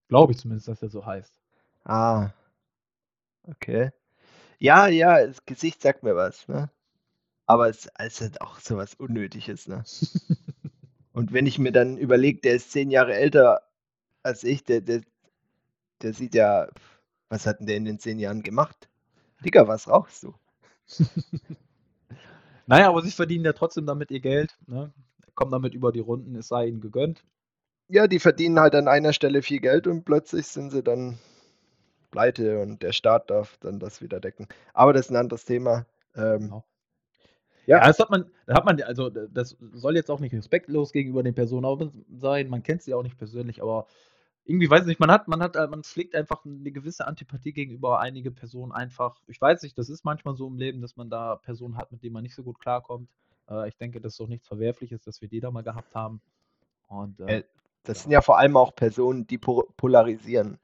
Glaube 0.08 0.32
ich 0.32 0.38
zumindest, 0.38 0.68
dass 0.68 0.82
er 0.82 0.88
so 0.88 1.04
heißt. 1.04 1.40
Ah. 1.84 2.30
Okay. 3.42 3.90
Ja, 4.58 4.86
ja, 4.86 5.26
das 5.26 5.44
Gesicht 5.44 5.82
sagt 5.82 6.04
mir 6.04 6.14
was, 6.14 6.46
ne? 6.46 6.70
Aber 7.46 7.68
es, 7.68 7.88
es 7.98 8.20
ist 8.20 8.40
auch 8.40 8.60
so 8.60 8.76
was 8.76 8.94
Unnötiges, 8.94 9.66
ne? 9.66 9.84
Und 11.12 11.32
wenn 11.32 11.46
ich 11.46 11.58
mir 11.58 11.72
dann 11.72 11.96
überlege, 11.96 12.40
der 12.40 12.54
ist 12.54 12.70
zehn 12.70 12.90
Jahre 12.90 13.14
älter 13.14 13.62
als 14.22 14.44
ich, 14.44 14.64
der, 14.64 14.82
der, 14.82 15.02
der 16.02 16.12
sieht 16.12 16.34
ja, 16.34 16.68
was 17.28 17.46
hat 17.46 17.58
denn 17.58 17.66
der 17.66 17.76
in 17.76 17.84
den 17.84 17.98
zehn 17.98 18.18
Jahren 18.18 18.42
gemacht? 18.42 18.88
Digga, 19.44 19.66
was 19.66 19.88
rauchst 19.88 20.22
du? 20.22 20.34
Naja, 22.66 22.88
aber 22.88 23.02
sie 23.02 23.10
verdienen 23.10 23.44
ja 23.44 23.52
trotzdem 23.52 23.86
damit 23.86 24.10
ihr 24.10 24.20
Geld. 24.20 24.56
Ne? 24.66 24.92
Kommen 25.34 25.50
damit 25.52 25.74
über 25.74 25.92
die 25.92 26.00
Runden, 26.00 26.34
es 26.36 26.48
sei 26.48 26.66
ihnen 26.68 26.80
gegönnt. 26.80 27.24
Ja, 27.88 28.06
die 28.08 28.18
verdienen 28.20 28.58
halt 28.60 28.74
an 28.74 28.88
einer 28.88 29.12
Stelle 29.12 29.42
viel 29.42 29.60
Geld 29.60 29.86
und 29.86 30.04
plötzlich 30.04 30.46
sind 30.48 30.70
sie 30.70 30.82
dann 30.82 31.18
pleite 32.10 32.60
und 32.60 32.82
der 32.82 32.92
Staat 32.92 33.30
darf 33.30 33.58
dann 33.58 33.78
das 33.80 34.02
wieder 34.02 34.20
decken. 34.20 34.48
Aber 34.74 34.92
das 34.92 35.06
ist 35.06 35.10
ein 35.12 35.16
anderes 35.16 35.44
Thema. 35.44 35.86
Ähm, 36.16 36.40
Genau. 36.40 36.64
Ja. 37.66 37.80
Ja, 37.80 37.86
das 37.86 37.98
hat 37.98 38.10
man, 38.10 38.30
da 38.46 38.54
hat 38.54 38.64
man, 38.64 38.80
also 38.82 39.10
das 39.10 39.56
soll 39.72 39.96
jetzt 39.96 40.10
auch 40.10 40.20
nicht 40.20 40.32
respektlos 40.34 40.92
gegenüber 40.92 41.22
den 41.24 41.34
Personen 41.34 42.06
sein, 42.16 42.48
man 42.48 42.62
kennt 42.62 42.82
sie 42.82 42.94
auch 42.94 43.02
nicht 43.02 43.18
persönlich, 43.18 43.60
aber 43.60 43.86
irgendwie 44.46 44.70
weiß 44.70 44.82
ich 44.82 44.86
nicht, 44.88 45.00
man 45.00 45.10
hat, 45.12 45.28
man 45.28 45.42
hat, 45.42 45.56
äh, 45.56 45.66
man 45.68 45.84
pflegt 45.84 46.14
einfach 46.16 46.44
eine 46.46 46.72
gewisse 46.72 47.06
Antipathie 47.06 47.52
gegenüber 47.52 48.00
einige 48.00 48.30
Personen 48.32 48.72
einfach. 48.72 49.20
Ich 49.28 49.40
weiß 49.40 49.62
nicht, 49.62 49.78
das 49.78 49.90
ist 49.90 50.04
manchmal 50.04 50.36
so 50.36 50.48
im 50.48 50.56
Leben, 50.56 50.80
dass 50.82 50.96
man 50.96 51.10
da 51.10 51.36
Personen 51.36 51.76
hat, 51.76 51.92
mit 51.92 52.02
denen 52.02 52.14
man 52.14 52.22
nicht 52.24 52.34
so 52.36 52.44
gut 52.44 52.58
klarkommt. 52.60 53.10
Äh, 53.50 53.68
ich 53.68 53.76
denke, 53.78 54.00
das 54.00 54.14
ist 54.14 54.20
auch 54.20 54.28
nichts 54.28 54.48
Verwerfliches, 54.48 55.02
dass 55.02 55.20
wir 55.22 55.28
die 55.28 55.40
da 55.40 55.50
mal 55.50 55.62
gehabt 55.64 55.94
haben. 55.94 56.22
Und 56.88 57.20
äh, 57.20 57.38
Äh, 57.38 57.42
Das 57.84 57.98
Ja. 57.98 58.02
sind 58.02 58.10
ja 58.12 58.20
vor 58.20 58.38
allem 58.38 58.56
auch 58.56 58.74
Personen, 58.74 59.26
die 59.28 59.38
po- 59.38 59.68
polarisieren. 59.76 60.58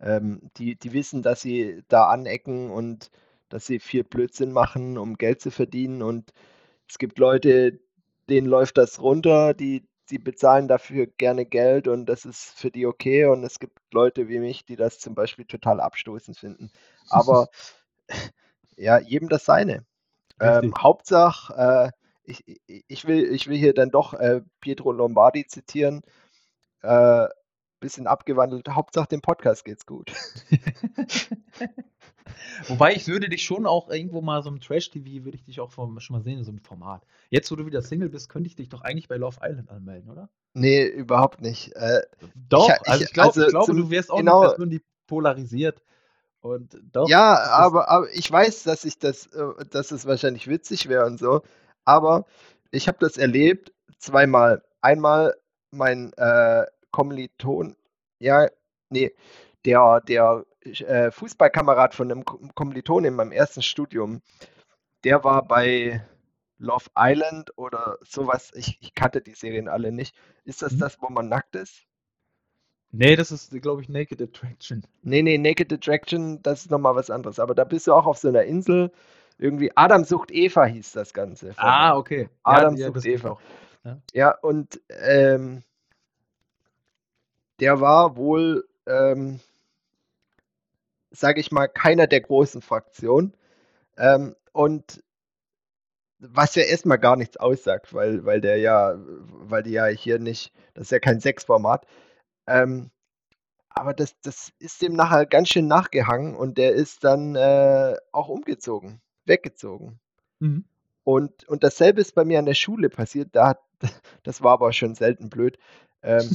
Ähm, 0.00 0.40
die, 0.56 0.76
die 0.76 0.92
wissen, 0.92 1.22
dass 1.22 1.40
sie 1.42 1.82
da 1.88 2.08
anecken 2.08 2.70
und 2.70 3.10
dass 3.48 3.66
sie 3.66 3.80
viel 3.80 4.04
Blödsinn 4.04 4.52
machen, 4.52 4.96
um 4.98 5.16
Geld 5.16 5.40
zu 5.40 5.50
verdienen. 5.50 6.02
Und 6.02 6.32
es 6.88 6.98
gibt 6.98 7.18
Leute, 7.18 7.80
denen 8.30 8.48
läuft 8.48 8.78
das 8.78 9.00
runter, 9.02 9.54
die, 9.54 9.84
die 10.10 10.18
bezahlen 10.18 10.68
dafür 10.68 11.06
gerne 11.06 11.44
Geld 11.46 11.88
und 11.88 12.06
das 12.06 12.24
ist 12.24 12.58
für 12.58 12.70
die 12.70 12.86
okay. 12.86 13.26
Und 13.26 13.44
es 13.44 13.58
gibt 13.58 13.78
Leute 13.92 14.28
wie 14.28 14.38
mich, 14.38 14.64
die 14.64 14.76
das 14.76 14.98
zum 14.98 15.14
Beispiel 15.14 15.44
total 15.44 15.80
abstoßend 15.80 16.38
finden. 16.38 16.70
Aber 17.10 17.48
ja, 18.76 18.98
jedem 18.98 19.28
das 19.28 19.44
seine. 19.44 19.84
Ähm. 20.40 20.72
Hauptsache, 20.78 21.54
äh, 21.54 21.90
ich, 22.24 22.46
ich- 22.46 22.84
ich, 22.88 23.06
will, 23.06 23.24
ich 23.32 23.46
will 23.48 23.56
hier 23.56 23.74
dann 23.74 23.90
doch 23.90 24.14
äh, 24.14 24.42
Pietro 24.60 24.92
Lombardi 24.92 25.46
zitieren. 25.46 26.02
Äh, 26.82 27.26
bisschen 27.80 28.06
abgewandelt. 28.06 28.68
Hauptsache 28.68 29.08
dem 29.08 29.20
Podcast 29.20 29.64
geht's 29.64 29.86
gut. 29.86 30.12
Wobei 32.66 32.94
ich 32.94 33.06
würde 33.06 33.28
dich 33.28 33.42
schon 33.44 33.66
auch 33.66 33.88
irgendwo 33.90 34.20
mal 34.20 34.42
so 34.42 34.48
im 34.50 34.60
Trash-TV, 34.60 35.24
würde 35.24 35.36
ich 35.36 35.44
dich 35.44 35.60
auch 35.60 35.70
vom, 35.70 35.98
schon 36.00 36.16
mal 36.16 36.22
sehen 36.22 36.38
in 36.38 36.44
so 36.44 36.50
einem 36.50 36.60
Format. 36.60 37.02
Jetzt, 37.30 37.50
wo 37.50 37.56
du 37.56 37.66
wieder 37.66 37.82
Single 37.82 38.08
bist, 38.08 38.28
könnte 38.28 38.48
ich 38.48 38.56
dich 38.56 38.68
doch 38.68 38.82
eigentlich 38.82 39.08
bei 39.08 39.16
Love 39.16 39.38
Island 39.42 39.70
anmelden, 39.70 40.10
oder? 40.10 40.28
Nee, 40.54 40.86
überhaupt 40.86 41.40
nicht. 41.40 41.74
Äh, 41.76 42.02
Doch, 42.48 42.68
Ich- 42.68 42.88
also 42.88 43.04
ich- 43.04 43.12
glaub, 43.12 43.26
also 43.28 43.42
ich 43.44 43.48
glaube, 43.50 43.74
du 43.74 43.90
wärst 43.90 44.10
auch 44.10 44.18
genau- 44.18 44.40
eine 44.40 44.48
Person, 44.50 44.70
die 44.70 44.82
polarisiert. 45.06 45.82
Und 46.40 46.78
doch. 46.92 47.08
ja, 47.08 47.36
aber, 47.50 47.88
aber 47.88 48.06
ich 48.12 48.30
weiß, 48.30 48.62
dass 48.62 48.84
ich 48.84 48.98
das, 48.98 49.26
äh, 49.26 49.64
dass 49.70 49.90
es 49.90 50.06
wahrscheinlich 50.06 50.46
witzig 50.48 50.88
wäre 50.88 51.04
und 51.06 51.18
so. 51.18 51.42
Aber 51.84 52.26
ich 52.70 52.86
habe 52.88 52.98
das 53.00 53.16
erlebt 53.16 53.72
zweimal. 53.98 54.62
Einmal 54.80 55.34
mein 55.70 56.12
äh, 56.16 56.64
Kommiliton, 56.92 57.76
ja, 58.20 58.48
nee, 58.90 59.12
der, 59.64 60.00
der 60.02 60.44
äh, 60.64 61.10
Fußballkamerad 61.10 61.94
von 61.94 62.10
einem 62.10 62.24
Ko- 62.24 62.40
Kommiliton 62.54 63.04
in 63.04 63.14
meinem 63.14 63.32
ersten 63.32 63.62
Studium, 63.62 64.20
der 65.04 65.24
war 65.24 65.42
bei 65.46 66.04
Love 66.58 66.86
Island 66.96 67.56
oder 67.56 67.98
sowas. 68.02 68.52
Ich, 68.54 68.78
ich 68.80 68.94
kannte 68.94 69.20
die 69.20 69.34
Serien 69.34 69.68
alle 69.68 69.92
nicht. 69.92 70.16
Ist 70.44 70.62
das 70.62 70.72
Mhm. 70.72 70.78
das, 70.80 71.00
wo 71.00 71.08
man 71.08 71.28
nackt 71.28 71.56
ist? 71.56 71.84
Nee, 72.90 73.16
das 73.16 73.30
ist, 73.30 73.50
glaube 73.62 73.82
ich, 73.82 73.88
Naked 73.88 74.20
Attraction. 74.22 74.82
Nee, 75.02 75.22
nee, 75.22 75.36
Naked 75.38 75.72
Attraction, 75.72 76.42
das 76.42 76.62
ist 76.62 76.70
nochmal 76.70 76.96
was 76.96 77.10
anderes. 77.10 77.38
Aber 77.38 77.54
da 77.54 77.64
bist 77.64 77.86
du 77.86 77.92
auch 77.92 78.06
auf 78.06 78.18
so 78.18 78.28
einer 78.28 78.44
Insel. 78.44 78.90
Irgendwie 79.36 79.70
Adam 79.76 80.04
sucht 80.04 80.32
Eva 80.32 80.64
hieß 80.64 80.92
das 80.92 81.12
Ganze. 81.12 81.52
Ah, 81.58 81.96
okay. 81.96 82.28
Adam 82.42 82.76
ja, 82.76 82.86
sucht 82.88 83.04
ich 83.04 83.14
Eva. 83.14 83.30
auch. 83.32 83.40
Ja, 84.12 84.36
und 84.38 84.80
ähm, 84.88 85.62
der 87.60 87.80
war 87.80 88.16
wohl 88.16 88.66
ähm, 88.86 89.40
sage 91.10 91.40
ich 91.40 91.52
mal, 91.52 91.68
keiner 91.68 92.06
der 92.06 92.20
großen 92.20 92.62
Fraktionen. 92.62 93.36
Ähm, 93.96 94.36
und 94.52 95.02
was 96.20 96.54
ja 96.54 96.64
erstmal 96.64 96.98
gar 96.98 97.16
nichts 97.16 97.36
aussagt, 97.36 97.94
weil, 97.94 98.24
weil 98.24 98.40
der 98.40 98.58
ja, 98.58 98.94
weil 98.96 99.62
die 99.62 99.70
ja 99.70 99.86
hier 99.86 100.18
nicht, 100.18 100.52
das 100.74 100.84
ist 100.84 100.90
ja 100.90 100.98
kein 100.98 101.20
Sexformat. 101.20 101.86
Ähm, 102.46 102.90
aber 103.68 103.94
das, 103.94 104.18
das 104.22 104.52
ist 104.58 104.82
dem 104.82 104.94
nachher 104.94 105.26
ganz 105.26 105.50
schön 105.50 105.68
nachgehangen 105.68 106.34
und 106.34 106.58
der 106.58 106.72
ist 106.72 107.04
dann 107.04 107.36
äh, 107.36 107.96
auch 108.10 108.28
umgezogen, 108.28 109.00
weggezogen. 109.24 110.00
Mhm. 110.40 110.64
Und, 111.04 111.48
und 111.48 111.62
dasselbe 111.62 112.00
ist 112.00 112.14
bei 112.14 112.24
mir 112.24 112.40
an 112.40 112.46
der 112.46 112.54
Schule 112.54 112.90
passiert. 112.90 113.28
Da 113.32 113.48
hat, 113.48 113.60
das 114.24 114.42
war 114.42 114.54
aber 114.54 114.72
schon 114.72 114.94
selten 114.94 115.30
blöd. 115.30 115.58
Ähm, 116.02 116.28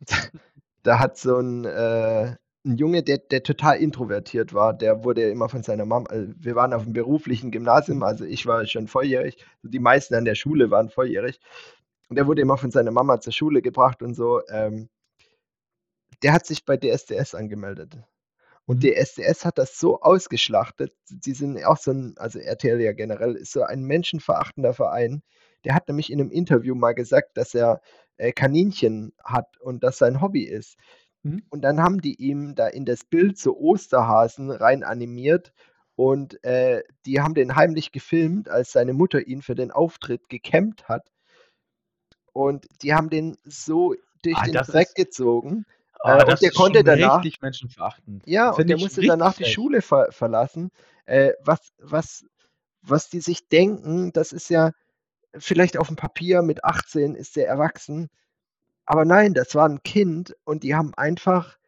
da 0.82 0.98
hat 0.98 1.16
so 1.16 1.38
ein, 1.38 1.64
äh, 1.64 2.36
ein 2.64 2.76
Junge, 2.78 3.02
der, 3.02 3.18
der 3.18 3.42
total 3.42 3.78
introvertiert 3.78 4.54
war, 4.54 4.72
der 4.74 5.04
wurde 5.04 5.28
immer 5.30 5.48
von 5.48 5.62
seiner 5.62 5.84
Mama, 5.84 6.06
also 6.08 6.32
wir 6.38 6.54
waren 6.54 6.72
auf 6.72 6.84
dem 6.84 6.92
beruflichen 6.94 7.50
Gymnasium, 7.50 8.02
also 8.02 8.24
ich 8.24 8.46
war 8.46 8.66
schon 8.66 8.88
volljährig, 8.88 9.44
die 9.62 9.78
meisten 9.78 10.14
an 10.14 10.24
der 10.24 10.34
Schule 10.34 10.70
waren 10.70 10.88
volljährig. 10.90 11.40
Und 12.08 12.16
der 12.16 12.26
wurde 12.26 12.42
immer 12.42 12.58
von 12.58 12.70
seiner 12.70 12.90
Mama 12.90 13.20
zur 13.20 13.32
Schule 13.32 13.62
gebracht 13.62 14.02
und 14.02 14.14
so. 14.14 14.42
Ähm, 14.48 14.88
der 16.22 16.32
hat 16.32 16.46
sich 16.46 16.64
bei 16.64 16.76
DSDS 16.76 17.34
angemeldet. 17.34 17.98
Und 18.66 18.82
Mhm. 18.84 18.90
DSDS 18.90 19.44
hat 19.44 19.58
das 19.58 19.78
so 19.78 20.00
ausgeschlachtet. 20.00 20.94
Die 21.10 21.32
sind 21.34 21.64
auch 21.64 21.78
so 21.78 21.92
ein, 21.92 22.14
also 22.18 22.38
RTL 22.38 22.80
ja 22.80 22.92
generell, 22.92 23.36
ist 23.36 23.52
so 23.52 23.62
ein 23.62 23.84
menschenverachtender 23.84 24.74
Verein. 24.74 25.22
Der 25.64 25.74
hat 25.74 25.88
nämlich 25.88 26.10
in 26.12 26.20
einem 26.20 26.30
Interview 26.30 26.74
mal 26.74 26.94
gesagt, 26.94 27.36
dass 27.36 27.54
er 27.54 27.80
äh, 28.16 28.32
Kaninchen 28.32 29.12
hat 29.24 29.58
und 29.60 29.84
das 29.84 29.98
sein 29.98 30.20
Hobby 30.20 30.44
ist. 30.44 30.76
Mhm. 31.24 31.42
Und 31.50 31.62
dann 31.62 31.80
haben 31.82 32.00
die 32.00 32.14
ihm 32.16 32.54
da 32.54 32.68
in 32.68 32.84
das 32.86 33.04
Bild 33.04 33.38
so 33.38 33.56
Osterhasen 33.58 34.50
rein 34.52 34.84
animiert 34.84 35.52
und 35.96 36.42
äh, 36.44 36.82
die 37.06 37.20
haben 37.20 37.34
den 37.34 37.56
heimlich 37.56 37.92
gefilmt, 37.92 38.48
als 38.48 38.72
seine 38.72 38.94
Mutter 38.94 39.26
ihn 39.26 39.42
für 39.42 39.56
den 39.56 39.72
Auftritt 39.72 40.28
gekämmt 40.28 40.88
hat. 40.88 41.10
Und 42.32 42.66
die 42.82 42.94
haben 42.94 43.10
den 43.10 43.36
so 43.44 43.94
durch 44.22 44.36
Ah, 44.38 44.44
den 44.46 44.54
Dreck 44.54 44.88
ist 44.88 44.94
gezogen. 44.96 45.66
ah, 46.00 46.18
Äh, 46.18 46.24
und 46.24 46.42
der 46.42 46.50
konnte 46.52 46.84
danach, 46.84 47.18
richtig 47.18 47.40
menschenverachtend. 47.42 48.24
ja, 48.26 48.50
und 48.50 48.56
Finde 48.56 48.68
der 48.68 48.78
musste 48.78 49.02
danach 49.02 49.34
die. 49.36 49.44
Schule 49.44 49.82
ver 49.82 50.08
verlassen. 50.10 50.70
Äh, 51.06 51.32
was, 51.40 51.72
was, 51.78 52.26
was 52.82 53.08
die 53.08 53.20
sich 53.20 53.48
denken, 53.48 54.12
das 54.12 54.32
ist 54.32 54.50
ja 54.50 54.72
vielleicht 55.36 55.76
auf 55.78 55.88
dem 55.88 55.96
Papier 55.96 56.42
mit 56.42 56.64
18 56.64 57.14
ist 57.14 57.36
der 57.36 57.48
erwachsen. 57.48 58.10
Aber 58.86 59.04
nein, 59.04 59.34
das 59.34 59.54
war 59.54 59.68
ein 59.68 59.82
Kind 59.82 60.36
und 60.44 60.62
die 60.62 60.74
haben 60.74 60.94
einfach 60.94 61.58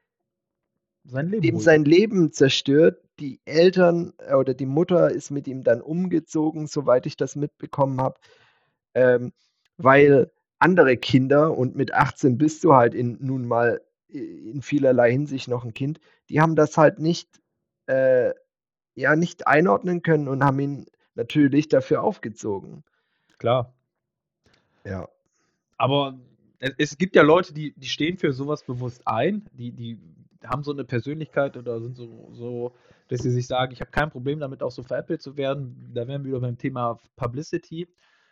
Sein 1.04 1.28
Leben 1.28 1.42
dem 1.42 1.58
sein 1.60 1.84
Leben 1.84 2.32
zerstört. 2.32 3.02
Die 3.18 3.40
Eltern 3.46 4.12
äh, 4.18 4.34
oder 4.34 4.54
die 4.54 4.66
Mutter 4.66 5.10
ist 5.10 5.30
mit 5.30 5.48
ihm 5.48 5.62
dann 5.64 5.80
umgezogen, 5.80 6.66
soweit 6.66 7.06
ich 7.06 7.16
das 7.16 7.36
mitbekommen 7.36 8.00
habe, 8.00 8.20
ähm, 8.94 9.32
weil 9.78 10.30
andere 10.58 10.96
Kinder 10.96 11.56
und 11.56 11.76
mit 11.76 11.94
18 11.94 12.38
bist 12.38 12.64
du 12.64 12.74
halt 12.74 12.94
in, 12.94 13.18
nun 13.20 13.46
mal 13.46 13.80
in 14.08 14.62
vielerlei 14.62 15.10
Hinsicht 15.12 15.48
noch 15.48 15.64
ein 15.64 15.74
Kind, 15.74 16.00
die 16.28 16.40
haben 16.40 16.56
das 16.56 16.76
halt 16.76 16.98
nicht, 16.98 17.40
äh, 17.86 18.32
ja, 18.94 19.16
nicht 19.16 19.46
einordnen 19.46 20.02
können 20.02 20.28
und 20.28 20.44
haben 20.44 20.60
ihn 20.60 20.86
natürlich 21.14 21.68
dafür 21.68 22.02
aufgezogen. 22.02 22.84
Klar. 23.38 23.74
Ja. 24.84 25.08
Aber 25.76 26.18
es, 26.58 26.96
gibt 26.98 27.16
ja 27.16 27.22
Leute, 27.22 27.52
die, 27.52 27.74
die 27.76 27.88
stehen 27.88 28.18
für 28.18 28.32
sowas 28.32 28.64
bewusst 28.64 29.02
ein, 29.06 29.48
die, 29.52 29.72
die 29.72 29.98
haben 30.44 30.62
so 30.62 30.72
eine 30.72 30.84
Persönlichkeit 30.84 31.56
oder 31.56 31.80
sind 31.80 31.96
so, 31.96 32.30
so 32.32 32.74
dass 33.08 33.20
sie 33.20 33.30
sich 33.30 33.46
sagen, 33.46 33.72
ich 33.72 33.80
habe 33.80 33.90
kein 33.90 34.10
Problem 34.10 34.40
damit, 34.40 34.62
auch 34.62 34.70
so 34.70 34.82
veräppelt 34.82 35.22
zu 35.22 35.36
werden. 35.36 35.92
Da 35.94 36.08
wären 36.08 36.24
wir 36.24 36.30
wieder 36.30 36.40
beim 36.40 36.58
Thema 36.58 36.98
Publicity. 37.16 37.88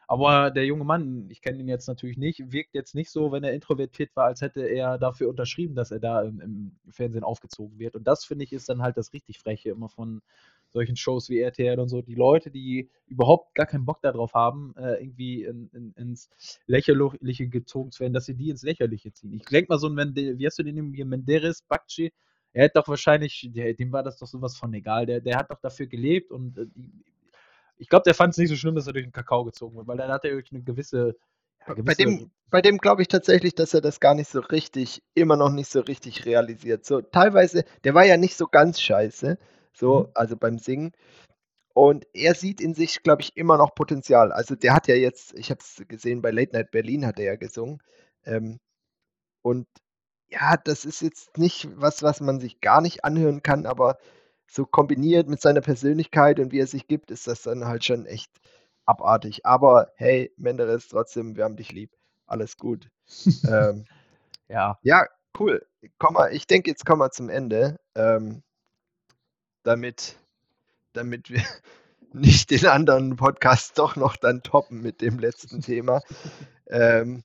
Aber 0.06 0.50
der 0.50 0.66
junge 0.66 0.84
Mann, 0.84 1.28
ich 1.30 1.40
kenne 1.40 1.60
ihn 1.60 1.68
jetzt 1.68 1.88
natürlich 1.88 2.18
nicht, 2.18 2.52
wirkt 2.52 2.74
jetzt 2.74 2.94
nicht 2.94 3.10
so, 3.10 3.32
wenn 3.32 3.44
er 3.44 3.54
introvertiert 3.54 4.14
war, 4.16 4.26
als 4.26 4.42
hätte 4.42 4.62
er 4.62 4.98
dafür 4.98 5.30
unterschrieben, 5.30 5.74
dass 5.74 5.90
er 5.90 6.00
da 6.00 6.22
im, 6.22 6.40
im 6.40 6.72
Fernsehen 6.90 7.24
aufgezogen 7.24 7.78
wird. 7.78 7.94
Und 7.96 8.06
das 8.06 8.24
finde 8.24 8.44
ich 8.44 8.52
ist 8.52 8.68
dann 8.68 8.82
halt 8.82 8.96
das 8.96 9.12
richtig 9.12 9.38
Freche 9.38 9.70
immer 9.70 9.88
von 9.88 10.20
solchen 10.74 10.96
Shows 10.96 11.30
wie 11.30 11.40
RTL 11.40 11.78
und 11.80 11.88
so. 11.88 12.02
Die 12.02 12.14
Leute, 12.14 12.50
die 12.50 12.90
überhaupt 13.06 13.54
gar 13.54 13.66
keinen 13.66 13.86
Bock 13.86 14.02
darauf 14.02 14.34
haben, 14.34 14.74
äh, 14.76 15.02
irgendwie 15.02 15.44
in, 15.44 15.70
in, 15.72 15.92
ins 15.92 16.28
Lächerliche 16.66 17.48
gezogen 17.48 17.92
zu 17.92 18.00
werden, 18.00 18.12
dass 18.12 18.26
sie 18.26 18.34
die 18.34 18.50
ins 18.50 18.62
Lächerliche 18.62 19.12
ziehen. 19.12 19.32
Ich 19.32 19.44
denke 19.44 19.72
mal 19.72 19.78
so 19.78 19.88
ein, 19.88 20.14
wie 20.14 20.46
hast 20.46 20.58
du 20.58 20.62
den 20.62 20.76
irgendwie, 20.76 21.04
Menderes, 21.04 21.62
Bakci, 21.62 22.12
er 22.52 22.66
hat 22.66 22.76
doch 22.76 22.88
wahrscheinlich, 22.88 23.48
der, 23.54 23.72
dem 23.74 23.92
war 23.92 24.02
das 24.02 24.18
doch 24.18 24.26
sowas 24.26 24.56
von 24.56 24.74
egal. 24.74 25.06
Der, 25.06 25.20
der 25.20 25.36
hat 25.36 25.50
doch 25.50 25.60
dafür 25.60 25.86
gelebt 25.86 26.30
und 26.30 26.58
äh, 26.58 26.66
ich 27.76 27.88
glaube, 27.88 28.04
der 28.04 28.14
fand 28.14 28.32
es 28.32 28.38
nicht 28.38 28.50
so 28.50 28.56
schlimm, 28.56 28.74
dass 28.74 28.86
er 28.86 28.92
durch 28.92 29.06
den 29.06 29.12
Kakao 29.12 29.44
gezogen 29.44 29.76
wird, 29.76 29.86
weil 29.86 29.96
dann 29.96 30.10
hat 30.10 30.24
er 30.24 30.32
wirklich 30.32 30.52
eine 30.52 30.62
gewisse, 30.62 31.16
ja, 31.66 31.74
Bei 31.82 31.94
dem, 31.94 32.30
bei 32.50 32.60
dem 32.60 32.78
glaube 32.78 33.02
ich 33.02 33.08
tatsächlich, 33.08 33.54
dass 33.54 33.74
er 33.74 33.80
das 33.80 33.98
gar 34.00 34.14
nicht 34.14 34.28
so 34.28 34.40
richtig, 34.40 35.02
immer 35.14 35.36
noch 35.36 35.50
nicht 35.50 35.70
so 35.70 35.80
richtig 35.80 36.26
realisiert. 36.26 36.84
So 36.84 37.00
teilweise, 37.00 37.64
der 37.84 37.94
war 37.94 38.04
ja 38.04 38.16
nicht 38.16 38.36
so 38.36 38.46
ganz 38.46 38.80
scheiße, 38.80 39.38
so, 39.74 40.00
Mhm. 40.04 40.10
also 40.14 40.36
beim 40.36 40.58
Singen. 40.58 40.92
Und 41.74 42.06
er 42.14 42.34
sieht 42.34 42.60
in 42.60 42.74
sich, 42.74 43.02
glaube 43.02 43.22
ich, 43.22 43.36
immer 43.36 43.58
noch 43.58 43.74
Potenzial. 43.74 44.32
Also 44.32 44.54
der 44.56 44.74
hat 44.74 44.88
ja 44.88 44.94
jetzt, 44.96 45.34
ich 45.34 45.50
habe 45.50 45.60
es 45.60 45.82
gesehen, 45.88 46.22
bei 46.22 46.30
Late 46.30 46.52
Night 46.52 46.70
Berlin 46.70 47.06
hat 47.06 47.18
er 47.18 47.24
ja 47.26 47.36
gesungen. 47.36 47.80
Ähm, 48.24 48.60
und 49.42 49.66
ja, 50.28 50.56
das 50.56 50.84
ist 50.84 51.02
jetzt 51.02 51.38
nicht 51.38 51.68
was, 51.80 52.02
was 52.02 52.20
man 52.20 52.40
sich 52.40 52.60
gar 52.60 52.80
nicht 52.80 53.04
anhören 53.04 53.42
kann, 53.42 53.66
aber 53.66 53.98
so 54.48 54.66
kombiniert 54.66 55.28
mit 55.28 55.40
seiner 55.40 55.60
Persönlichkeit 55.62 56.40
und 56.40 56.52
wie 56.52 56.60
er 56.60 56.66
sich 56.66 56.86
gibt, 56.88 57.10
ist 57.10 57.26
das 57.26 57.42
dann 57.42 57.66
halt 57.66 57.84
schon 57.84 58.06
echt 58.06 58.30
abartig. 58.86 59.46
Aber 59.46 59.90
hey, 59.96 60.32
Menderes, 60.36 60.88
trotzdem, 60.88 61.36
wir 61.36 61.44
haben 61.44 61.56
dich 61.56 61.72
lieb. 61.72 61.92
Alles 62.26 62.56
gut. 62.56 62.88
ähm, 63.48 63.84
ja. 64.48 64.78
ja, 64.82 65.06
cool. 65.38 65.66
Komm 65.98 66.14
mal, 66.14 66.32
ich 66.32 66.46
denke, 66.46 66.70
jetzt 66.70 66.86
kommen 66.86 67.00
wir 67.02 67.10
zum 67.10 67.28
Ende. 67.30 67.78
Ähm, 67.94 68.42
damit, 69.64 70.16
damit 70.92 71.30
wir 71.30 71.42
nicht 72.12 72.50
den 72.50 72.66
anderen 72.66 73.16
Podcast 73.16 73.78
doch 73.78 73.96
noch 73.96 74.16
dann 74.16 74.42
toppen 74.42 74.80
mit 74.80 75.00
dem 75.00 75.18
letzten 75.18 75.60
Thema. 75.60 76.00
Ähm, 76.68 77.24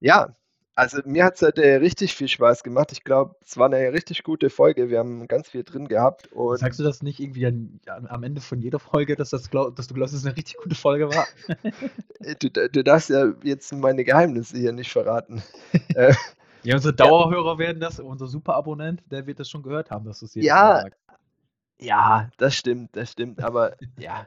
ja, 0.00 0.36
also 0.76 1.00
mir 1.04 1.24
hat 1.24 1.36
es 1.36 1.42
heute 1.42 1.80
richtig 1.80 2.14
viel 2.14 2.28
Spaß 2.28 2.62
gemacht. 2.64 2.90
Ich 2.90 3.04
glaube, 3.04 3.36
es 3.44 3.56
war 3.56 3.66
eine 3.66 3.92
richtig 3.92 4.24
gute 4.24 4.50
Folge. 4.50 4.90
Wir 4.90 4.98
haben 4.98 5.28
ganz 5.28 5.48
viel 5.48 5.62
drin 5.62 5.86
gehabt. 5.86 6.32
Und 6.32 6.58
Sagst 6.58 6.80
du 6.80 6.84
das 6.84 7.02
nicht 7.02 7.20
irgendwie 7.20 7.46
an, 7.46 7.80
an, 7.86 8.06
am 8.08 8.22
Ende 8.24 8.40
von 8.40 8.60
jeder 8.60 8.80
Folge, 8.80 9.14
dass, 9.14 9.30
das 9.30 9.50
glaub, 9.50 9.76
dass 9.76 9.86
du 9.86 9.94
glaubst, 9.94 10.14
dass 10.14 10.20
es 10.20 10.26
eine 10.26 10.36
richtig 10.36 10.56
gute 10.56 10.74
Folge 10.74 11.08
war? 11.10 11.26
du, 12.40 12.50
du 12.50 12.84
darfst 12.84 13.10
ja 13.10 13.32
jetzt 13.44 13.72
meine 13.72 14.04
Geheimnisse 14.04 14.58
hier 14.58 14.72
nicht 14.72 14.90
verraten. 14.90 15.42
Ja, 16.64 16.76
unsere 16.76 16.94
Dauerhörer 16.94 17.58
werden 17.58 17.80
das, 17.80 18.00
unser 18.00 18.26
Superabonnent, 18.26 19.02
der 19.10 19.26
wird 19.26 19.38
das 19.40 19.48
schon 19.50 19.62
gehört 19.62 19.90
haben, 19.90 20.04
dass 20.04 20.20
du 20.20 20.26
es 20.26 20.34
jedes 20.34 20.48
Ja. 20.48 20.80
Sagst. 20.82 21.00
ja, 21.78 22.30
das 22.38 22.54
stimmt, 22.54 22.96
das 22.96 23.12
stimmt. 23.12 23.42
Aber 23.42 23.76
ja, 23.98 24.26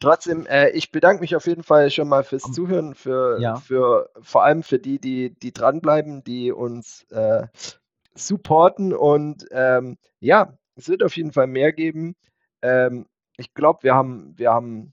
trotzdem, 0.00 0.46
äh, 0.46 0.70
ich 0.70 0.90
bedanke 0.90 1.20
mich 1.20 1.36
auf 1.36 1.46
jeden 1.46 1.62
Fall 1.62 1.90
schon 1.90 2.08
mal 2.08 2.24
fürs 2.24 2.44
Zuhören, 2.52 2.94
für, 2.94 3.40
Ja. 3.40 3.56
für 3.56 4.10
vor 4.20 4.44
allem 4.44 4.62
für 4.62 4.78
die, 4.78 4.98
die, 5.00 5.34
die 5.38 5.52
dranbleiben, 5.52 6.24
die 6.24 6.52
uns 6.52 7.04
äh, 7.10 7.46
supporten. 8.14 8.92
Und 8.94 9.46
ähm, 9.50 9.98
ja, 10.20 10.56
es 10.76 10.88
wird 10.88 11.02
auf 11.02 11.16
jeden 11.16 11.32
Fall 11.32 11.46
mehr 11.46 11.72
geben. 11.72 12.16
Ähm, 12.62 13.06
ich 13.36 13.54
glaube, 13.54 13.82
wir 13.82 13.94
haben, 13.94 14.36
wir 14.36 14.52
haben 14.52 14.92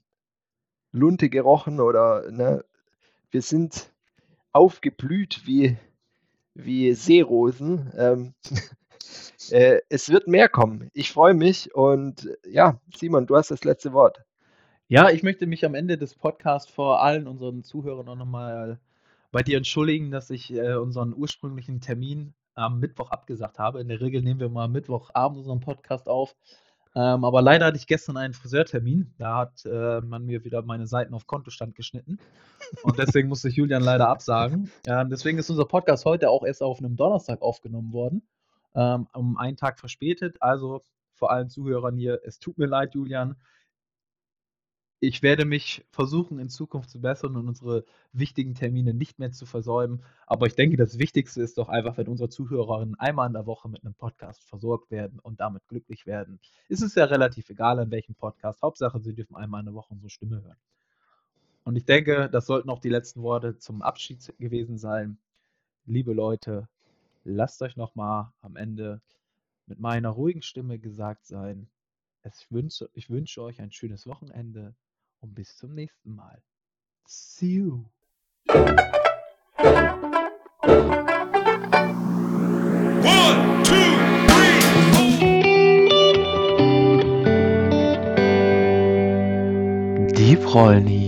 Lunte 0.92 1.28
gerochen 1.28 1.80
oder 1.80 2.30
ne, 2.30 2.64
wir 3.30 3.42
sind 3.42 3.92
aufgeblüht 4.52 5.42
wie, 5.46 5.76
wie 6.56 6.92
Seerosen. 6.94 7.92
Ähm, 7.96 8.34
äh, 9.50 9.80
es 9.88 10.08
wird 10.08 10.26
mehr 10.26 10.48
kommen. 10.48 10.90
Ich 10.92 11.12
freue 11.12 11.34
mich 11.34 11.74
und 11.74 12.26
äh, 12.26 12.36
ja, 12.50 12.80
Simon, 12.94 13.26
du 13.26 13.36
hast 13.36 13.50
das 13.50 13.64
letzte 13.64 13.92
Wort. 13.92 14.24
Ja, 14.88 15.10
ich 15.10 15.22
möchte 15.22 15.46
mich 15.46 15.64
am 15.64 15.74
Ende 15.74 15.98
des 15.98 16.14
Podcasts 16.14 16.70
vor 16.70 17.02
allen 17.02 17.26
unseren 17.26 17.64
Zuhörern 17.64 18.08
auch 18.08 18.16
nochmal 18.16 18.78
bei 19.32 19.42
dir 19.42 19.56
entschuldigen, 19.56 20.10
dass 20.10 20.30
ich 20.30 20.52
äh, 20.52 20.74
unseren 20.74 21.12
ursprünglichen 21.14 21.80
Termin 21.80 22.34
am 22.54 22.80
Mittwoch 22.80 23.10
abgesagt 23.10 23.58
habe. 23.58 23.80
In 23.80 23.88
der 23.88 24.00
Regel 24.00 24.22
nehmen 24.22 24.40
wir 24.40 24.48
mal 24.48 24.68
Mittwochabend 24.68 25.38
unseren 25.38 25.60
Podcast 25.60 26.08
auf. 26.08 26.34
Ähm, 26.96 27.24
aber 27.26 27.42
leider 27.42 27.66
hatte 27.66 27.76
ich 27.76 27.86
gestern 27.86 28.16
einen 28.16 28.32
Friseurtermin. 28.32 29.12
Da 29.18 29.36
hat 29.36 29.66
äh, 29.66 30.00
man 30.00 30.24
mir 30.24 30.44
wieder 30.44 30.62
meine 30.62 30.86
Seiten 30.86 31.12
auf 31.12 31.26
Kontostand 31.26 31.74
geschnitten. 31.74 32.18
Und 32.84 32.98
deswegen 32.98 33.28
musste 33.28 33.50
ich 33.50 33.56
Julian 33.56 33.82
leider 33.82 34.08
absagen. 34.08 34.70
Ähm, 34.86 35.10
deswegen 35.10 35.36
ist 35.36 35.50
unser 35.50 35.66
Podcast 35.66 36.06
heute 36.06 36.30
auch 36.30 36.42
erst 36.42 36.62
auf 36.62 36.78
einem 36.78 36.96
Donnerstag 36.96 37.42
aufgenommen 37.42 37.92
worden. 37.92 38.22
Ähm, 38.74 39.06
um 39.12 39.36
einen 39.36 39.58
Tag 39.58 39.78
verspätet. 39.78 40.38
Also 40.40 40.80
vor 41.12 41.30
allen 41.30 41.50
Zuhörern 41.50 41.98
hier, 41.98 42.20
es 42.24 42.38
tut 42.38 42.56
mir 42.56 42.66
leid, 42.66 42.94
Julian. 42.94 43.36
Ich 44.98 45.22
werde 45.22 45.44
mich 45.44 45.84
versuchen, 45.90 46.38
in 46.38 46.48
Zukunft 46.48 46.88
zu 46.88 47.02
bessern 47.02 47.36
und 47.36 47.48
unsere 47.48 47.84
wichtigen 48.12 48.54
Termine 48.54 48.94
nicht 48.94 49.18
mehr 49.18 49.30
zu 49.30 49.44
versäumen. 49.44 50.02
Aber 50.26 50.46
ich 50.46 50.54
denke, 50.54 50.78
das 50.78 50.98
Wichtigste 50.98 51.42
ist 51.42 51.58
doch 51.58 51.68
einfach, 51.68 51.98
wenn 51.98 52.08
unsere 52.08 52.30
Zuhörerinnen 52.30 52.94
einmal 52.94 53.26
in 53.26 53.34
der 53.34 53.44
Woche 53.44 53.68
mit 53.68 53.84
einem 53.84 53.92
Podcast 53.92 54.42
versorgt 54.44 54.90
werden 54.90 55.18
und 55.18 55.40
damit 55.40 55.68
glücklich 55.68 56.06
werden. 56.06 56.40
Ist 56.68 56.82
es 56.82 56.94
ja 56.94 57.04
relativ 57.04 57.50
egal, 57.50 57.78
an 57.78 57.90
welchem 57.90 58.14
Podcast. 58.14 58.62
Hauptsache, 58.62 58.98
sie 59.00 59.14
dürfen 59.14 59.36
einmal 59.36 59.60
in 59.60 59.66
der 59.66 59.74
Woche 59.74 59.92
unsere 59.92 60.08
Stimme 60.08 60.42
hören. 60.42 60.56
Und 61.64 61.76
ich 61.76 61.84
denke, 61.84 62.30
das 62.30 62.46
sollten 62.46 62.70
auch 62.70 62.78
die 62.78 62.88
letzten 62.88 63.20
Worte 63.22 63.58
zum 63.58 63.82
Abschied 63.82 64.32
gewesen 64.38 64.78
sein. 64.78 65.18
Liebe 65.84 66.14
Leute, 66.14 66.68
lasst 67.22 67.60
euch 67.60 67.76
nochmal 67.76 68.32
am 68.40 68.56
Ende 68.56 69.02
mit 69.66 69.78
meiner 69.78 70.08
ruhigen 70.08 70.42
Stimme 70.42 70.78
gesagt 70.78 71.26
sein. 71.26 71.68
Ich 72.24 72.50
wünsche, 72.50 72.88
ich 72.94 73.10
wünsche 73.10 73.42
euch 73.42 73.60
ein 73.60 73.72
schönes 73.72 74.06
Wochenende 74.06 74.74
und 75.20 75.34
bis 75.34 75.56
zum 75.56 75.74
nächsten 75.74 76.14
Mal. 76.14 76.42
See 77.06 77.46
you. 77.46 77.84
One, 83.04 83.62
two, 83.62 83.96
three, 84.26 84.60
four. 84.92 85.12
Die 90.12 90.36
Prolni. 90.36 91.05